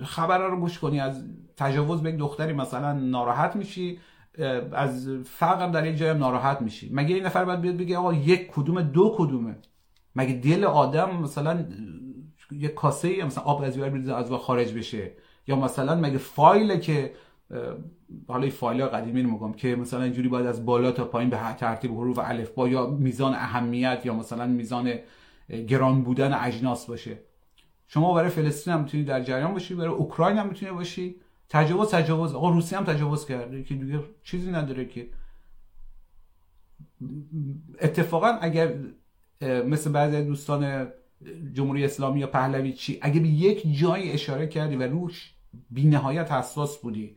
خبر 0.04 0.38
رو 0.38 0.60
گوش 0.60 0.78
کنی 0.78 1.00
از 1.00 1.24
تجاوز 1.56 2.02
به 2.02 2.10
یک 2.10 2.16
دختری 2.16 2.52
مثلا 2.52 2.92
ناراحت 2.92 3.56
میشی 3.56 3.98
از 4.72 5.08
فقر 5.24 5.68
در 5.68 5.86
یک 5.86 5.96
جایم 5.96 6.16
ناراحت 6.16 6.62
میشی. 6.62 6.90
مگه 6.92 7.14
این 7.14 7.26
نفر 7.26 7.44
باید 7.44 7.60
بیاد 7.60 7.76
بگه 7.76 7.98
آقا 7.98 8.14
یک 8.14 8.50
کدوم 8.50 8.82
دو 8.82 9.14
کدومه؟ 9.16 9.56
مگه 10.16 10.34
دل 10.34 10.64
آدم 10.64 11.16
مثلا 11.16 11.64
یه 12.52 12.68
کاسه 12.68 13.08
ای 13.08 13.24
مثلا 13.24 13.44
آب 13.44 13.62
از 13.62 13.76
بیار 13.76 14.14
از 14.14 14.32
خارج 14.32 14.74
بشه؟ 14.74 15.12
یا 15.46 15.56
مثلا 15.56 15.94
مگه 15.94 16.18
فایل 16.18 16.76
که 16.76 17.12
حالا 18.28 18.42
این 18.42 18.50
فایل 18.50 18.84
قدیمی 18.86 19.22
میگم 19.22 19.52
که 19.52 19.76
مثلا 19.76 20.02
اینجوری 20.02 20.28
باید 20.28 20.46
از 20.46 20.66
بالا 20.66 20.92
تا 20.92 21.04
پایین 21.04 21.30
به 21.30 21.38
ترتیب 21.58 21.92
حروف 21.92 22.18
الف 22.18 22.50
با 22.50 22.68
یا 22.68 22.86
میزان 22.86 23.34
اهمیت 23.34 24.06
یا 24.06 24.14
مثلا 24.14 24.46
میزان 24.46 24.92
گران 25.68 26.02
بودن 26.02 26.32
اجناس 26.32 26.86
باشه. 26.86 27.18
شما 27.88 28.14
برای 28.14 28.30
فلسطین 28.30 28.74
هم 28.74 28.80
می‌تونی 28.80 29.04
در 29.04 29.22
جریان 29.22 29.52
باشی 29.52 29.74
برای 29.74 29.94
اوکراین 29.94 30.38
هم 30.38 30.46
می‌تونی 30.46 30.72
باشی. 30.72 31.16
تجاوز 31.50 31.90
تجاوز. 31.90 32.34
آقا 32.34 32.50
روسیه 32.50 32.78
هم 32.78 32.84
تجاوز 32.84 33.26
کرده 33.26 33.64
که 33.64 33.74
دیگه 33.74 34.00
چیزی 34.24 34.50
نداره 34.50 34.84
که. 34.84 35.08
اتفاقا 37.80 38.26
اگر 38.40 38.74
مثل 39.42 39.92
بعضی 39.92 40.24
دوستان 40.24 40.88
جمهوری 41.52 41.84
اسلامی 41.84 42.20
یا 42.20 42.26
پهلوی 42.26 42.72
چی 42.72 42.98
اگه 43.02 43.20
به 43.20 43.28
یک 43.28 43.78
جایی 43.78 44.12
اشاره 44.12 44.46
کردی 44.46 44.76
و 44.76 44.82
روش 44.82 45.34
بی 45.70 45.84
نهایت 45.84 46.32
حساس 46.32 46.78
بودی 46.78 47.16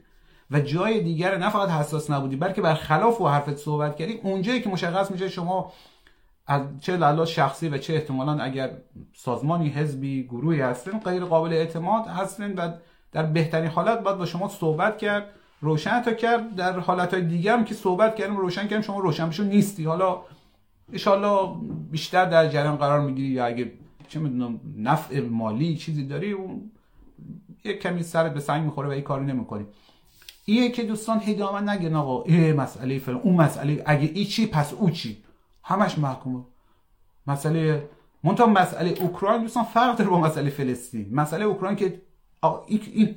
و 0.51 0.59
جای 0.59 1.01
دیگر 1.01 1.37
نه 1.37 1.49
فقط 1.49 1.69
حساس 1.69 2.11
نبودی 2.11 2.35
بلکه 2.35 2.61
بر 2.61 2.73
خلاف 2.73 3.21
و 3.21 3.27
حرفت 3.27 3.55
صحبت 3.55 3.95
کردی 3.95 4.13
اونجایی 4.13 4.61
که 4.61 4.69
مشخص 4.69 5.11
میشه 5.11 5.29
شما 5.29 5.73
از 6.47 6.61
چه 6.81 6.97
لحاظ 6.97 7.27
شخصی 7.27 7.69
و 7.69 7.77
چه 7.77 7.93
احتمالا 7.93 8.39
اگر 8.39 8.77
سازمانی 9.13 9.69
حزبی 9.69 10.23
گروهی 10.23 10.61
هستن 10.61 10.99
غیر 10.99 11.25
قابل 11.25 11.53
اعتماد 11.53 12.07
هستن 12.07 12.53
و 12.53 12.73
در 13.13 13.23
بهترین 13.23 13.69
حالت 13.69 13.99
باید 13.99 14.17
با 14.17 14.25
شما 14.25 14.47
صحبت 14.47 14.97
کرد. 14.97 15.25
روشن 15.61 16.01
تا 16.01 16.13
کرد. 16.13 16.55
در 16.55 16.79
حالت 16.79 17.13
های 17.13 17.23
دیگه 17.23 17.53
هم 17.53 17.65
که 17.65 17.75
صحبت 17.75 18.15
کردیم 18.15 18.37
روشن 18.37 18.61
کردیم. 18.61 18.81
شما 18.81 18.99
روشن 18.99 19.29
بشون 19.29 19.47
نیستی. 19.47 19.83
حالا 19.83 20.21
انشالله 20.91 21.55
بیشتر 21.91 22.25
در 22.25 22.47
جریان 22.47 22.75
قرار 22.75 23.01
می‌گیری 23.01 23.27
یا 23.27 23.45
اگه 23.45 23.71
چه 24.07 24.19
می‌دونم 24.19 24.59
نفع 24.77 25.19
مالی 25.19 25.77
چیزی 25.77 26.07
داری 26.07 26.31
اون 26.31 26.71
یک 27.63 27.79
کمی 27.79 28.03
سرت 28.03 28.33
به 28.33 28.39
سنگ 28.39 28.63
می‌خوره 28.63 28.87
و 28.87 28.91
این 28.91 29.01
کاری 29.01 29.25
نمی‌کنی. 29.25 29.65
ایه 30.45 30.69
که 30.69 30.83
دوستان 30.83 31.19
هدامه 31.19 31.71
نگن 31.71 31.95
آقا 31.95 32.23
ای 32.23 32.53
مسئله 32.53 32.99
فلان 32.99 33.21
اون 33.21 33.35
مسئله 33.35 33.83
اگه 33.85 34.11
ای 34.13 34.25
چی 34.25 34.47
پس 34.47 34.73
او 34.73 34.89
چی؟ 34.89 35.23
همش 35.63 35.97
محکومه 35.97 36.43
مسئله 37.27 37.89
منتها 38.23 38.47
مسئله 38.47 38.89
اوکراین 38.99 39.41
دوستان 39.41 39.63
فرق 39.63 39.97
داره 39.97 40.09
با 40.09 40.19
مسئله 40.19 40.49
فلسطین. 40.49 41.07
مسئله 41.11 41.45
اوکراین 41.45 41.75
که 41.75 42.01
این, 42.67 42.81
این 42.93 43.15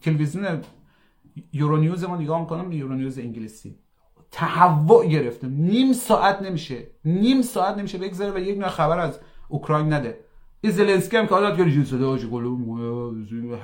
تلویزیون 0.00 0.60
یورونیوز 1.52 2.04
ما 2.04 2.16
نگاه 2.16 2.40
می‌کنم 2.40 2.72
یورونیوز 2.72 3.18
انگلیسی. 3.18 3.78
تهوع 4.30 5.06
گرفته. 5.06 5.46
نیم 5.46 5.92
ساعت 5.92 6.42
نمیشه. 6.42 6.86
نیم 7.04 7.42
ساعت 7.42 7.78
نمیشه 7.78 7.98
بگذره 7.98 8.30
و 8.30 8.38
یک 8.38 8.58
نوع 8.58 8.68
خبر 8.68 8.98
از 8.98 9.20
اوکراین 9.48 9.92
نده. 9.92 10.18
این 10.60 10.72
زلنسکی 10.72 11.16
هم 11.16 11.26
که 11.26 11.34
حالات 11.34 11.58
گری 11.58 11.72
جون 11.72 11.84
صدا 11.84 12.18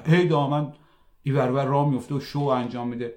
هی 0.06 0.28
دامن 0.28 0.72
ای 1.22 1.32
بربر 1.32 1.64
راه 1.64 1.90
میفته 1.90 2.14
و 2.14 2.20
شو 2.20 2.40
انجام 2.40 2.88
میده. 2.88 3.14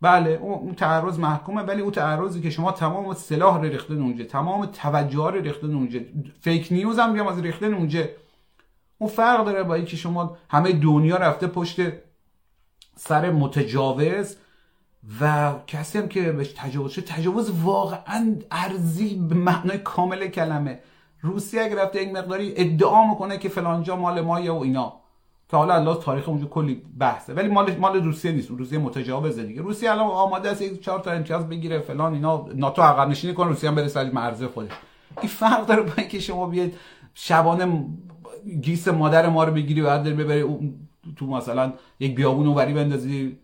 بله 0.00 0.30
اون 0.30 0.74
تعرض 0.74 1.18
محکومه 1.18 1.62
ولی 1.62 1.82
اون 1.82 1.90
تعرضی 1.90 2.40
که 2.40 2.50
شما 2.50 2.72
تمام 2.72 3.14
سلاح 3.14 3.58
رو 3.58 3.64
ریختن 3.64 4.02
اونجا 4.02 4.24
تمام 4.24 4.66
توجه 4.66 5.30
رو 5.30 5.40
ریختن 5.40 5.74
اونجا 5.74 6.00
فیک 6.40 6.68
نیوز 6.70 6.98
هم 6.98 7.12
بیام 7.12 7.26
از 7.26 7.40
ریختن 7.40 7.74
اونجا 7.74 8.00
اون 8.98 9.10
فرق 9.10 9.44
داره 9.44 9.62
با 9.62 9.74
اینکه 9.74 9.96
شما 9.96 10.36
همه 10.48 10.72
دنیا 10.72 11.16
رفته 11.16 11.46
پشت 11.46 11.80
سر 12.96 13.30
متجاوز 13.30 14.36
و 15.20 15.54
کسی 15.66 15.98
هم 15.98 16.08
که 16.08 16.32
بهش 16.32 16.52
تجاوز 16.56 16.92
شد 16.92 17.04
تجاوز 17.04 17.50
واقعا 17.50 18.36
ارزی 18.50 19.14
به 19.14 19.34
معنای 19.34 19.78
کامل 19.78 20.26
کلمه. 20.26 20.80
روسیه 21.20 21.62
اگر 21.62 21.82
رفته 21.82 22.02
یک 22.02 22.12
مقداری 22.12 22.54
ادعا 22.56 23.10
می‌کنه 23.10 23.38
که 23.38 23.48
فلانجا 23.48 23.96
مال 23.96 24.20
مایه 24.20 24.50
و 24.50 24.60
اینا. 24.62 24.92
که 25.50 25.56
حالا 25.56 25.74
الله 25.74 25.94
تاریخ 25.94 26.28
اونجا 26.28 26.46
کلی 26.46 26.82
بحثه. 26.98 27.34
ولی 27.34 27.48
مال 27.48 27.76
مال 27.76 28.04
روسیه 28.04 28.32
نیست. 28.32 28.50
روسیه 28.50 28.78
متجاوزه 28.78 29.44
دیگه. 29.44 29.62
روسیه 29.62 29.90
الان 29.90 30.06
آماده 30.06 30.50
است 30.50 30.62
یک 30.62 30.84
چهار 30.84 31.00
تا 31.00 31.10
امتیاز 31.10 31.48
بگیره 31.48 31.78
فلان 31.78 32.14
اینا. 32.14 32.46
ناتو 32.54 32.82
عقب 32.82 33.08
نشینی 33.08 33.34
کنه 33.34 33.48
روسیه 33.48 33.70
هم 33.70 33.76
برسه 33.76 34.00
از 34.00 34.14
مرزه 34.14 34.48
خودش. 34.48 34.70
این 35.20 35.28
فرق 35.28 35.66
داره 35.66 35.82
با 35.82 35.92
اینکه 35.96 36.20
شما 36.20 36.46
بیاید 36.46 36.74
شبانه 37.14 37.86
گیس 38.62 38.88
مادر 38.88 39.28
ما 39.28 39.44
رو 39.44 39.52
بگیری 39.52 39.80
و 39.80 39.86
بعد 39.86 40.02
ببری 40.02 40.44
تو 41.16 41.26
مثلا 41.26 41.72
یک 42.00 42.14
بیابون 42.14 42.46
اونوری 42.46 42.72
بندازی 42.72 43.36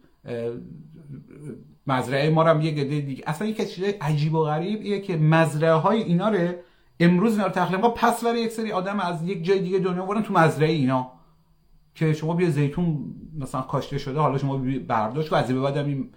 مزرعه 1.86 2.30
ما 2.30 2.42
رو 2.42 2.48
هم 2.48 2.60
یه 2.60 2.70
گده 2.70 3.00
دیگه. 3.00 3.24
اصلا 3.26 3.48
یک 3.48 3.74
چیز 3.74 3.84
عجیب 4.00 4.34
و 4.34 4.44
غریب 4.44 4.80
ایه 4.82 5.00
که 5.00 5.16
مزرعه 5.16 5.72
های 5.72 6.02
اینا 6.02 6.28
رو 6.28 6.52
امروز 7.00 7.32
اینا 7.32 7.46
رو 7.46 7.52
تخلیه 7.52 7.78
پس 7.78 8.24
برای 8.24 8.40
یک 8.40 8.50
سری 8.50 8.72
آدم 8.72 9.00
از 9.00 9.28
یک 9.28 9.44
جای 9.44 9.58
دیگه 9.60 9.78
دنیا 9.78 10.06
برن 10.06 10.22
تو 10.22 10.32
مزرعه 10.32 10.70
اینا. 10.70 11.12
که 11.94 12.12
شما 12.12 12.34
بیا 12.34 12.50
زیتون 12.50 13.14
مثلا 13.38 13.60
کاشته 13.60 13.98
شده 13.98 14.18
حالا 14.18 14.38
شما 14.38 14.56
برداشت 14.88 15.32
و 15.32 15.34
از 15.34 15.50
بعد 15.50 15.76
این 15.76 16.10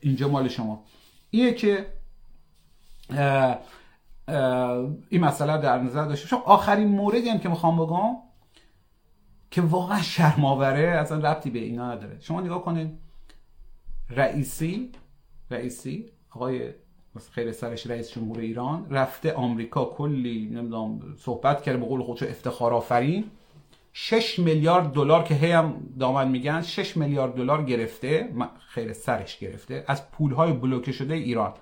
اینجا 0.00 0.28
مال 0.28 0.48
شما. 0.48 0.84
اینه 1.30 1.52
که 1.52 1.86
این 5.08 5.20
مسئله 5.20 5.58
در 5.58 5.78
نظر 5.78 6.04
داشته 6.04 6.28
شما 6.28 6.40
آخرین 6.40 6.88
موردی 6.88 7.28
هم 7.28 7.38
که 7.38 7.48
می‌خوام 7.48 7.76
بگم 7.76 8.16
که 9.50 9.62
واقعا 9.62 10.02
شرماوره 10.02 10.88
اصلا 10.88 11.18
ربطی 11.18 11.50
به 11.50 11.58
اینا 11.58 11.92
نداره. 11.92 12.20
شما 12.20 12.40
نگاه 12.40 12.62
کنید 12.64 12.98
رئیسی 14.10 14.90
رئیسی 15.50 16.06
آقای 16.30 16.70
خیر 17.32 17.52
سرش 17.52 17.86
رئیس 17.86 18.10
جمهور 18.10 18.38
ایران 18.38 18.86
رفته 18.90 19.32
آمریکا 19.32 19.84
کلی 19.84 20.50
نمی‌دونم 20.52 21.00
صحبت 21.18 21.62
کرده 21.62 21.78
به 21.78 21.86
قول 21.86 22.02
خودشو 22.02 22.26
افتخار 22.26 22.74
آفرین. 22.74 23.24
6 23.92 24.38
میلیارد 24.38 24.92
دلار 24.92 25.22
که 25.22 25.34
هم 25.34 25.74
دامن 26.00 26.28
میگن 26.28 26.62
6 26.62 26.96
میلیارد 26.96 27.34
دلار 27.34 27.64
گرفته 27.64 28.34
خیر 28.68 28.92
سرش 28.92 29.38
گرفته 29.38 29.84
از 29.86 30.10
پولهای 30.10 30.52
بلوکه 30.52 30.92
شده 30.92 31.14
ایران. 31.14 31.52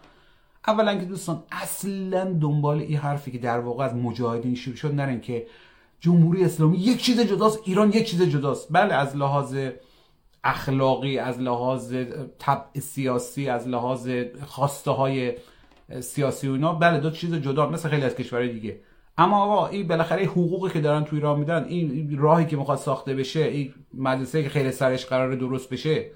اولا 0.66 0.98
که 0.98 1.04
دوستان 1.04 1.42
اصلا 1.52 2.24
دنبال 2.24 2.78
این 2.78 2.96
حرفی 2.96 3.30
که 3.30 3.38
در 3.38 3.60
واقع 3.60 3.84
از 3.84 3.94
مجاهدین 3.94 4.54
شروع 4.54 4.76
شد 4.76 4.94
نرین 4.94 5.20
که 5.20 5.46
جمهوری 6.00 6.44
اسلامی 6.44 6.78
یک 6.78 7.02
چیز 7.02 7.20
جداست 7.20 7.58
ایران 7.64 7.88
یک 7.88 8.10
چیز 8.10 8.22
جداست. 8.22 8.68
بله 8.70 8.94
از 8.94 9.16
لحاظ 9.16 9.56
اخلاقی 10.44 11.18
از 11.18 11.40
لحاظ 11.40 11.94
طبع 12.38 12.80
سیاسی 12.80 13.48
از 13.48 13.68
لحاظ 13.68 14.10
خواسته 14.46 14.90
های 14.90 15.32
سیاسی 16.00 16.48
و 16.48 16.52
اینا 16.52 16.72
بله 16.72 17.00
دو 17.00 17.10
چیز 17.10 17.34
جدا 17.34 17.70
مثل 17.70 17.88
خیلی 17.88 18.02
از 18.02 18.14
کشورهای 18.14 18.48
دیگه. 18.52 18.80
اما 19.18 19.44
آقا 19.44 19.66
این 19.66 19.88
بالاخره 19.88 20.24
حقوقی 20.24 20.70
که 20.70 20.80
دارن 20.80 21.04
تو 21.04 21.16
ایران 21.16 21.38
میدن 21.38 21.64
این 21.64 22.18
راهی 22.18 22.46
که 22.46 22.56
می‌خواد 22.56 22.78
ساخته 22.78 23.14
بشه 23.14 23.40
این 23.40 23.74
مدرسه 23.94 24.42
که 24.42 24.48
خیلی 24.48 24.70
سرش 24.70 25.06
قرار 25.06 25.34
درست 25.34 25.70
بشه 25.70 26.10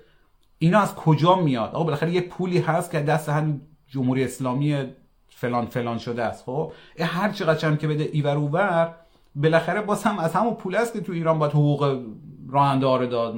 اینا 0.59 0.81
از 0.81 0.95
کجا 0.95 1.37
میاد؟ 1.37 1.75
آقا 1.75 1.85
بالاخره 1.85 2.13
یه 2.13 2.21
پولی 2.21 2.59
هست 2.59 2.91
که 2.91 3.01
دست 3.01 3.29
همین 3.29 3.61
جمهوری 3.89 4.25
اسلامی 4.25 4.85
فلان 5.29 5.67
فلان 5.67 5.99
شده 5.99 6.23
است. 6.23 6.45
خب؟ 6.45 6.73
هر 6.99 7.33
چقدر 7.33 7.77
که 7.77 7.89
بده 7.89 8.09
ایور 8.13 8.37
اوور 8.37 8.95
بالاخره 9.35 9.81
باز 9.81 10.03
هم 10.03 10.19
از 10.19 10.33
همون 10.33 10.55
پول 10.55 10.75
است 10.75 10.93
که 10.93 11.01
تو 11.01 11.13
ایران 11.13 11.39
باید 11.39 11.53
حقوق 11.53 12.05
راننده 12.49 12.87
رو 12.87 13.07
داد 13.07 13.35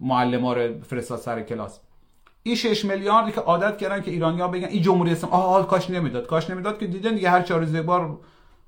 معلم 0.00 0.80
فرستاد 0.80 1.18
سر 1.18 1.42
کلاس. 1.42 1.80
این 2.42 2.54
6 2.54 2.84
میلیاردی 2.84 3.32
که 3.32 3.40
عادت 3.40 3.78
کردن 3.78 4.02
که 4.02 4.10
ایرانیا 4.10 4.48
بگن 4.48 4.68
این 4.68 4.82
جمهوری 4.82 5.12
اسلامی 5.12 5.36
حال 5.36 5.64
کاش 5.64 5.90
نمی‌داد 5.90 6.26
کاش 6.26 6.50
نمی‌داد 6.50 6.78
که 6.78 6.86
دیدن 6.86 7.14
دیگه 7.14 7.30
هر 7.30 7.42
چهار 7.42 7.60
روز 7.60 7.76
بار 7.76 8.18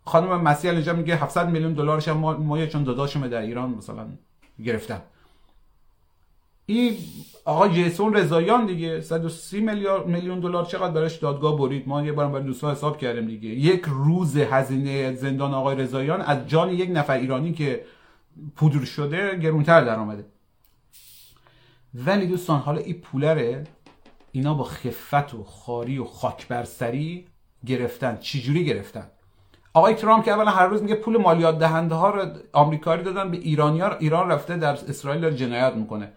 خانم 0.05 0.41
مسیح 0.41 0.71
اینجا 0.71 0.93
میگه 0.93 1.17
700 1.17 1.49
میلیون 1.49 1.73
دلارش 1.73 2.09
ما 2.09 2.33
ما 2.33 2.67
چون 2.67 2.85
داداشم 2.85 3.29
در 3.29 3.41
ایران 3.41 3.71
مثلا 3.71 4.07
گرفتن. 4.65 5.03
این 6.67 6.97
آقا 7.47 7.69
جیسون 7.69 8.15
رضاییان 8.15 8.67
دیگه 8.67 9.01
130 9.01 9.61
میلیارد 9.61 10.07
میلیون 10.07 10.41
دلار 10.41 10.65
چقدر 10.65 10.93
براش 10.93 11.17
دادگاه 11.17 11.59
برید؟ 11.59 11.89
ما 11.89 12.03
یه 12.03 12.13
بارم 12.13 12.33
برای 12.33 12.45
دوستان 12.45 12.73
حساب 12.73 12.99
کردیم 12.99 13.27
دیگه. 13.27 13.49
یک 13.49 13.85
روز 13.87 14.37
هزینه 14.37 15.15
زندان 15.15 15.55
آقای 15.55 15.77
رضاییان 15.77 16.21
از 16.21 16.47
جان 16.47 16.71
یک 16.71 16.91
نفر 16.93 17.17
ایرانی 17.17 17.53
که 17.53 17.85
پودر 18.57 18.85
شده 18.85 19.39
گرونتر 19.39 19.85
در 19.85 19.99
آمده. 19.99 20.25
ولی 21.95 22.27
دوستان 22.27 22.61
حالا 22.61 22.79
این 22.79 23.01
پولره. 23.01 23.65
اینا 24.33 24.55
با 24.55 24.65
خفت 24.65 25.35
و 25.35 25.45
خاری 25.45 25.99
و 25.99 26.05
خاک 26.05 26.49
برسری 26.49 27.27
گرفتن. 27.67 28.17
چجوری 28.17 28.65
گرفتن؟ 28.65 29.07
آقای 29.75 29.95
ترامپ 29.95 30.25
که 30.25 30.31
اولا 30.33 30.51
هر 30.51 30.67
روز 30.67 30.83
میگه 30.83 30.95
پول 30.95 31.17
مالیات 31.17 31.59
دهنده 31.59 31.95
ها 31.95 32.11
رو 32.11 32.29
آمریکایی 32.53 33.03
دادن 33.03 33.31
به 33.31 33.37
ایرانیا 33.37 33.97
ایران 33.99 34.29
رفته 34.29 34.57
در 34.57 34.73
اسرائیل 34.73 35.31
جنایت 35.31 35.75
می‌کنه. 35.75 36.13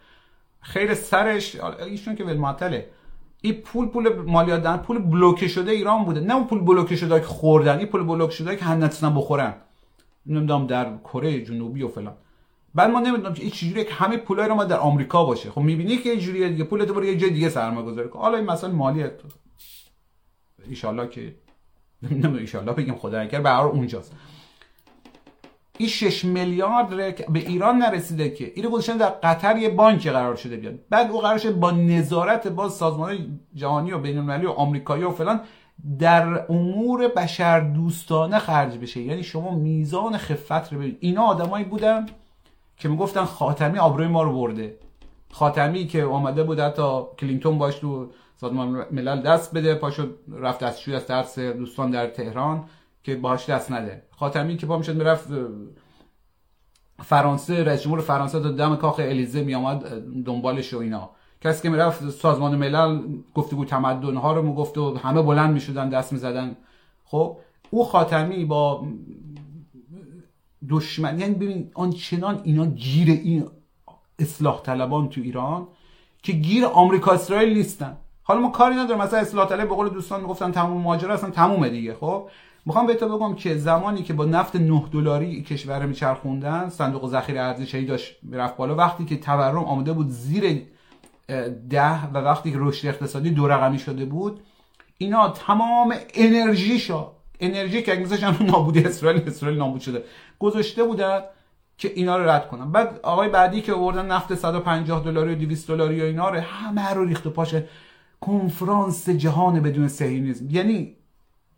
خیر 0.68 0.93
سرش 0.93 1.57
ایشون 1.89 2.15
که 2.15 2.24
ول 2.24 2.38
معطله 2.38 2.89
این 3.41 3.53
پول 3.53 3.88
پول 3.88 4.22
مالیات 4.22 4.63
دهنده 4.63 4.82
پول 4.82 4.99
بلوکه 4.99 5.47
شده 5.47 5.72
ایران 5.72 6.05
بوده. 6.05 6.20
نه 6.20 6.36
اون 6.36 6.47
پول 6.47 6.59
بلوکه 6.59 6.95
شده 6.95 7.20
که 7.20 7.26
خوردن 7.26 7.78
این 7.78 7.88
پول 7.88 8.03
بلوکه 8.03 8.34
شده 8.34 8.55
که 8.55 8.65
هم 8.65 9.15
بخورن. 9.15 9.53
نمی‌دونم 10.26 10.68
در 10.68 10.97
کره 11.03 11.41
جنوبی 11.41 11.84
و 11.84 11.88
فلان. 11.88 12.13
بعد 12.76 12.91
ما 12.91 12.99
نمی‌دونم 12.99 13.34
که 13.34 13.41
این 13.41 13.51
چجوریه 13.51 13.84
که 13.84 13.93
همه 13.93 14.18
پولای 14.18 14.47
رو 14.47 14.55
ما 14.55 14.63
در 14.63 14.78
آمریکا 14.78 15.26
باشه. 15.26 15.51
خب 15.51 15.61
می‌بینی 15.61 15.97
که 15.97 16.09
یه 16.09 16.20
جوریه 16.20 16.49
دیگه. 16.49 16.63
پولت 16.63 16.88
برو 16.88 17.05
یه 17.05 17.18
جای 17.18 17.30
دیگه 17.30 17.49
سرمایه 17.49 17.86
گذاری 17.86 18.09
کن. 18.09 18.20
حالا 18.20 18.38
این 18.38 18.45
مثلا 18.45 18.72
مالی 18.72 19.03
ان 19.03 19.11
که 21.09 21.36
نمی‌دونم 22.03 22.45
ان 22.53 22.65
بگیم 22.65 22.95
خدا 22.95 23.24
نکرد 23.24 23.43
به 23.43 23.49
هر 23.49 23.63
اونجاست. 23.63 24.13
این 25.78 25.90
6 25.90 26.26
میلیارد 26.26 26.90
به 27.34 27.40
ایران 27.40 27.78
نرسیده 27.78 28.30
که 28.30 28.52
اینو 28.56 28.70
گذاشتن 28.70 28.98
در 28.98 29.10
قطر 29.10 29.58
یه 29.58 29.70
بانک 29.70 30.08
قرار 30.08 30.36
شده 30.36 30.58
بیاد. 30.58 30.80
بعد 30.90 31.12
او 31.12 31.22
قرار 31.22 31.38
شده 31.38 31.52
با 31.52 31.72
نظارت 31.72 32.48
با 32.48 32.70
سازمان 32.70 33.40
جهانی 33.56 33.92
و 33.92 34.00
بین 34.00 34.18
المللی 34.18 34.46
و 34.46 34.50
آمریکایی 34.50 35.04
و 35.04 35.12
فلان 35.12 35.42
در 36.00 36.52
امور 36.52 37.08
بشر 37.08 37.60
دوستانه 37.60 38.40
خرج 38.40 38.78
بشه. 38.78 39.02
یعنی 39.02 39.24
شما 39.24 39.56
میزان 39.56 40.18
خفت 40.18 40.74
رو 40.74 40.80
ببینید 40.80 40.98
اینا 41.00 41.24
آدمایی 41.24 41.66
بودن 41.66 42.06
که 42.78 42.90
می‌گفتن 42.90 43.24
خاتمی 43.24 43.80
آبروی 43.80 44.08
ما 44.08 44.24
رو 44.24 44.34
برده. 44.34 44.78
خاتمی 45.32 45.88
که 45.88 46.04
آمده 46.04 46.44
بود 46.44 46.60
حتی 46.60 47.02
کلینتون 47.20 47.58
باش 47.58 47.76
تو 47.76 48.10
سازمان 48.36 48.86
ملل 48.92 49.22
دست 49.22 49.56
بده 49.56 49.76
پاشو 49.76 50.08
رفت 50.32 50.64
از 50.64 50.90
از 50.90 51.06
ترس 51.06 51.40
دوستان 51.40 51.92
در 51.92 52.08
تهران. 52.08 52.66
که 53.08 53.16
باهاش 53.16 53.49
دست 53.49 53.72
نده. 53.72 54.03
خاتمی 54.12 54.58
که 54.58 54.66
پا 54.66 54.78
می‌شد 54.78 54.95
می‌رفت 54.95 55.28
فرانسه 57.03 57.64
رئیس 57.64 57.82
جمهور 57.82 58.01
فرانسه 58.01 58.39
تا 58.39 58.51
دم 58.51 58.76
کاخ 58.76 58.99
الیزه 58.99 59.43
می 59.43 59.55
آمد 59.55 60.01
دنبالش 60.24 60.74
و 60.74 60.78
اینا. 60.78 61.10
کسی 61.41 61.64
که 61.64 61.70
می‌رفت 61.70 62.10
سازمان 62.10 62.55
ملل 62.55 63.01
گفتگو 63.36 63.66
تمدن 63.66 64.16
ها 64.16 64.34
رو 64.34 64.41
می‌گفت 64.41 64.78
و 64.78 64.97
همه 64.97 65.22
بلند 65.22 65.53
می‌شدن 65.53 65.89
دست 65.89 66.14
می‌زدن. 66.14 66.55
خب 67.05 67.38
او 67.70 67.86
خاتمی 67.86 68.45
با 68.45 68.88
دشمن 70.70 71.20
یعنی 71.20 71.34
ببین 71.34 71.72
آنچنان 71.74 72.41
اینا 72.43 72.66
گیر 72.66 73.10
این 73.10 73.45
اصلاح 74.20 74.62
طلبان 74.62 75.10
تو 75.10 75.22
ایران 75.22 75.68
که 76.24 76.34
گیر 76.34 76.66
آمریکا 76.66 77.12
اسرائیل 77.12 77.58
نیستن. 77.58 77.97
حالا 78.24 78.39
ما 78.39 78.49
کاری 78.49 78.76
ندارم. 78.76 79.01
مثلا 79.01 79.20
اصلاح 79.20 79.49
طلب 79.49 79.70
به 79.70 79.76
قول 79.76 79.89
دوستان 79.89 80.22
می‌گفتن 80.22 80.51
تموم 80.51 80.82
ماجرا 80.82 81.14
اصلا 81.14 81.30
تمومه 81.30 81.70
دیگه. 81.70 81.93
خب 81.93 82.30
می‌خوام 82.68 82.88
بهتون 82.88 83.15
بگم 83.18 83.36
که 83.36 83.57
زمانی 83.57 84.03
که 84.03 84.13
با 84.13 84.26
نفت 84.26 84.55
9 84.55 84.84
دلاری 84.91 85.43
کشور 85.43 85.86
میچرخوندن 85.86 86.70
صندوق 86.70 87.09
ذخیره 87.09 87.41
ارزشی 87.41 87.86
داشت 87.86 88.15
می‌رفت 88.24 88.57
بالا. 88.57 88.76
وقتی 88.76 89.05
که 89.05 89.18
تورم 89.18 89.57
آمده 89.57 89.93
بود 89.93 90.09
زیر 90.09 90.61
ده 91.70 92.07
و 92.07 92.18
وقتی 92.18 92.51
که 92.51 92.57
رشد 92.59 92.88
اقتصادی 92.88 93.30
دو 93.30 93.47
رقمی 93.47 93.80
شده 93.80 94.05
بود 94.05 94.39
اینا 94.97 95.30
تمام 95.30 95.93
انرژیشو 96.13 97.11
انرژی 97.39 97.82
که 97.82 97.91
اگه 97.91 98.43
نابودی 98.43 98.84
اسرائیل 98.84 99.22
اسرائیل 99.28 99.59
نابود 99.59 99.82
شده 99.82 100.03
گذاشته 100.39 100.84
بودن 100.84 101.20
که 101.78 101.91
اینا 101.95 102.18
رو 102.18 102.30
رد 102.30 102.47
کنن. 102.47 102.72
بعد 102.72 102.99
آقای 103.03 103.30
بعدی 103.30 103.61
که 103.61 103.74
آوردن 103.74 104.05
نفت 104.05 104.36
150 104.36 105.03
دلاری 105.03 105.36
و 105.36 105.38
200 105.38 105.68
دلاری 105.68 106.01
و 106.01 106.03
اینا 106.03 106.30
رو 106.30 106.39
همه 106.39 106.89
رو 106.89 107.05
ریخت 107.05 107.28
و 107.28 107.30
پاشه 107.30 107.68
کنفرانس 108.22 109.09
جهان 109.09 109.59
بدون 109.59 109.88
صهیونیسم. 109.88 110.49
یعنی 110.49 110.97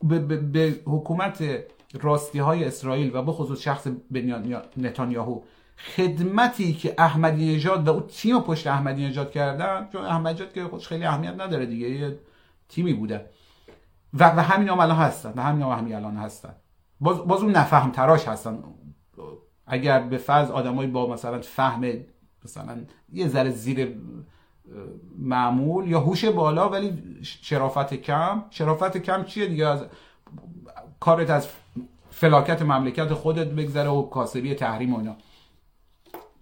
به, 0.03 0.19
به, 0.19 0.37
به 0.37 0.81
حکومت 0.85 1.43
راستی 2.01 2.39
های 2.39 2.65
اسرائیل 2.65 3.15
و 3.15 3.21
به 3.21 3.31
خصوص 3.31 3.59
شخص 3.61 3.87
نتانیاهو 4.77 5.41
خدمتی 5.95 6.73
که 6.73 6.95
احمدی 6.97 7.55
نژاد 7.55 7.87
و 7.87 7.91
اون 7.91 8.03
تیم 8.07 8.39
پشت 8.39 8.67
احمدی 8.67 9.07
نژاد 9.07 9.31
کردن 9.31 9.89
چون 9.91 10.05
احمدی 10.05 10.33
نژاد 10.33 10.53
که 10.53 10.63
خودش 10.63 10.87
خیلی 10.87 11.05
اهمیت 11.05 11.33
نداره 11.33 11.65
دیگه 11.65 11.89
یه 11.89 12.19
تیمی 12.69 12.93
بوده. 12.93 13.25
و, 14.13 14.29
و 14.29 14.39
همین 14.39 14.69
هم 14.69 14.79
الان 14.79 14.97
هستن 14.97 15.33
و 15.35 15.41
همین 15.41 15.61
هم 15.61 15.69
همین 15.69 15.95
الان 15.95 16.17
هستن. 16.17 16.55
باز, 16.99 17.17
باز 17.17 17.41
اون 17.41 17.51
نفهم 17.51 17.91
تراش 17.91 18.27
هستن. 18.27 18.63
اگر 19.67 19.99
به 19.99 20.17
فرض 20.17 20.51
آدمایی 20.51 20.89
با 20.89 21.07
مثلا 21.07 21.41
فهم 21.41 21.93
مثلا 22.45 22.77
یه 23.13 23.27
ذره 23.27 23.49
زیر 23.49 23.97
معمول 25.17 25.87
یا 25.87 25.99
هوش 25.99 26.25
بالا 26.25 26.69
ولی 26.69 27.03
شرافت 27.21 27.93
کم. 27.93 28.43
شرافت 28.49 28.97
کم 28.97 29.23
چیه 29.23 29.45
دیگه؟ 29.45 29.67
از 29.67 29.85
کارت 30.99 31.29
از 31.29 31.47
فلاکت 32.09 32.61
مملکت 32.61 33.13
خودت 33.13 33.47
بگذره 33.47 33.89
و 33.89 34.01
کاسبی 34.01 34.55
تحریم 34.55 34.93
و 34.93 34.97
اینا. 34.97 35.15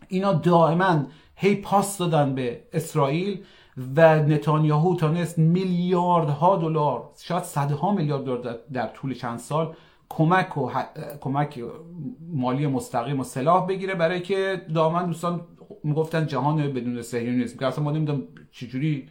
اینا 0.08 0.34
دائما 0.34 1.06
هی 1.36 1.56
پاس 1.56 1.98
دادن 1.98 2.36
به 2.36 2.64
اسرائیل 2.74 3.44
و 3.96 4.16
نتانیاهو 4.16 4.96
تانست 4.96 5.40
میلیاردها 5.40 6.56
دلار 6.56 7.10
شاید 7.24 7.44
صدها 7.44 7.92
میلیارد 7.92 8.24
دلار 8.26 8.60
در 8.74 8.88
طول 8.88 9.14
چند 9.14 9.40
سال 9.40 9.76
کمک 10.10 10.58
و 10.58 10.72
کمک 11.22 11.64
مالی 12.34 12.68
مستقیم 12.68 13.20
و 13.20 13.24
سلاح 13.24 13.68
بگیره 13.68 13.96
برای 13.96 14.22
که 14.22 14.62
دامن 14.76 15.06
دوستان 15.06 15.42
می‌گفتن 15.84 16.28
جهان 16.28 16.74
بدون 16.74 17.02
صهیونیسم 17.02 17.58
که 17.58 17.66
اصلا 17.66 17.84
ما 17.84 17.92
نمی‌دونم 17.92 18.24
چجوری 18.52 19.10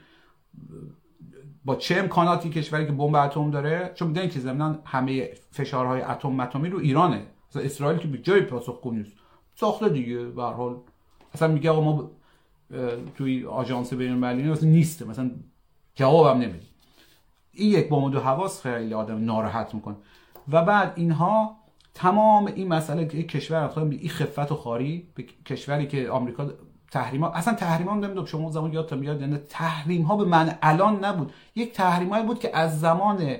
با 1.64 1.76
چه 1.76 1.96
امکاناتی 1.96 2.50
کشوری 2.50 2.86
که 2.86 2.92
بمب 2.92 3.14
اتم 3.14 3.50
داره 3.50 3.92
چون 3.94 4.08
می‌دونید 4.08 4.32
که 4.32 4.40
ضمن 4.40 4.78
همه 4.84 5.30
فشارهای 5.50 6.02
اتم 6.02 6.32
متمی 6.32 6.68
رو 6.68 6.78
ایرانه. 6.78 7.22
مثلا 7.50 7.62
اسرائیل 7.62 7.98
که 7.98 8.08
به 8.08 8.18
جای 8.18 8.40
پاسخگو 8.40 8.92
نیست 8.92 9.12
ساخته 9.54 9.88
دیگه 9.88 10.18
به 10.18 10.42
حال. 10.42 10.76
اصلا 11.34 11.48
میگه 11.48 11.70
آقا 11.70 11.80
ما 11.80 12.10
توی 13.14 13.46
آژانس 13.46 13.92
بین 13.92 14.10
المللی 14.10 14.66
نیسته. 14.68 15.04
مثلا 15.04 15.30
جوابم 15.94 16.40
نمیده. 16.40 16.66
این 17.52 17.70
یک 17.70 17.88
با 17.88 18.08
دو 18.08 18.20
حواس 18.20 18.62
خیلی 18.62 18.94
آدم 18.94 19.24
ناراحت 19.24 19.74
می‌کنه. 19.74 19.96
و 20.52 20.64
بعد 20.64 20.92
اینها 20.96 21.56
تمام 21.96 22.46
این 22.46 22.68
مسئله 22.68 23.06
که 23.06 23.22
کشور 23.22 23.68
به 23.68 23.80
این 23.80 24.08
خفت 24.08 24.52
و 24.52 24.54
خاری 24.54 25.08
به 25.14 25.22
کشوری 25.22 25.86
که 25.86 26.10
آمریکا 26.10 26.50
تحریم 26.90 27.24
ها 27.24 27.30
اصلا 27.30 27.54
تحریم 27.54 27.88
ها 27.88 27.94
نمی‌دونم 27.94 28.24
شما 28.24 28.50
زمان 28.50 28.72
یادتون 28.72 28.98
میاد؟ 28.98 29.20
یعنی 29.20 29.36
تحریم 29.36 30.02
ها 30.02 30.16
به 30.16 30.24
من 30.24 30.58
الان 30.62 31.04
نبود. 31.04 31.32
یک 31.54 31.72
تحریم 31.72 32.26
بود 32.26 32.38
که 32.38 32.56
از 32.56 32.80
زمان 32.80 33.36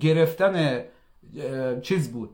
گرفتن 0.00 0.80
چیز 1.82 2.12
بود 2.12 2.30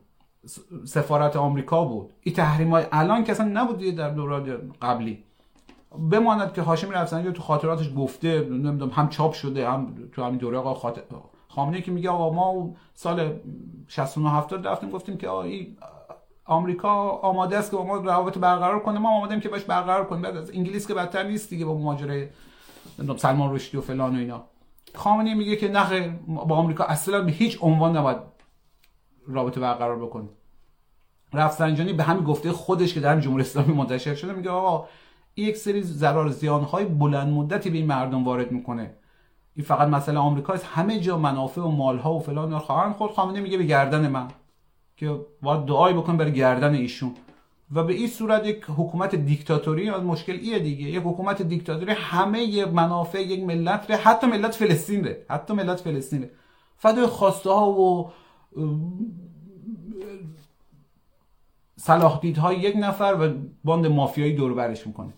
سفارت 0.84 1.36
آمریکا 1.36 1.84
بود. 1.84 2.10
این 2.20 2.34
تحریم 2.34 2.70
های 2.70 2.84
الان 2.92 3.24
که 3.24 3.32
اصلا 3.32 3.46
نبود 3.46 3.78
در 3.78 4.10
دوران 4.10 4.72
قبلی. 4.82 5.24
بماند 6.10 6.52
که 6.52 6.62
هاشمی 6.62 6.92
رفسنجانی 6.92 7.34
تو 7.34 7.42
خاطراتش 7.42 7.90
گفته 7.96 8.40
نمی‌دونم 8.40 8.90
هم 8.90 9.08
چاپ 9.08 9.32
شده 9.32 9.70
هم 9.70 9.94
تو 10.12 10.24
همین 10.24 10.38
دوره 10.38 10.58
آقا 10.58 10.92
خامنه 11.54 11.82
که 11.82 11.90
میگه 11.90 12.10
آقا 12.10 12.30
ما 12.30 12.74
سال 12.94 13.40
69 13.88 14.30
70 14.30 14.66
رفتیم 14.66 14.90
گفتیم 14.90 15.16
که 15.16 15.30
این 15.30 15.76
آمریکا 16.44 17.08
آماده 17.08 17.58
است 17.58 17.70
که 17.70 17.76
با 17.76 17.84
ما 17.84 17.96
روابط 17.96 18.38
برقرار 18.38 18.80
کنه. 18.80 18.98
ما 18.98 19.16
آماده 19.16 19.40
که 19.40 19.48
باش 19.48 19.64
برقرار 19.64 20.06
کنیم. 20.06 20.22
بعد 20.22 20.36
از 20.36 20.50
انگلیس 20.50 20.86
که 20.86 20.94
بدتر 20.94 21.22
نیست 21.22 21.50
دیگه 21.50 21.64
با 21.64 21.78
ماجرای 21.78 22.28
سلمان 23.16 23.54
رشدی 23.54 23.76
و 23.76 23.80
فلان 23.80 24.16
و 24.16 24.18
اینا. 24.18 24.44
خامنه 24.94 25.34
میگه 25.34 25.56
که 25.56 25.68
نه 25.68 26.18
با 26.26 26.56
آمریکا 26.56 26.84
اصلا 26.84 27.22
به 27.22 27.32
هیچ 27.32 27.58
عنوان 27.60 27.96
نباید 27.96 28.18
رابطه 29.26 29.60
برقرار 29.60 29.98
بکنه. 29.98 30.28
رفسنجانی 31.32 31.92
به 31.92 32.02
همین 32.02 32.24
گفته 32.24 32.52
خودش 32.52 32.94
که 32.94 33.00
در 33.00 33.20
جمهوری 33.20 33.42
اسلامی 33.42 33.72
منتشر 33.72 34.14
شده 34.14 34.32
میگه 34.32 34.50
آقا 34.50 34.88
یک 35.36 35.56
سری 35.56 35.82
ضرر 35.82 36.28
زیان 36.28 36.62
های 36.62 36.84
بلند 36.84 37.32
مدتی 37.32 37.70
به 37.70 37.78
این 37.78 37.86
مردم 37.86 38.24
وارد 38.24 38.52
می‌کنه. 38.52 38.94
این 39.56 39.64
فقط 39.64 39.88
مسئله 39.88 40.18
آمریکا 40.18 40.54
همه 40.64 41.00
جا 41.00 41.18
منافع 41.18 41.60
و 41.60 41.68
مال 41.68 41.98
ها 41.98 42.14
و 42.14 42.20
فلان 42.20 42.58
خواهند 42.58 42.94
خود 42.94 43.10
خامنه 43.10 43.40
میگه 43.40 43.58
به 43.58 43.64
گردن 43.64 44.08
من. 44.08 44.28
که 44.96 45.20
باید 45.42 45.64
دعای 45.64 45.94
بکن 45.94 46.16
بر 46.16 46.30
گردن 46.30 46.74
ایشون. 46.74 47.14
و 47.74 47.84
به 47.84 47.92
این 47.92 48.08
صورت 48.08 48.46
یک 48.46 48.64
حکومت 48.68 49.14
دیکتاتوری 49.14 49.90
از 49.90 50.02
مشکل 50.02 50.32
ایه 50.32 50.58
دیگه. 50.58 50.84
یک 50.84 51.02
حکومت 51.04 51.42
دیکتاتوری 51.42 51.92
همه 51.92 52.66
منافع 52.66 53.22
یک 53.22 53.44
ملت 53.44 53.90
ره. 53.90 53.96
حتی 53.96 54.26
ملت 54.26 54.54
فلسطین 54.54 55.04
ره. 55.04 55.26
حتی 55.30 55.54
ملت 55.54 55.80
فلسطین 55.80 56.22
ره. 56.22 56.30
فدای 56.76 57.06
خواسته 57.06 57.50
ها 57.50 57.70
و 57.70 58.10
صلاح 61.76 62.20
یک 62.52 62.76
نفر 62.76 63.16
و 63.20 63.48
باند 63.64 63.86
مافیایی 63.86 64.34
دور 64.34 64.54
برش 64.54 64.86
می‌کنه. 64.86 65.12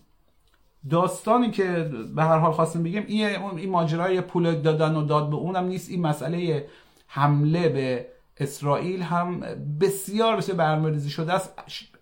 داستانی 0.89 1.51
که 1.51 1.91
به 2.15 2.23
هر 2.23 2.37
حال 2.37 2.51
خواستم 2.51 2.83
بگم 2.83 3.03
این 3.07 3.25
این 3.57 3.69
ماجرای 3.69 4.21
پول 4.21 4.61
دادن 4.61 4.95
و 4.95 5.05
داد 5.05 5.29
به 5.29 5.35
اونم 5.35 5.65
نیست. 5.65 5.89
این 5.89 6.01
مسئله 6.01 6.67
حمله 7.07 7.69
به 7.69 8.07
اسرائیل 8.37 9.01
هم 9.01 9.39
بسیار 9.81 10.37
بسیار 10.37 10.57
برنامه‌ریزی 10.57 11.09
شده 11.09 11.33
است. 11.33 11.53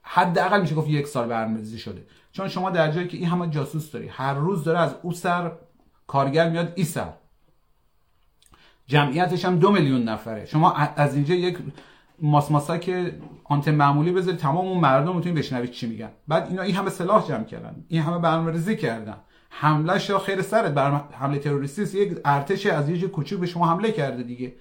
حداقل 0.02 0.62
میشه 0.62 0.76
گفت 0.76 0.90
یک 0.90 1.08
سال 1.08 1.28
برنامه‌ریزی 1.28 1.80
شده. 1.80 2.06
چون 2.32 2.48
شما 2.48 2.70
در 2.70 2.92
جایی 2.92 3.08
که 3.08 3.18
این 3.18 3.28
همه 3.28 3.50
جاسوس 3.50 3.92
داری 3.92 4.08
هر 4.08 4.34
روز 4.34 4.64
داره 4.64 4.80
از 4.80 4.96
او 5.02 5.14
سر 5.14 5.52
کارگر 6.08 6.50
میاد 6.50 6.74
ای 6.76 6.88
جمعیتش 8.88 9.46
هم 9.46 9.60
دو 9.60 9.72
میلیون 9.72 10.04
نفره. 10.04 10.46
شما 10.46 10.74
از 10.74 11.16
اینجا 11.16 11.36
یک 11.36 11.58
ماسماسا 12.22 12.78
که 12.78 13.20
آنتن 13.44 13.76
معمولی 13.76 14.12
بذاری 14.12 14.38
تمام 14.38 14.68
اون 14.68 14.80
مردم 14.80 15.16
می‌تونی 15.16 15.36
بشنوید 15.36 15.72
چی 15.72 15.88
میگن. 15.88 16.10
بعد 16.28 16.48
اینا 16.50 16.62
این 16.62 16.76
همه 16.76 16.90
سلاح 16.90 17.28
جمع 17.28 17.44
کردن. 17.44 17.86
این 17.88 18.02
همه 18.02 18.20
برنامه‌ریزی 18.20 18.76
کردن. 18.76 19.18
حمله 19.50 20.00
شا 20.00 20.20
خیر 20.20 20.42
سرت 20.42 20.72
بر 20.72 20.92
حمله 21.12 21.40
تروریستی 21.40 22.00
یک 22.00 22.18
ارتش 22.26 22.66
از 22.66 22.90
یه 22.90 23.08
کوچیک 23.08 23.40
به 23.40 23.46
شما 23.46 23.68
حمله 23.68 23.92
کرده 23.92 24.24
دیگه. 24.24 24.54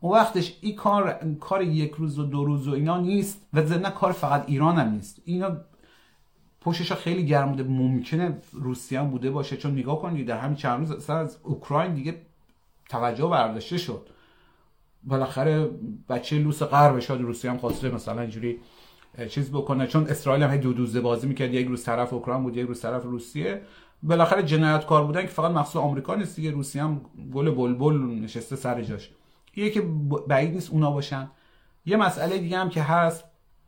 اون 0.00 0.12
وقتش 0.12 0.58
این 0.60 0.76
کار 0.76 1.20
کار 1.40 1.62
یک 1.62 1.92
روز 1.92 2.18
و 2.18 2.24
دو 2.24 2.44
روز 2.44 2.68
و 2.68 2.72
اینا 2.72 3.00
نیست 3.00 3.46
و 3.52 3.62
ضمن 3.62 3.90
کار 3.90 4.12
فقط 4.12 4.44
ایران 4.46 4.78
هم 4.78 4.88
نیست. 4.88 5.22
اینا 5.24 5.56
پشتش 6.60 6.92
خیلی 6.92 7.26
گرم 7.26 7.50
بوده. 7.50 7.62
ممکنه 7.62 8.38
روسیه 8.52 9.00
هم 9.00 9.10
بوده 9.10 9.30
باشه. 9.30 9.56
چون 9.56 9.72
نگاه 9.72 10.02
کنید 10.02 10.26
در 10.26 10.38
همین 10.38 10.56
چند 10.56 10.78
روز 10.78 11.10
از 11.10 11.36
اوکراین 11.42 11.94
دیگه 11.94 12.14
توجه 12.88 13.26
برداشته 13.26 13.78
شد. 13.78 14.08
بالاخره 15.04 15.70
بچه 16.08 16.38
لوس 16.38 16.62
غرب 16.62 16.98
شاد 16.98 17.20
روسیه 17.20 17.50
هم 17.50 17.58
خواسته 17.58 17.90
مثلا 17.90 18.20
اینجوری 18.20 18.58
چیز 19.28 19.50
بکنه. 19.50 19.86
چون 19.86 20.06
اسرائیل 20.06 20.42
هم 20.42 20.56
دو 20.56 20.72
دوزه 20.72 21.00
بازی 21.00 21.26
می‌کرد 21.26 21.54
یک 21.54 21.66
روز 21.66 21.84
طرف 21.84 22.12
اوکراین 22.12 22.42
بود 22.42 22.56
یک 22.56 22.66
روز 22.66 22.82
طرف 22.82 23.02
روسیه. 23.02 23.62
بالاخره 24.02 24.42
جنایتکار 24.42 25.04
بودن 25.04 25.22
که 25.22 25.28
فقط 25.28 25.50
مخصوص 25.50 25.76
آمریکا 25.76 26.14
نیست 26.14 26.36
دیگه 26.36 26.50
روسیه 26.50 26.82
هم 26.82 27.00
گل 27.32 27.50
بلبل 27.50 27.94
نشسته 27.94 28.56
سر 28.56 28.82
جاش. 28.82 29.10
یه 29.56 29.70
که 29.70 29.82
بعید 30.28 30.54
نیست 30.54 30.70
اونا 30.70 30.90
باشن. 30.90 31.30
یه 31.86 31.96
مسئله 31.96 32.38
دیگه 32.38 32.58
هم 32.58 32.68
که 32.68 32.82
هست 32.82 33.24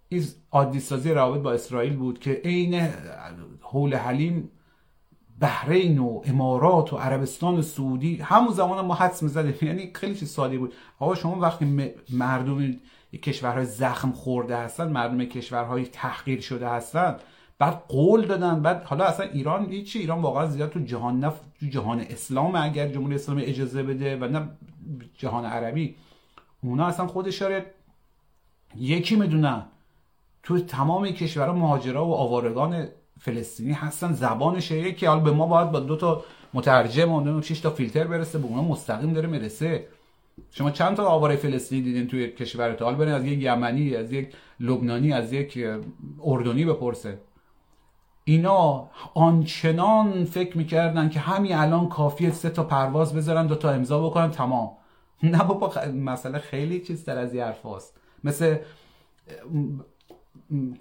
این 0.08 0.24
عادی 0.52 0.80
سازی 0.80 1.10
روابط 1.10 1.40
با 1.40 1.52
اسرائیل 1.52 1.96
بود 1.96 2.18
که 2.18 2.40
عین 2.44 2.88
حول 3.60 3.94
حلیم 3.94 4.50
بحرین 5.40 5.98
و 5.98 6.22
امارات 6.24 6.92
و 6.92 6.96
عربستان 6.96 7.62
سعودی 7.62 8.16
همون 8.16 8.52
زمان 8.52 8.84
ما 8.86 8.94
حدس 8.94 9.22
می‌زدیم. 9.22 9.54
یعنی 9.68 9.90
خیلی 9.94 10.14
چیز 10.14 10.30
ساده 10.30 10.58
بود. 10.58 10.74
آقا 10.98 11.14
شما 11.14 11.40
وقتی 11.40 11.92
مردم 12.10 12.76
کشورهای 13.22 13.66
زخم 13.66 14.12
خورده 14.12 14.56
هستن 14.56 14.88
مردم 14.88 15.24
کشورهای 15.24 15.84
تحقیر 15.84 16.40
شده 16.40 16.68
هستن 16.68 17.16
بعد 17.58 17.82
قول 17.88 18.26
دادن 18.26 18.62
بعد 18.62 18.84
حالا 18.84 19.04
اصلا 19.04 19.26
ایران 19.26 19.82
چی 19.82 19.98
ایران 19.98 20.22
واقعا 20.22 20.46
زیاد 20.46 20.70
تو 20.70 20.80
جهان 20.80 21.24
نف 21.24 21.40
تو 21.60 21.66
جهان 21.66 22.00
اسلام 22.00 22.54
اگر 22.54 22.88
جمهوری 22.88 23.14
اسلامی 23.14 23.42
اجازه 23.42 23.82
بده 23.82 24.16
و 24.16 24.24
نه 24.24 24.48
جهان 25.18 25.44
عربی 25.44 25.96
اونا 26.62 26.86
اصلا 26.86 27.06
خودش 27.06 27.38
داره 27.38 27.66
یکی 28.76 29.16
می‌دونن. 29.16 29.64
تو 30.42 30.60
تمام 30.60 31.10
کشورها 31.10 31.52
مهاجرا 31.52 32.06
و 32.06 32.14
آوارگان 32.14 32.88
فلسطینی 33.20 33.72
هستن. 33.72 34.12
زبانش 34.12 34.70
یکی 34.70 35.06
حالا 35.06 35.20
به 35.20 35.30
ما 35.30 35.46
باید 35.46 35.70
با 35.70 35.80
دو 35.80 35.96
تا 35.96 36.24
مترجم 36.54 37.12
و 37.12 37.42
6 37.42 37.60
تا 37.60 37.70
فیلتر 37.70 38.04
برسه 38.04 38.38
به 38.38 38.46
اونا 38.46 38.62
مستقیم 38.62 39.12
داره 39.12 39.28
می‌رسه. 39.28 39.86
شما 40.50 40.70
چند 40.70 40.96
تا 40.96 41.06
آواره 41.06 41.36
فلسطینی 41.36 41.82
دیدین 41.82 42.06
توی 42.06 42.28
کشورتون 42.28 42.84
حالا 42.84 42.98
برین 42.98 43.12
از 43.12 43.24
یک 43.24 43.42
یمنی 43.42 43.96
از 43.96 44.12
یک 44.12 44.32
لبنانی 44.60 45.12
از 45.12 45.32
یک 45.32 45.58
اردنی 46.24 46.64
بپرسه. 46.64 47.18
اینا 48.24 48.90
آنچنان 49.14 50.24
فکر 50.24 50.58
می‌کردن 50.58 51.08
که 51.08 51.20
همین 51.20 51.54
الان 51.54 51.88
کافیه 51.88 52.30
سه 52.30 52.50
تا 52.50 52.64
پرواز 52.64 53.14
بذارن 53.14 53.46
دو 53.46 53.54
تا 53.54 53.70
امضا 53.70 54.08
بکنن 54.08 54.30
تمام. 54.30 54.70
نه 55.22 55.44
بابا 55.44 55.72
مسئله 55.94 56.38
خیلی 56.38 56.80
چیز 56.80 57.04
در 57.04 57.18
از 57.18 57.34
حرف 57.34 57.66
هست. 57.66 57.94
مثل 58.24 58.56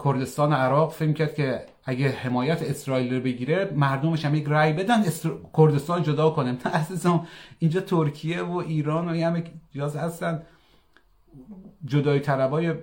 کردستان 0.04 0.52
عراق 0.52 0.92
فکر 0.92 1.12
کرد 1.12 1.34
که 1.34 1.66
اگه 1.84 2.08
حمایت 2.08 2.62
اسرائیل 2.62 3.14
رو 3.14 3.20
بگیره 3.20 3.72
مردمش 3.76 4.24
هم 4.24 4.34
یک 4.34 4.46
رای 4.46 4.72
بدن 4.72 5.04
کردستان 5.56 6.02
جدا 6.02 6.30
کنه. 6.30 6.50
نه 7.04 7.20
اینجا 7.58 7.80
ترکیه 7.80 8.42
و 8.42 8.56
ایران 8.56 9.08
و 9.08 9.24
همه 9.26 9.44
جاز 9.74 9.96
هستن. 9.96 10.42
جدای 11.84 12.20
طلبای 12.20 12.74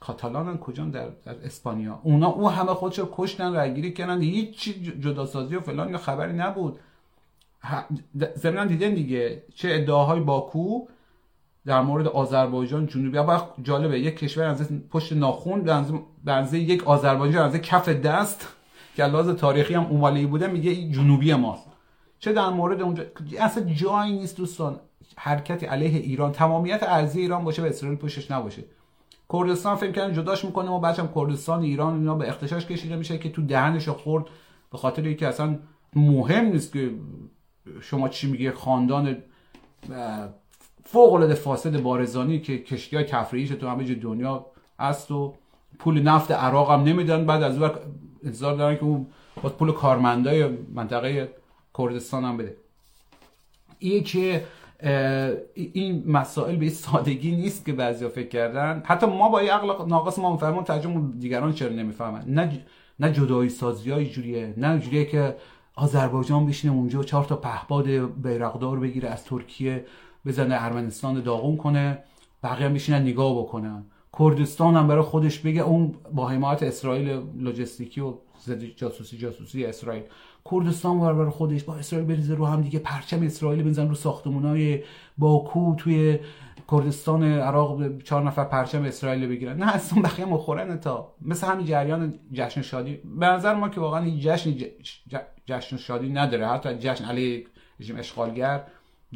کاتالان 0.00 0.58
کجا 0.58 0.84
در, 0.84 1.08
در 1.24 1.44
اسپانیا؟ 1.44 2.00
اونا 2.02 2.28
او 2.28 2.50
همه 2.50 2.74
خودش 2.74 2.98
رو 2.98 3.08
کشتن 3.12 3.54
رایگیری 3.54 3.92
کردن. 3.92 4.20
هیچ 4.20 4.78
جداسازی 5.00 5.56
و 5.56 5.60
فلان 5.60 5.90
یا 5.90 5.98
خبری 5.98 6.32
نبود. 6.32 6.78
زمینان 8.34 8.66
دیدن 8.66 8.94
دیگه. 8.94 9.42
چه 9.54 9.68
ادعاهای 9.72 10.20
باکو 10.20 10.86
در 11.70 11.80
مورد 11.80 12.06
آذربایجان 12.06 12.86
جنوبی. 12.86 13.18
وقت 13.18 13.46
جالبه 13.62 14.00
یک 14.00 14.16
کشور 14.16 14.44
از 14.44 14.68
پشت 14.90 15.12
ناخون 15.12 15.60
به 16.24 16.58
یک 16.58 16.86
آذربایجان 16.86 17.42
از 17.44 17.56
کف 17.56 17.88
دست 17.88 18.48
که 18.96 19.04
لحاظ 19.04 19.28
تاریخی 19.28 19.74
هم 19.74 19.86
اونوالی 19.86 20.26
بوده 20.26 20.46
میگه 20.46 20.70
این 20.70 20.92
جنوبی 20.92 21.34
ماست. 21.34 21.66
چه 22.18 22.32
در 22.32 22.48
مورد 22.48 22.82
اونجا 22.82 23.02
اصلا 23.40 23.64
جایی 23.64 24.12
نیست 24.12 24.36
دوستان. 24.36 24.80
حرکتی 25.16 25.66
علیه 25.66 25.98
ایران 25.98 26.32
تمامیت 26.32 26.82
ارزی 26.82 27.20
ایران 27.20 27.44
باشه 27.44 27.62
و 27.62 27.64
اسرائیل 27.64 27.98
پشتش 27.98 28.30
نباشه. 28.30 28.64
کردستان 29.32 29.76
فکر 29.76 29.92
کردن 29.92 30.12
جداش 30.12 30.44
می‌کنه 30.44 30.70
و 30.70 30.78
بعدم 30.78 31.08
کردستان 31.14 31.62
ایران 31.62 31.94
اینا 31.94 32.14
به 32.14 32.28
اختشاش 32.28 32.66
کشیده 32.66 32.96
میشه 32.96 33.18
که 33.18 33.30
تو 33.30 33.42
دهنش 33.42 33.88
خورد 33.88 34.24
به 34.72 34.78
خاطر 34.78 35.02
اینکه 35.02 35.28
اصلا 35.28 35.58
مهم 35.96 36.44
نیست 36.44 36.72
که 36.72 36.90
شما 37.80 38.08
چی 38.08 38.30
میگه 38.30 38.52
خاندان 38.52 39.16
فوق 40.92 41.12
العاده 41.12 41.34
فاسد 41.34 41.80
بارزانی 41.80 42.40
که 42.40 42.58
کشتی 42.58 42.96
های 42.96 43.04
تفریحیش 43.04 43.50
تو 43.50 43.68
همه 43.68 43.94
دنیا 43.94 44.46
است 44.78 45.10
و 45.10 45.34
پول 45.78 46.02
نفت 46.02 46.30
عراق 46.30 46.70
هم 46.70 46.82
نمیدن. 46.82 47.26
بعد 47.26 47.42
از 47.42 47.58
اون 47.58 47.70
انتظار 48.24 48.56
دارن 48.56 48.76
که 48.76 48.82
اون 48.82 49.06
پول 49.58 49.72
کارمندای 49.72 50.48
منطقه 50.74 51.34
کردستان 51.78 52.24
هم 52.24 52.36
بده. 52.36 52.56
این 53.78 54.04
که 54.04 54.44
این 55.54 56.04
مسائل 56.06 56.56
به 56.56 56.68
سادگی 56.68 57.36
نیست 57.36 57.66
که 57.66 57.72
بعضیا 57.72 58.08
فکر 58.08 58.28
کردن. 58.28 58.82
حتی 58.86 59.06
ما 59.06 59.28
با 59.28 59.38
این 59.38 59.50
عقل 59.50 59.86
ناقص 59.88 60.18
ما 60.18 60.32
میفهمون 60.32 60.64
ترجمه 60.64 61.12
دیگران 61.18 61.52
چرا 61.52 61.68
نمی‌فهمن؟ 61.68 62.24
نه 62.26 62.64
نه 63.00 63.12
جدایی 63.12 63.48
سازی 63.48 63.90
های 63.90 64.06
جوریه 64.06 64.54
نه 64.56 64.78
جوریه 64.78 65.04
که 65.04 65.36
آذربایجان 65.74 66.46
بشینه 66.46 66.74
اونجا 66.74 67.02
چهار 67.02 67.24
تا 67.24 67.36
پهباد 67.36 67.86
بیرقدار 68.22 68.78
بگیره 68.78 69.08
از 69.08 69.24
ترکیه. 69.24 69.84
بزنه 70.26 70.64
ارمنستان 70.64 71.20
داغون 71.22 71.56
کنه 71.56 71.98
بقیه 72.42 72.66
هم 72.66 72.74
بشینن 72.74 73.02
نگاه 73.02 73.38
بکنن. 73.38 73.84
کردستان 74.18 74.76
هم 74.76 74.88
برای 74.88 75.02
خودش 75.02 75.38
بگه 75.38 75.60
اون 75.60 75.94
با 76.12 76.28
حمایت 76.28 76.62
اسرائیل 76.62 77.22
لوجستیکی 77.36 78.00
و 78.00 78.14
جاسوسی 78.76 79.18
جاسوسی 79.18 79.64
اسرائیل. 79.64 80.02
کردستان 80.50 81.00
برای 81.00 81.30
خودش 81.30 81.64
با 81.64 81.76
اسرائیل 81.76 82.08
بریزه 82.08 82.34
رو 82.34 82.46
هم 82.46 82.62
دیگه 82.62 82.78
پرچم 82.78 83.22
اسرائیل 83.22 83.62
بزن 83.62 83.88
رو 83.88 83.94
ساختمونای 83.94 84.82
باکو 85.18 85.74
توی 85.74 86.18
کردستان 86.70 87.22
عراق 87.22 88.02
چهار 88.02 88.22
نفر 88.22 88.44
پرچم 88.44 88.82
اسرائیل 88.82 89.26
بگیرن. 89.26 89.56
نه 89.56 89.74
اصلا 89.74 90.02
بقیه 90.02 90.24
مخورن 90.24 90.80
تا. 90.80 91.14
مثل 91.22 91.46
همین 91.46 91.66
جریان 91.66 92.14
جشن 92.32 92.62
شادی. 92.62 92.96
به 92.96 93.26
نظر 93.26 93.54
ما 93.54 93.68
که 93.68 93.80
واقعا 93.80 94.04
این 94.04 94.18
جشن 94.20 94.54
جشن 95.46 95.76
شادی 95.76 96.08
نداره. 96.08 96.48
حتی 96.48 96.74
جشن 96.74 97.04
علی 97.04 97.46
رژیم 97.80 97.96
اشغالگر 97.96 98.64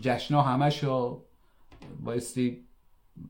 جشنا 0.00 0.42
همش 0.42 0.84
بایستی 2.04 2.64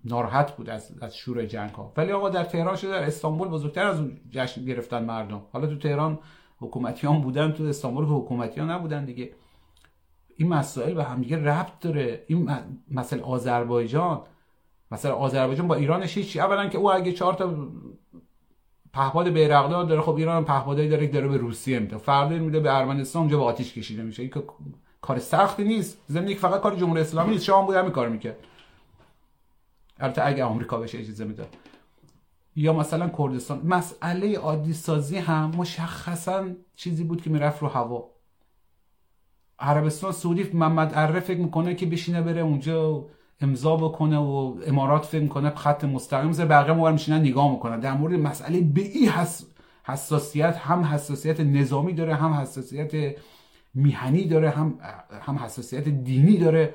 ناراحت 0.04 0.56
بود 0.56 0.70
از, 0.70 0.92
از 1.00 1.16
شور 1.16 1.46
جنگ 1.46 1.70
ها 1.70 1.92
ولی 1.96 2.12
آقا 2.12 2.28
در 2.28 2.44
تهران 2.44 2.76
شده 2.76 2.90
در 2.90 3.02
استانبول 3.02 3.48
بزرگتر 3.48 3.86
از 3.86 4.00
اون 4.00 4.20
جشن 4.30 4.64
گرفتن 4.64 5.04
مردم. 5.04 5.42
حالا 5.52 5.66
تو 5.66 5.78
تهران 5.78 6.18
حکومتیان 6.58 7.20
بودن 7.20 7.52
تو 7.52 7.64
استانبول 7.64 8.04
که 8.04 8.10
حکومتیان 8.10 8.70
نبودن 8.70 9.04
دیگه. 9.04 9.32
این 10.36 10.48
مسائل 10.48 10.94
به 10.94 11.04
همدیگه 11.04 11.36
ربط 11.36 11.80
داره. 11.80 12.24
این 12.26 12.50
مسئله 12.90 13.22
آذربایجان. 13.22 14.22
مثلا 14.90 15.14
آذربایجان 15.14 15.68
با 15.68 15.74
ایرانش 15.74 16.18
هیچی. 16.18 16.40
اولا 16.40 16.68
که 16.68 16.78
او 16.78 16.92
اگه 16.92 17.12
چهار 17.12 17.34
تا 17.34 17.68
پهپاد 18.92 19.28
بیرقدار 19.28 19.84
داره 19.84 20.00
خب 20.00 20.14
ایران 20.14 20.44
پهپادایی 20.44 20.88
داره 20.88 21.06
که 21.06 21.12
داره 21.12 21.28
به 21.28 21.36
روسیه 21.36 21.78
میده. 21.78 21.96
فردا 21.96 22.36
میده 22.36 22.60
به 22.60 22.76
ارمنستان 22.76 23.22
اونجا 23.22 23.38
به 23.38 23.44
آتیش 23.44 23.74
کشیده 23.74 24.02
میشه. 24.02 24.22
این 24.22 24.32
کار 25.04 25.18
سختی 25.18 25.64
نیست. 25.64 25.98
که 26.08 26.34
فقط 26.34 26.60
کار 26.60 26.76
جمهوری 26.76 27.00
اسلامی 27.00 27.30
نیست. 27.30 27.44
شام 27.44 27.66
بود 27.66 27.76
همین 27.76 27.90
کار 27.90 28.08
می‌کرد. 28.08 28.36
البته 30.00 30.26
اگه 30.26 30.44
آمریکا 30.44 30.76
بهش 30.78 30.94
اجازه 30.94 31.24
می‌داد. 31.24 31.56
یا 32.56 32.72
مثلا 32.72 33.08
کردستان. 33.18 33.60
مسئله 33.64 34.38
عادی 34.38 34.72
سازی 34.72 35.18
هم 35.18 35.52
مشخصا 35.56 36.44
چیزی 36.76 37.04
بود 37.04 37.22
که 37.22 37.30
می‌رفت 37.30 37.62
رو 37.62 37.68
هوا. 37.68 38.10
عربستان 39.58 40.12
سعودی 40.12 40.42
محمد 40.42 40.94
عره 40.94 41.20
فکر 41.20 41.38
می‌کنه 41.38 41.74
که 41.74 41.86
بشینه 41.86 42.22
بره 42.22 42.40
اونجا 42.40 43.06
امضا 43.40 43.76
بکنه 43.76 44.18
و 44.18 44.56
امارات 44.66 45.04
فکر 45.04 45.22
می‌کنه 45.22 45.50
خط 45.50 45.84
مستقیم. 45.84 46.32
زیر 46.32 46.46
بقیه 46.46 46.74
مور 46.74 46.92
میشینن 46.92 47.20
نگاه 47.20 47.50
می‌کنن. 47.50 47.80
در 47.80 47.92
مورد 47.92 48.14
مسئله 48.14 48.60
به 48.60 48.80
این 48.80 49.10
حساسیت 49.84 50.56
هم 50.56 50.82
حساسیت 50.82 51.40
نظامی 51.40 51.92
داره 51.92 52.14
هم 52.14 52.32
حساسیت 52.32 53.16
میهنی 53.74 54.24
داره 54.24 54.50
هم 54.50 54.78
هم 55.22 55.36
حساسیت 55.36 55.88
دینی 55.88 56.38
داره. 56.38 56.74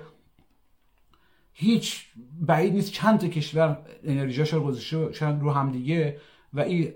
هیچ 1.54 2.06
بعید 2.42 2.74
نیست 2.74 2.92
چند 2.92 3.20
تا 3.20 3.28
کشور 3.28 3.78
انرژیاش 4.04 4.54
رو 4.54 4.62
گذاشته 4.62 5.28
رو 5.28 5.52
همدیگه 5.52 6.18
و 6.54 6.60
این 6.60 6.94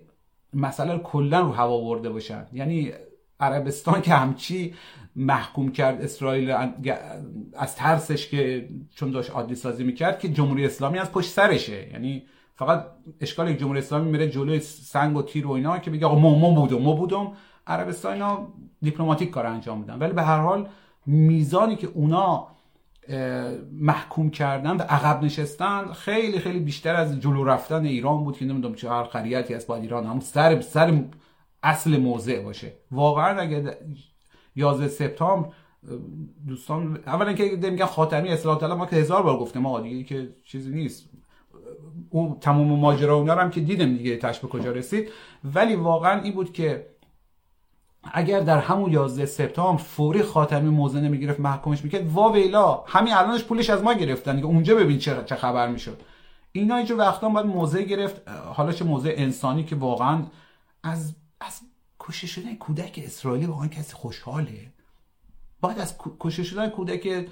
مسئله 0.54 0.94
رو 0.94 1.00
کلا 1.00 1.42
رو 1.42 1.52
هوا 1.52 1.82
برده 1.82 2.10
باشن. 2.10 2.48
یعنی 2.54 2.92
عربستان 3.40 4.02
که 4.02 4.14
همچی 4.14 4.74
محکوم 5.16 5.72
کرد 5.72 6.02
اسرائیل 6.02 6.52
از 7.54 7.76
ترسش 7.76 8.28
که 8.28 8.70
چون 8.96 9.12
داشت 9.12 9.32
عادی 9.32 9.56
سازی 9.56 9.84
می‌کرد 9.84 10.20
که 10.20 10.30
جمهوری 10.30 10.66
اسلامی 10.66 11.00
از 11.00 11.12
پشت 11.12 11.30
سرشه. 11.30 11.90
یعنی 11.92 12.24
فقط 12.56 12.86
اشکال 13.22 13.54
جمهوری 13.54 13.80
اسلامی 13.80 14.12
میره 14.12 14.30
جلوی 14.30 14.60
سنگ 14.60 15.18
و 15.18 15.22
تیر 15.22 15.48
و 15.48 15.52
اینا 15.52 15.80
که 15.80 15.92
بگه 15.92 16.06
آقا 16.06 16.20
ما 16.20 16.50
بودم 16.50 16.82
ما 16.82 16.94
بودم. 16.94 17.32
عربستان 17.68 18.14
اینا 18.14 18.48
دیپلماتیک 18.82 19.30
کار 19.30 19.46
انجام 19.46 19.80
میدن. 19.80 20.00
ولی 20.00 20.14
به 20.14 20.24
هر 20.24 20.40
حال 20.40 20.68
میزانی 21.06 21.76
که 21.76 21.88
اونا 21.88 22.48
محکوم 23.72 24.30
کردن 24.30 24.78
و 24.78 24.82
عقب 24.82 25.24
نشستن 25.24 25.86
خیلی 25.86 26.40
خیلی 26.40 26.60
بیشتر 26.60 26.96
از 26.96 27.20
جلو 27.20 27.44
رفتن 27.44 27.86
ایران 27.86 28.24
بود 28.24 28.38
که 28.38 28.46
نمی‌دونم 28.46 28.76
چه 28.76 28.90
هر 28.90 29.04
قریتی 29.04 29.54
از 29.54 29.68
با 29.68 29.76
ایران 29.76 30.06
هم 30.06 30.20
سر 30.20 30.62
سر 30.62 31.04
اصل 31.64 31.98
موضع 31.98 32.44
باشه. 32.44 32.74
واقعا 32.92 33.40
اگه 33.40 33.78
11 34.56 34.88
سپتامبر 34.88 35.50
دوستان 36.48 37.00
اولا 37.08 37.34
که 37.34 37.44
میگن 37.44 37.86
خاتمی 37.86 38.30
اصلاح 38.30 38.60
طلب 38.60 38.72
ما 38.72 38.86
که 38.86 38.96
هزار 38.96 39.24
بار 39.24 39.38
گفتیم 39.38 39.62
ما 39.62 39.80
دیگه 39.80 40.04
که 40.04 40.30
چیزی 40.46 40.72
نیست. 40.72 41.10
اون 42.10 42.38
تمام 42.40 42.80
ماجرا 42.80 43.16
اونا 43.16 43.36
هم 43.36 43.50
که 43.50 43.62
دیدم 43.62 43.98
دیگه 43.98 44.18
تش 44.18 44.40
به 44.40 44.48
کجا 44.48 44.72
رسید. 44.72 45.10
ولی 45.44 45.76
واقعا 45.76 46.22
این 46.22 46.34
بود 46.34 46.54
که 46.54 46.93
اگر 48.04 48.40
در 48.40 48.58
همون 48.58 48.92
11 48.92 49.26
سپتامبر 49.26 49.82
فوری 49.82 50.24
خاتمی 50.24 50.70
موزه 50.70 51.02
نمی‌گرفت 51.02 51.40
محکومش 51.40 51.84
می‌کرد 51.84 52.12
وا 52.12 52.32
ویلا. 52.32 52.84
همین 52.88 53.14
الانش 53.14 53.44
پولش 53.44 53.70
از 53.70 53.84
ما 53.84 53.94
گرفتن. 53.94 54.36
دیگه 54.36 54.48
اونجا 54.48 54.76
ببین 54.76 54.98
چه 54.98 55.24
چه 55.26 55.36
خبر 55.36 55.68
می‌شد. 55.68 56.02
اینا 56.52 56.76
اینجا 56.76 56.96
وقتا 56.96 57.30
باید 57.30 57.46
موزه 57.46 57.84
گرفت. 57.84 58.30
حالا 58.30 58.72
چه 58.72 58.86
موزه 58.86 59.14
انسانی 59.18 59.64
که 59.64 59.76
واقعا 59.76 60.24
از 60.84 61.16
از 61.42 61.62
کشته 62.00 62.28
شدن 62.28 62.56
کودک 62.56 63.00
اسرائیلی 63.04 63.46
واقعا 63.46 63.68
کسی 63.68 63.94
خوشحاله. 63.94 64.72
باید 65.62 65.80
از 65.80 65.96
کشته 66.20 66.44
شدن 66.44 66.70
کودک 66.70 67.28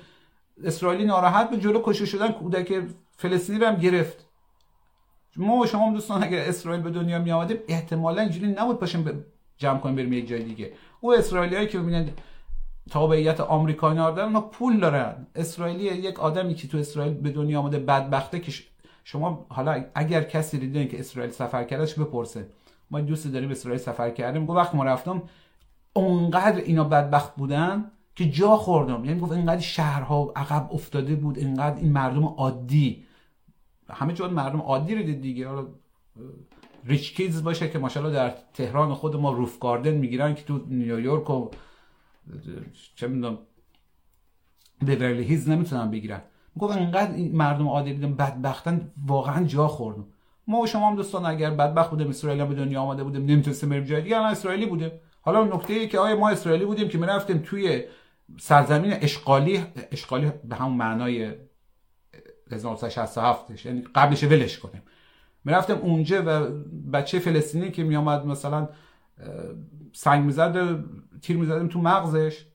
اسرائیلی 0.64 1.06
ناراحت 1.06 1.50
به 1.50 1.58
جلو 1.58 1.82
کشته 1.84 2.06
شدن 2.06 2.32
کودک 2.32 2.84
فلسطینی 3.18 3.60
رو 3.60 3.68
هم 3.68 3.76
گرفت. 3.76 4.26
ما 5.36 5.56
و 5.56 5.66
شما 5.66 5.92
دوستان 5.92 6.24
اگر 6.24 6.40
اسرائیل 6.40 6.82
به 6.82 6.90
دنیا 6.90 7.20
می 7.20 7.32
آمدیم 7.32 7.58
احتمالا 7.68 8.22
اینجوری 8.22 8.48
نبود 8.48 8.80
پاشیم 8.80 9.04
جمع 9.62 9.80
کنیم 9.80 9.96
بریم 9.96 10.14
یک 10.14 10.28
جای 10.28 10.44
دیگه. 10.44 10.74
او 11.02 11.14
اسرائیلیایی 11.14 11.68
که 11.68 11.80
ببینید 11.80 12.14
تابعیت 12.90 13.40
آمریکایی 13.40 13.96
دارن 13.96 14.20
اونا 14.20 14.42
پول 14.42 14.80
دارن. 14.80 15.28
اسرائیلی 15.36 15.84
یک 15.84 16.20
آدمی 16.20 16.54
که 16.54 16.68
تو 16.68 16.78
اسرائیل 16.78 17.14
به 17.14 17.30
دنیا 17.30 17.60
آمده 17.60 17.80
بدبخته 17.80 18.40
که 18.40 18.52
شما 19.04 19.46
حالا 19.50 19.86
اگر 19.96 20.24
کسی 20.24 20.58
دیدین 20.58 20.88
که 20.88 21.00
اسرائیل 21.00 21.32
سفر 21.32 21.64
کرده 21.64 22.04
بپرسه. 22.04 22.48
ما 22.92 23.02
دوست 23.02 23.28
داریم 23.34 23.52
اسرائیل 23.52 23.82
سفر 23.82 24.10
کردیم. 24.10 24.46
گفت 24.46 24.58
وقتی 24.58 24.78
ما 24.78 24.84
رفتم 24.84 25.24
اونقدر 25.94 26.62
اینا 26.62 26.84
بدبخت 26.84 27.36
بودن 27.36 27.92
که 28.16 28.30
جا 28.30 28.58
خوردم. 28.58 29.06
یعنی 29.06 29.20
گفت 29.20 29.32
اینقدر 29.32 29.62
شهرها 29.62 30.34
عقب 30.36 30.70
افتاده 30.72 31.16
بود 31.16 31.38
اینقدر 31.38 31.76
این 31.76 31.92
مردم 31.92 32.24
عادی. 32.26 33.06
همه 33.90 34.14
جا 34.14 34.28
مردم 34.28 34.60
عادی 34.62 34.96
رو 34.96 35.04
دید 35.04 35.22
دیگه. 35.22 35.48
حالا 35.48 35.68
ریچ 36.86 37.16
کیدز 37.16 37.44
باشه 37.44 37.70
که 37.70 37.80
ماشاءالله 37.80 38.16
در 38.16 38.34
تهران 38.54 38.94
خود 38.94 39.16
ما 39.16 39.32
روف 39.32 39.60
گاردن 39.60 39.92
می‌گیرن 39.92 40.36
که 40.36 40.44
تو 40.44 40.66
نیویورک 40.68 41.30
و 41.30 41.50
چه 42.96 43.08
می‌دونم 43.08 43.38
بیورلی 44.82 45.24
هیز 45.24 45.50
نمی‌تونن 45.50 45.92
بگیرن. 45.92 46.22
گفت 46.60 46.78
انقدر 46.78 47.14
این 47.14 47.36
مردم 47.36 47.68
عادی 47.68 47.94
بودن 47.94 48.14
بدبختن 48.14 48.92
واقعا 49.08 49.44
جا 49.44 49.68
خوردم 49.68 50.06
ما 50.48 50.60
و 50.60 50.68
شما 50.68 50.90
هم 50.90 50.96
دوستان 50.96 51.26
اگر 51.26 51.50
بدبخت 51.50 51.90
بودیم 51.90 52.10
اسرائیل 52.10 52.46
به 52.46 52.56
دنیا 52.56 52.82
آمده 52.82 53.04
بودیم 53.04 53.26
نمی‌تونستیم 53.26 53.70
بریم 53.70 53.84
جای 53.84 54.02
دیگه 54.02 54.18
اسرائیلی 54.18 54.66
بودیم 54.66 54.92
حالا 55.22 55.44
نکته 55.44 55.74
ای 55.74 55.88
که 55.88 56.00
آیا 56.00 56.16
ما 56.16 56.30
اسرائیلی 56.30 56.66
بودیم 56.66 56.88
که 56.88 56.98
می‌رفتیم 56.98 57.38
توی 57.46 57.84
سرزمین 58.40 58.94
اشغالی 58.94 59.66
اشغالی 59.92 60.32
به 60.44 60.56
همون 60.56 60.78
معنای 60.78 61.34
1967 62.52 63.66
یعنی 63.66 63.84
قبلش 63.96 64.24
ولش 64.24 64.60
کنیم. 64.60 64.82
می‌رفتم 65.46 65.78
اونجا 65.78 66.24
و 66.26 66.50
بچه 66.94 67.20
فلسطینی 67.20 67.72
که 67.72 67.84
میامد 67.84 68.26
مثلا 68.26 68.70
سنگ 69.94 70.26
می‌زد 70.26 70.84
تیر 71.22 71.38
می‌زدیم 71.38 71.68
تو 71.68 71.82
مغزش. 71.82 72.46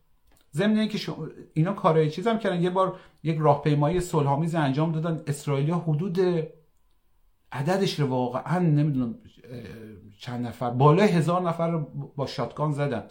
ضمن 0.54 0.88
که 0.88 1.12
اینا 1.54 1.72
کارای 1.72 2.10
چیزم 2.10 2.38
کردن. 2.38 2.62
یه 2.62 2.70
بار 2.70 2.96
یک 3.22 3.38
راهپیمایی 3.38 4.00
صلحآمیز 4.00 4.54
انجام 4.54 4.92
دادن. 4.92 5.22
اسرائیلیا 5.26 5.78
حدود 5.78 6.18
عددش 7.52 8.00
رو 8.00 8.06
واقعا 8.06 8.58
نمی‌دونم 8.58 9.14
چند 10.18 10.46
نفر 10.46 10.70
بالای 10.70 11.08
هزار 11.08 11.42
نفر 11.42 11.76
با 12.16 12.26
شاتگان 12.26 12.72
زدن. 12.72 13.04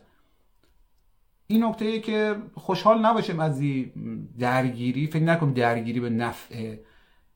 این 1.47 1.65
نکته 1.65 1.85
ای 1.85 2.01
که 2.01 2.35
خوشحال 2.53 2.99
نباشیم 3.05 3.39
از 3.39 3.59
این 3.59 3.91
درگیری. 4.39 5.07
فکر 5.07 5.23
نکنم 5.23 5.53
درگیری 5.53 5.99
به 5.99 6.09
نفع 6.09 6.75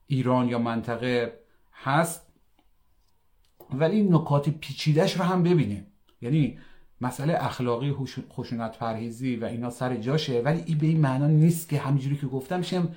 ایران 0.06 0.48
یا 0.48 0.58
منطقه 0.58 1.40
هست. 1.72 2.29
ولی 3.74 4.02
نکات 4.02 4.48
پیچیدش 4.48 5.16
رو 5.16 5.24
هم 5.24 5.42
ببینیم. 5.42 5.86
یعنی 6.22 6.58
مسئله 7.00 7.36
اخلاقی 7.40 7.94
خشونت 8.30 8.78
پرهیزی 8.78 9.36
و 9.36 9.44
اینا 9.44 9.70
سر 9.70 9.96
جاشه 9.96 10.42
ولی 10.44 10.62
این 10.66 10.78
به 10.78 10.86
این 10.86 11.00
معنا 11.00 11.26
نیست 11.26 11.68
که 11.68 11.78
همینجوری 11.78 12.16
که 12.16 12.26
گفتم 12.26 12.62
شیم 12.62 12.94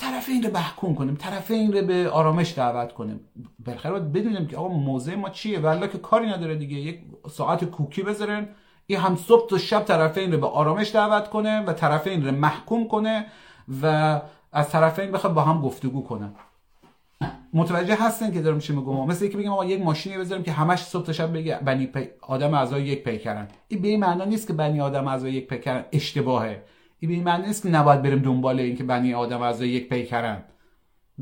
طرف 0.00 0.28
این 0.28 0.42
رو 0.42 0.52
محکوم 0.52 0.94
کنیم 0.94 1.14
طرف 1.14 1.50
این 1.50 1.72
رو 1.72 1.86
به 1.86 2.10
آرامش 2.10 2.54
دعوت 2.56 2.92
کنیم. 2.92 3.20
بالاخره 3.66 3.92
باید 3.92 4.12
بدونیم 4.12 4.46
که 4.46 4.56
آقا 4.56 4.68
موضع 4.68 5.14
ما 5.14 5.30
چیه 5.30 5.58
والا 5.58 5.86
که 5.86 5.98
کاری 5.98 6.26
نداره 6.26 6.56
دیگه. 6.56 6.76
یک 6.76 7.00
ساعت 7.30 7.64
کوکی 7.64 8.02
بذارن 8.02 8.48
این 8.86 8.98
هم 8.98 9.16
صبح 9.16 9.48
تا 9.48 9.58
شب 9.58 9.84
طرفین 9.84 10.32
رو 10.32 10.38
به 10.38 10.46
آرامش 10.46 10.94
دعوت 10.94 11.30
کنه 11.30 11.60
و 11.60 11.72
طرفین 11.72 12.26
رو 12.26 12.32
محکوم 12.32 12.88
کنه 12.88 13.26
و 13.82 14.20
از 14.52 14.70
طرفین 14.70 15.12
بخواد 15.12 15.34
با 15.34 15.42
هم 15.42 15.60
گفتگو 15.62 16.02
کنه. 16.02 16.32
متوجه 17.52 17.94
هستن 17.94 18.32
که 18.32 18.42
دارم 18.42 18.56
میشه 18.56 18.74
میگم 18.74 19.06
مثل 19.06 19.22
اینکه 19.22 19.38
بگیم 19.38 19.52
آقا 19.52 19.64
یک 19.64 19.82
ماشینی 19.82 20.18
بذاریم 20.18 20.44
که 20.44 20.52
همش 20.52 20.82
صبح 20.82 21.06
تا 21.06 21.12
شب 21.12 21.32
بگه 21.32 21.58
بنی 21.58 21.86
پی... 21.86 22.08
آدم 22.20 22.54
اعضای 22.54 22.82
یک 22.82 23.04
پیکرن 23.04 23.48
این 23.68 23.82
به 23.82 23.88
این 23.88 24.00
معنا 24.00 24.24
نیست 24.24 24.46
که 24.46 24.52
بنی 24.52 24.80
آدم 24.80 25.08
اعضای 25.08 25.32
یک 25.32 25.48
پیکرن 25.48 25.84
اشتباهه. 25.92 26.62
این 27.00 27.10
به 27.10 27.14
این 27.14 27.24
معنی 27.24 27.46
نیست 27.46 27.62
که 27.62 27.68
نباید 27.68 28.02
بریم 28.02 28.18
دنبال 28.18 28.60
این 28.60 28.76
که 28.76 28.84
بنی 28.84 29.14
آدم 29.14 29.42
اعضای 29.42 29.68
یک 29.68 29.88
پیکرن 29.88 30.44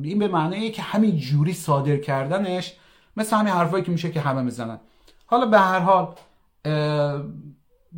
این 0.03 0.19
به 0.19 0.29
معنی 0.29 0.71
که 0.71 0.83
همین 0.83 1.17
جوری 1.17 1.53
صادر 1.53 1.97
کردنش 1.97 2.77
مثل 3.17 3.37
همین 3.37 3.53
حرفایی 3.53 3.85
که 3.85 3.93
میشه 3.93 4.11
که 4.11 4.21
همه 4.21 4.43
می‌زنن. 4.43 4.81
حالا 5.27 5.47
به 5.47 5.59
هر 5.59 5.79
حال 5.79 6.15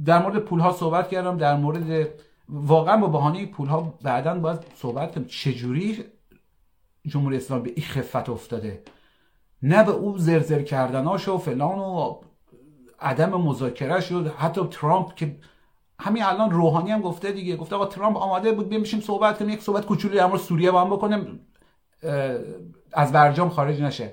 در 0.05 0.23
مورد 0.23 0.39
پول 0.39 0.61
ها 0.61 0.73
صحبت 0.73 1.09
کردم. 1.09 1.37
در 1.37 1.57
مورد 1.57 2.09
واقعا 2.49 2.97
با 2.97 3.07
بهانه 3.07 3.47
پول 3.47 3.69
ها 3.69 3.95
بعدا 4.03 4.35
باید 4.35 4.59
صحبت 4.75 5.15
کنم 5.15 5.25
چجوری 5.25 6.05
جمهوری 7.09 7.37
اسلامی 7.37 7.63
به 7.63 7.73
این 7.77 7.87
خفت 7.87 8.29
افتاده. 8.29 8.83
نه 9.63 9.85
به 9.85 9.93
او 9.93 10.19
زرزر 10.19 10.63
کردناش 10.63 11.29
و 11.29 11.39
فلان 11.39 11.79
و 11.79 12.15
عدم 13.01 13.31
مذاکره 13.31 14.01
شد. 14.01 14.27
حتی 14.39 14.61
ترامپ 14.71 15.15
که 15.15 15.37
همین 16.01 16.23
الان 16.23 16.51
روحانی 16.51 16.91
هم 16.91 17.01
گفته 17.01 17.33
دیگه 17.33 17.57
گفته 17.57 17.77
آقا 17.77 17.87
ترامپ 17.87 18.17
آماده 18.17 18.53
بود 18.53 18.69
بیایم 18.69 18.85
صحبت 18.85 19.39
کنیم 19.39 19.51
یک 19.51 19.63
صحبت 19.63 19.87
کوچولی 19.87 20.17
در 20.17 20.27
مورد 20.27 20.41
سوریه 20.41 20.71
با 20.71 20.81
هم 20.81 20.91
بکنیم. 20.91 21.41
از 22.93 23.13
برجام 23.13 23.49
خارج 23.49 23.83
نشه. 23.83 24.13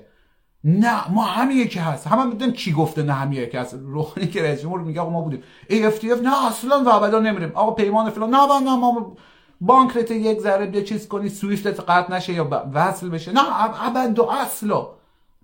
نه 0.64 1.12
ما 1.12 1.22
همین 1.22 1.56
یکی 1.56 1.78
هست. 1.78 2.06
همه 2.06 2.22
هم 2.22 2.52
کی 2.52 2.72
گفته 2.72 3.02
نه 3.02 3.12
همین 3.12 3.42
یکی 3.42 3.56
هست. 3.56 3.74
روحانی 3.74 4.26
که 4.26 4.42
رئیس 4.42 4.62
جمهور 4.62 4.80
میگه 4.80 5.00
آقا 5.00 5.10
ما 5.10 5.20
بودیم. 5.20 5.42
ای 5.70 5.86
اف 5.86 5.98
تی 5.98 6.12
اف 6.12 6.20
نه 6.20 6.46
اصلا 6.46 6.84
و 6.84 6.88
ابدا 6.88 7.20
نمیریم. 7.20 7.52
آقا 7.54 7.70
پیمان 7.70 8.10
فلان 8.10 8.30
نه 8.30 8.60
نه 8.60 8.76
ما 8.76 9.16
بانک 9.60 9.96
رت 9.96 10.10
یک 10.10 10.40
ذره 10.40 10.66
بیا 10.66 10.82
چیز 10.82 11.08
کنی 11.08 11.28
سویفت 11.28 11.80
قطع 11.80 12.14
نشه 12.14 12.32
یا 12.32 12.66
وصل 12.74 13.08
بشه. 13.08 13.32
نه 13.32 13.40
ابد 13.88 14.18
و 14.18 14.22
اصلا 14.30 14.86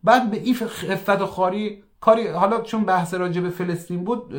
بعد 0.04 0.30
به 0.30 0.36
این 0.36 0.54
خفت 0.54 1.20
و 1.20 1.26
خاری 1.26 1.82
کاری 2.00 2.26
حالا 2.28 2.60
چون 2.60 2.84
بحث 2.84 3.14
راجع 3.14 3.40
به 3.40 3.50
فلسطین 3.50 4.04
بود 4.04 4.34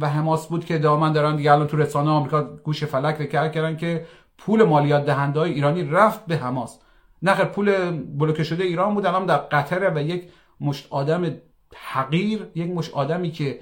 و 0.00 0.08
حماس 0.08 0.46
بود 0.46 0.64
که 0.64 0.78
دائما 0.78 1.08
دارن 1.08 1.36
دیگه 1.36 1.52
الان 1.52 1.66
تو 1.66 1.76
رسانه 1.76 2.10
آمریکا 2.10 2.42
گوش 2.42 2.84
فلک 2.84 3.20
رو 3.20 3.26
کردن 3.26 3.76
که 3.76 4.06
پول 4.38 4.62
مالیات 4.62 5.06
دهنده 5.06 5.40
های 5.40 5.52
ایرانی 5.52 5.84
رفت 5.84 6.26
به 6.26 6.36
حماس. 6.36 6.78
نخیر 7.22 7.44
پول 7.44 7.90
بلوکه 7.90 8.44
شده 8.44 8.64
ایران 8.64 8.94
بود 8.94 9.06
الان 9.06 9.26
در 9.26 9.36
قطره 9.36 9.90
و 9.94 10.02
یک 10.02 10.28
مشت 10.60 10.86
آدم 10.90 11.36
حقیر 11.74 12.46
یک 12.54 12.70
مشت 12.70 12.94
آدمی 12.94 13.30
که 13.30 13.60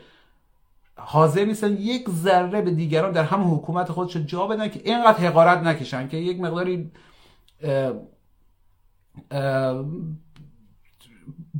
حاضر 1.04 1.44
نیستن 1.44 1.76
یک 1.76 2.10
ذره 2.10 2.62
به 2.62 2.70
دیگران 2.70 3.12
در 3.12 3.24
همه 3.24 3.44
حکومت 3.44 3.92
خودش 3.92 4.16
جا 4.16 4.46
بدن 4.46 4.68
که 4.68 4.80
اینقدر 4.84 5.18
حقارت 5.18 5.58
نکشن 5.58 6.08
که 6.08 6.16
یک 6.16 6.40
مقداری 6.40 6.90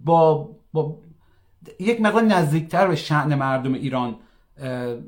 با, 0.05 0.51
با 0.73 0.99
یک 1.81 2.01
مقدار 2.01 2.23
نزدیکتر 2.23 2.89
به 2.89 2.97
شعن 2.97 3.35
مردم 3.35 3.75
ایران 3.75 4.17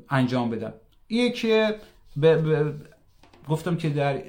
انجام 0.09 0.49
بدن. 0.49 0.73
این 1.07 1.33
که 1.33 1.75
گفتم 3.49 3.75
که 3.75 3.89
در 3.89 4.21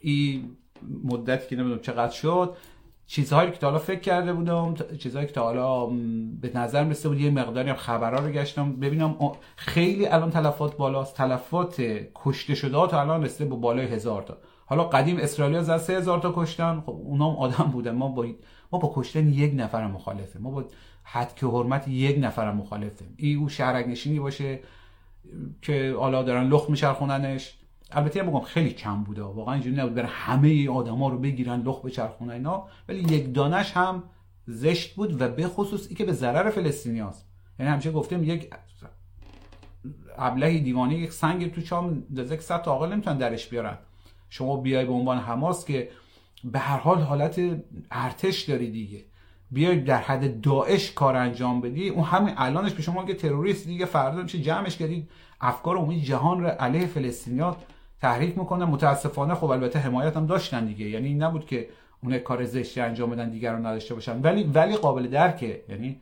این 0.00 0.56
مدتی 1.04 1.48
که 1.48 1.56
نمی‌دونم 1.56 1.80
چقدر 1.80 2.12
شد 2.12 2.56
چیزهایی 3.06 3.50
که 3.50 3.56
تا 3.56 3.66
حالا 3.66 3.78
فکر 3.78 4.00
کرده 4.00 4.32
بودم 4.32 4.74
چیزهایی 4.98 5.26
که 5.26 5.32
تا 5.32 5.42
حالا 5.42 5.86
به 6.40 6.50
نظر 6.54 6.84
مثل 6.84 7.08
بود 7.08 7.20
یه 7.20 7.30
مقداری 7.30 7.70
هم 7.70 7.76
خبرها 7.76 8.26
رو 8.26 8.32
گشتم. 8.32 8.72
ببینم 8.72 9.16
خیلی 9.56 10.06
الان 10.06 10.30
تلفات 10.30 10.76
بالاست. 10.76 11.16
تلفات 11.16 11.82
کشته 12.14 12.54
شده 12.54 12.86
تا 12.86 13.00
الان 13.00 13.24
رسیده 13.24 13.50
با 13.50 13.56
بالای 13.56 13.86
هزار 13.86 14.22
تا. 14.22 14.38
حالا 14.66 14.84
قدیم 14.84 15.16
اسرائیل 15.16 15.60
زد 15.60 15.76
سه 15.76 15.96
هزار 15.96 16.18
تا 16.18 16.32
کشتن. 16.36 16.80
خب 16.80 16.90
اونا 17.04 17.30
هم 17.30 17.36
آدم 17.36 17.64
بودن. 17.64 17.90
ما 17.90 18.08
با 18.08 18.26
ما 18.72 18.78
با 18.78 18.92
کشتن 18.94 19.28
یک 19.28 19.52
نفر 19.56 19.86
مخالفه 19.86 20.38
ما 20.38 20.50
با 20.50 20.64
حد 21.02 21.34
که 21.34 21.46
حرمت 21.46 21.88
یک 21.88 22.18
نفر 22.20 22.52
مخالفه 22.52 23.04
ای 23.16 23.34
او 23.34 23.48
شهرک 23.48 23.88
نشینی 23.88 24.18
باشه 24.18 24.60
که 25.62 25.94
حالا 25.98 26.22
دارن 26.22 26.48
لخت 26.48 26.70
میچرخوننش. 26.70 27.58
البته 27.94 28.22
بگم 28.22 28.40
خیلی 28.40 28.70
کم 28.70 29.04
بوده 29.04 29.22
واقعا 29.22 29.54
اینجوری 29.54 29.76
نبود 29.76 29.94
برای 29.94 30.08
همه 30.12 30.70
آدما 30.70 31.08
رو 31.08 31.18
بگیرن 31.18 31.60
لخ 31.60 31.84
بچرخونن 31.84 32.30
اینا. 32.30 32.66
ولی 32.88 33.00
یک 33.00 33.34
دانش 33.34 33.72
هم 33.72 34.02
زشت 34.46 34.94
بود 34.94 35.22
و 35.22 35.28
به 35.28 35.48
خصوص 35.48 35.86
ای 35.88 35.94
که 35.94 36.04
به 36.04 36.12
ضرر 36.12 36.50
فلسطینیاست 36.50 37.26
یعنی 37.58 37.72
همیشه 37.72 37.92
گفتیم 37.92 38.24
یک 38.24 38.50
ابلهی 40.18 40.60
دیوانه 40.60 40.94
یک 40.94 41.12
سنگ 41.12 41.54
تو 41.54 41.60
چام 41.60 42.00
دزک 42.16 42.40
صد 42.40 42.62
تا 42.62 42.70
عاقل 42.70 42.92
نمی‌تونن 42.92 43.18
درش 43.18 43.48
بیارن. 43.48 43.78
شما 44.30 44.56
بیای 44.56 44.84
به 44.84 44.92
عنوان 44.92 45.18
حماس 45.18 45.64
که 45.64 45.88
به 46.44 46.58
هر 46.58 46.78
حال 46.78 46.98
حالت 46.98 47.40
ارتش 47.90 48.42
داری 48.42 48.70
دیگه. 48.70 49.04
بیای 49.50 49.80
در 49.80 50.00
حد 50.00 50.40
داعش 50.40 50.92
کار 50.92 51.16
انجام 51.16 51.60
بدی 51.60 51.88
اون 51.88 52.04
همین 52.04 52.34
الانش 52.36 52.72
به 52.72 52.82
شما 52.82 53.04
که 53.04 53.14
تروریست 53.14 53.66
دیگه 53.66 53.86
فردا 53.86 54.22
میشه 54.22 54.40
جمعش 54.40 54.76
کردید 54.76 55.10
افکار 55.40 55.76
عمومی 55.76 56.00
جهان 56.00 56.40
رو 56.40 56.46
علیه 56.46 56.86
فلسطینیات 56.86 57.56
تحریک 58.04 58.38
می‌کنن. 58.38 58.64
متاسفانه 58.64 59.34
خب 59.34 59.50
البته 59.50 59.78
حمایت 59.78 60.16
هم 60.16 60.26
داشتن 60.26 60.64
دیگه. 60.66 60.86
یعنی 60.86 61.06
این 61.06 61.22
نبود 61.22 61.46
که 61.46 61.68
اون 62.02 62.18
کار 62.18 62.44
زشتی 62.44 62.80
انجام 62.80 63.10
بدن 63.10 63.30
دیگران 63.30 63.66
نداشته 63.66 63.94
باشن. 63.94 64.20
ولی 64.22 64.44
ولی 64.44 64.76
قابل 64.76 65.06
درکه 65.08 65.64
یعنی 65.68 66.00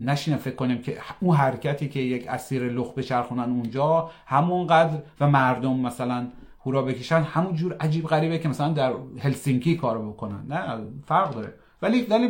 نشینه 0.00 0.36
فکر 0.36 0.54
کنیم 0.54 0.82
که 0.82 0.98
اون 1.20 1.36
حرکتی 1.36 1.88
که 1.88 2.00
یک 2.00 2.28
اسیر 2.28 2.62
لخ 2.62 2.94
بچرخونن 2.94 3.42
اونجا 3.42 4.10
همونقدر 4.26 4.98
و 5.20 5.28
مردم 5.28 5.76
مثلا 5.76 6.26
هورا 6.66 6.82
بکشن 6.82 7.20
همون 7.20 7.54
جور 7.54 7.76
عجیب 7.80 8.06
غریبه 8.06 8.38
که 8.38 8.48
مثلا 8.48 8.72
در 8.72 8.92
هلسینکی 9.18 9.76
کار 9.76 9.98
بکنن. 9.98 10.46
نه 10.48 10.78
فرق 11.06 11.34
داره. 11.34 11.54
ولی 11.82 12.02
ولی 12.02 12.28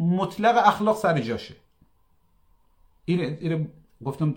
مطلق 0.00 0.66
اخلاق 0.66 0.96
سر 0.96 1.20
جاشه. 1.20 1.54
این 3.04 3.20
این 3.20 3.68
گفتم 4.04 4.34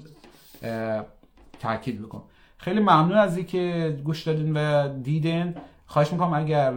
تاکید 1.59 2.01
بکن 2.01 2.23
خیلی 2.57 2.79
ممنون 2.79 3.17
از 3.17 3.37
اینکه 3.37 3.97
گوش 4.03 4.23
دادین 4.23 4.53
و 4.57 4.87
دیدین. 5.03 5.55
خواهش 5.85 6.13
می‌کنم 6.13 6.33
اگر 6.33 6.73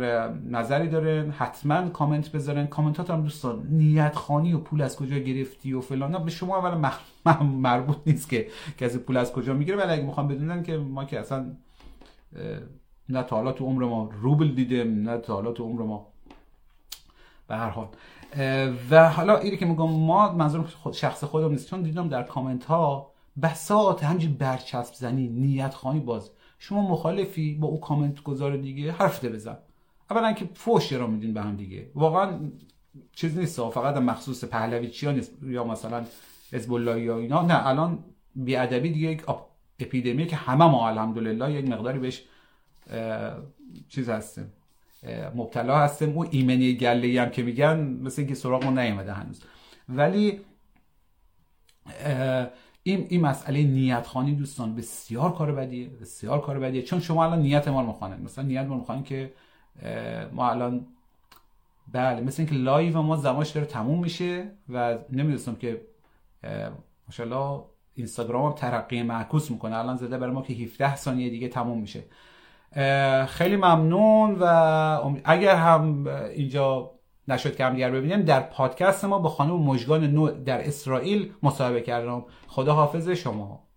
نظری 0.51 0.89
دارین 0.89 1.31
حتما 1.31 1.89
کامنت 1.89 2.33
بذارین. 2.33 2.67
کامنتات 2.67 3.11
هم 3.11 3.23
دوستان 3.23 3.67
نیت 3.71 4.17
خانی 4.17 4.53
و 4.53 4.59
پول 4.59 4.83
از 4.83 4.97
کجا 4.97 5.19
گرفتی 5.19 5.73
و 5.73 5.81
فلان. 5.81 6.25
به 6.25 6.31
شما 6.31 6.57
اولا 6.57 6.93
مربوط 7.43 7.97
نیست 8.07 8.29
که 8.29 8.49
کسی 8.79 8.99
پول 8.99 9.17
از 9.17 9.33
کجا 9.33 9.55
می‌گیره. 9.55 9.77
ولی 9.77 9.93
اگه 9.93 10.03
می‌خوام 10.03 10.29
بدونن 10.29 10.63
که 10.63 10.77
ما 10.77 11.05
که 11.05 11.21
اصلا 11.21 11.47
نه 13.09 13.23
تا 13.23 13.37
حالا 13.37 13.53
تو 13.53 13.65
عمر 13.65 13.85
ما 13.85 14.11
روبل 14.23 14.49
دیدیم 14.49 15.03
نه 15.11 15.19
تا 15.19 15.35
حالا 15.35 15.53
تو 15.53 15.65
عمر 15.65 15.83
ما. 15.83 16.07
به 17.49 17.57
هر 17.57 17.69
حال. 17.69 17.89
و 18.91 19.09
حالا 19.09 19.39
اینی 19.39 19.57
که 19.57 19.67
میگم 19.67 19.91
ما 19.91 20.33
منظورم 20.33 20.69
شخص 20.93 21.25
خودم 21.25 21.51
نیست. 21.51 21.71
چون 21.71 21.83
دیدم 21.83 22.09
در 22.09 22.23
کامنت 22.23 22.65
ها 22.65 23.10
بساط 23.43 24.05
همجی 24.05 24.29
برچسب 24.29 24.95
زنی 24.95 25.29
نیت 25.29 25.75
خانی 25.75 26.01
باز. 26.01 26.31
شما 26.59 26.83
مخالفی 26.83 27.55
با 27.55 27.69
او 27.69 27.81
کامنت 27.81 28.23
گذار 28.23 28.57
دیگه 28.57 28.93
حرف 28.93 29.25
ده 29.25 29.29
بزن. 29.29 29.59
اولا 30.11 30.33
که 30.33 30.49
فوش 30.55 30.93
را 30.93 31.07
میدین 31.07 31.35
به 31.35 31.43
هم 31.43 31.57
دیگه. 31.57 31.91
واقعا 31.95 32.39
چیز 33.13 33.39
نیست 33.39 33.71
فقط 33.71 33.97
مخصوص 33.97 34.45
پهلوی 34.45 34.91
چیا 34.91 35.13
نیست. 35.13 35.33
یا 35.43 35.65
مثلا 35.65 36.05
حزب 36.53 36.73
یا 36.73 37.19
اینا. 37.19 37.43
نه 37.43 37.67
الان 37.67 38.05
ادبی 38.47 38.91
دیگه 38.91 39.11
یک 39.11 39.25
اپیدمی 39.81 40.27
که 40.27 40.37
همه 40.37 40.65
ما 40.65 40.89
الحمدلله 40.89 41.53
یک 41.53 41.69
مقداری 41.69 41.99
بهش 41.99 42.25
چیز 43.89 44.09
هستیم. 44.09 44.53
مبتلا 45.35 45.79
هستیم. 45.79 46.09
اون 46.09 46.29
ایمنی 46.31 46.75
گله 46.75 47.23
هم 47.23 47.31
که 47.31 47.43
میگن 47.43 47.81
مثل 47.81 48.23
اینکه 48.23 48.35
سراغ 48.35 48.65
ما 48.65 48.71
نیومده 48.83 49.13
هنوز. 49.13 49.43
ولی 49.89 50.41
این 52.83 53.07
این 53.09 53.21
مسئله 53.21 53.63
نیت 53.63 54.07
خانی 54.07 54.35
دوستان 54.35 54.75
بسیار 54.75 55.33
کار 55.33 55.53
بدیه 55.53 55.89
بسیار 55.89 56.41
کار 56.41 56.59
بدیه. 56.59 56.83
چون 56.83 57.01
شما 57.01 57.25
الان 57.25 57.43
نیت 57.43 57.69
ما 57.69 57.81
رو 57.81 57.87
می‌خوانه 57.87 58.17
مثلا 58.17 58.45
نیت 58.45 58.67
ما 58.67 58.77
می‌خوانه 58.77 59.03
که 59.03 59.33
ما 60.33 60.51
الان 60.51 60.87
بله 61.93 62.21
مثل 62.21 62.43
اینکه 62.43 62.57
live 62.57 63.03
ما 63.03 63.17
زمانش 63.17 63.51
داره 63.51 63.67
تموم 63.67 63.99
میشه 63.99 64.51
و 64.69 64.99
نمی‌دونستم 65.11 65.55
که 65.55 65.81
ماشاءالله 67.07 67.65
اینستاگرام 67.95 68.47
هم 68.47 68.53
ترقی 68.53 69.03
معکوس 69.03 69.51
می‌کنه. 69.51 69.77
الان 69.77 69.97
زده 69.97 70.19
برای 70.19 70.33
ما 70.33 70.43
که 70.43 70.53
17 70.53 70.97
ثانیه 70.97 71.31
دیگه 71.31 71.49
تموم 71.49 71.79
میشه. 71.81 72.05
خیلی 73.27 73.57
ممنون 73.57 74.37
و 74.41 74.45
اگر 75.25 75.57
هم 75.57 76.07
اینجا 76.07 76.91
نشد 77.31 77.57
که 77.57 77.65
همدیگر 77.65 77.91
ببینیم. 77.91 78.23
در 78.23 78.41
پادکست 78.41 79.05
ما 79.05 79.19
با 79.19 79.29
خانم 79.29 79.57
مژگان 79.57 80.05
نو 80.05 80.31
در 80.31 80.69
اسرائیل 80.69 81.33
مصاحبه 81.43 81.81
کردم. 81.81 82.25
خدا 82.47 82.75
حافظ 82.75 83.09
شما. 83.09 83.70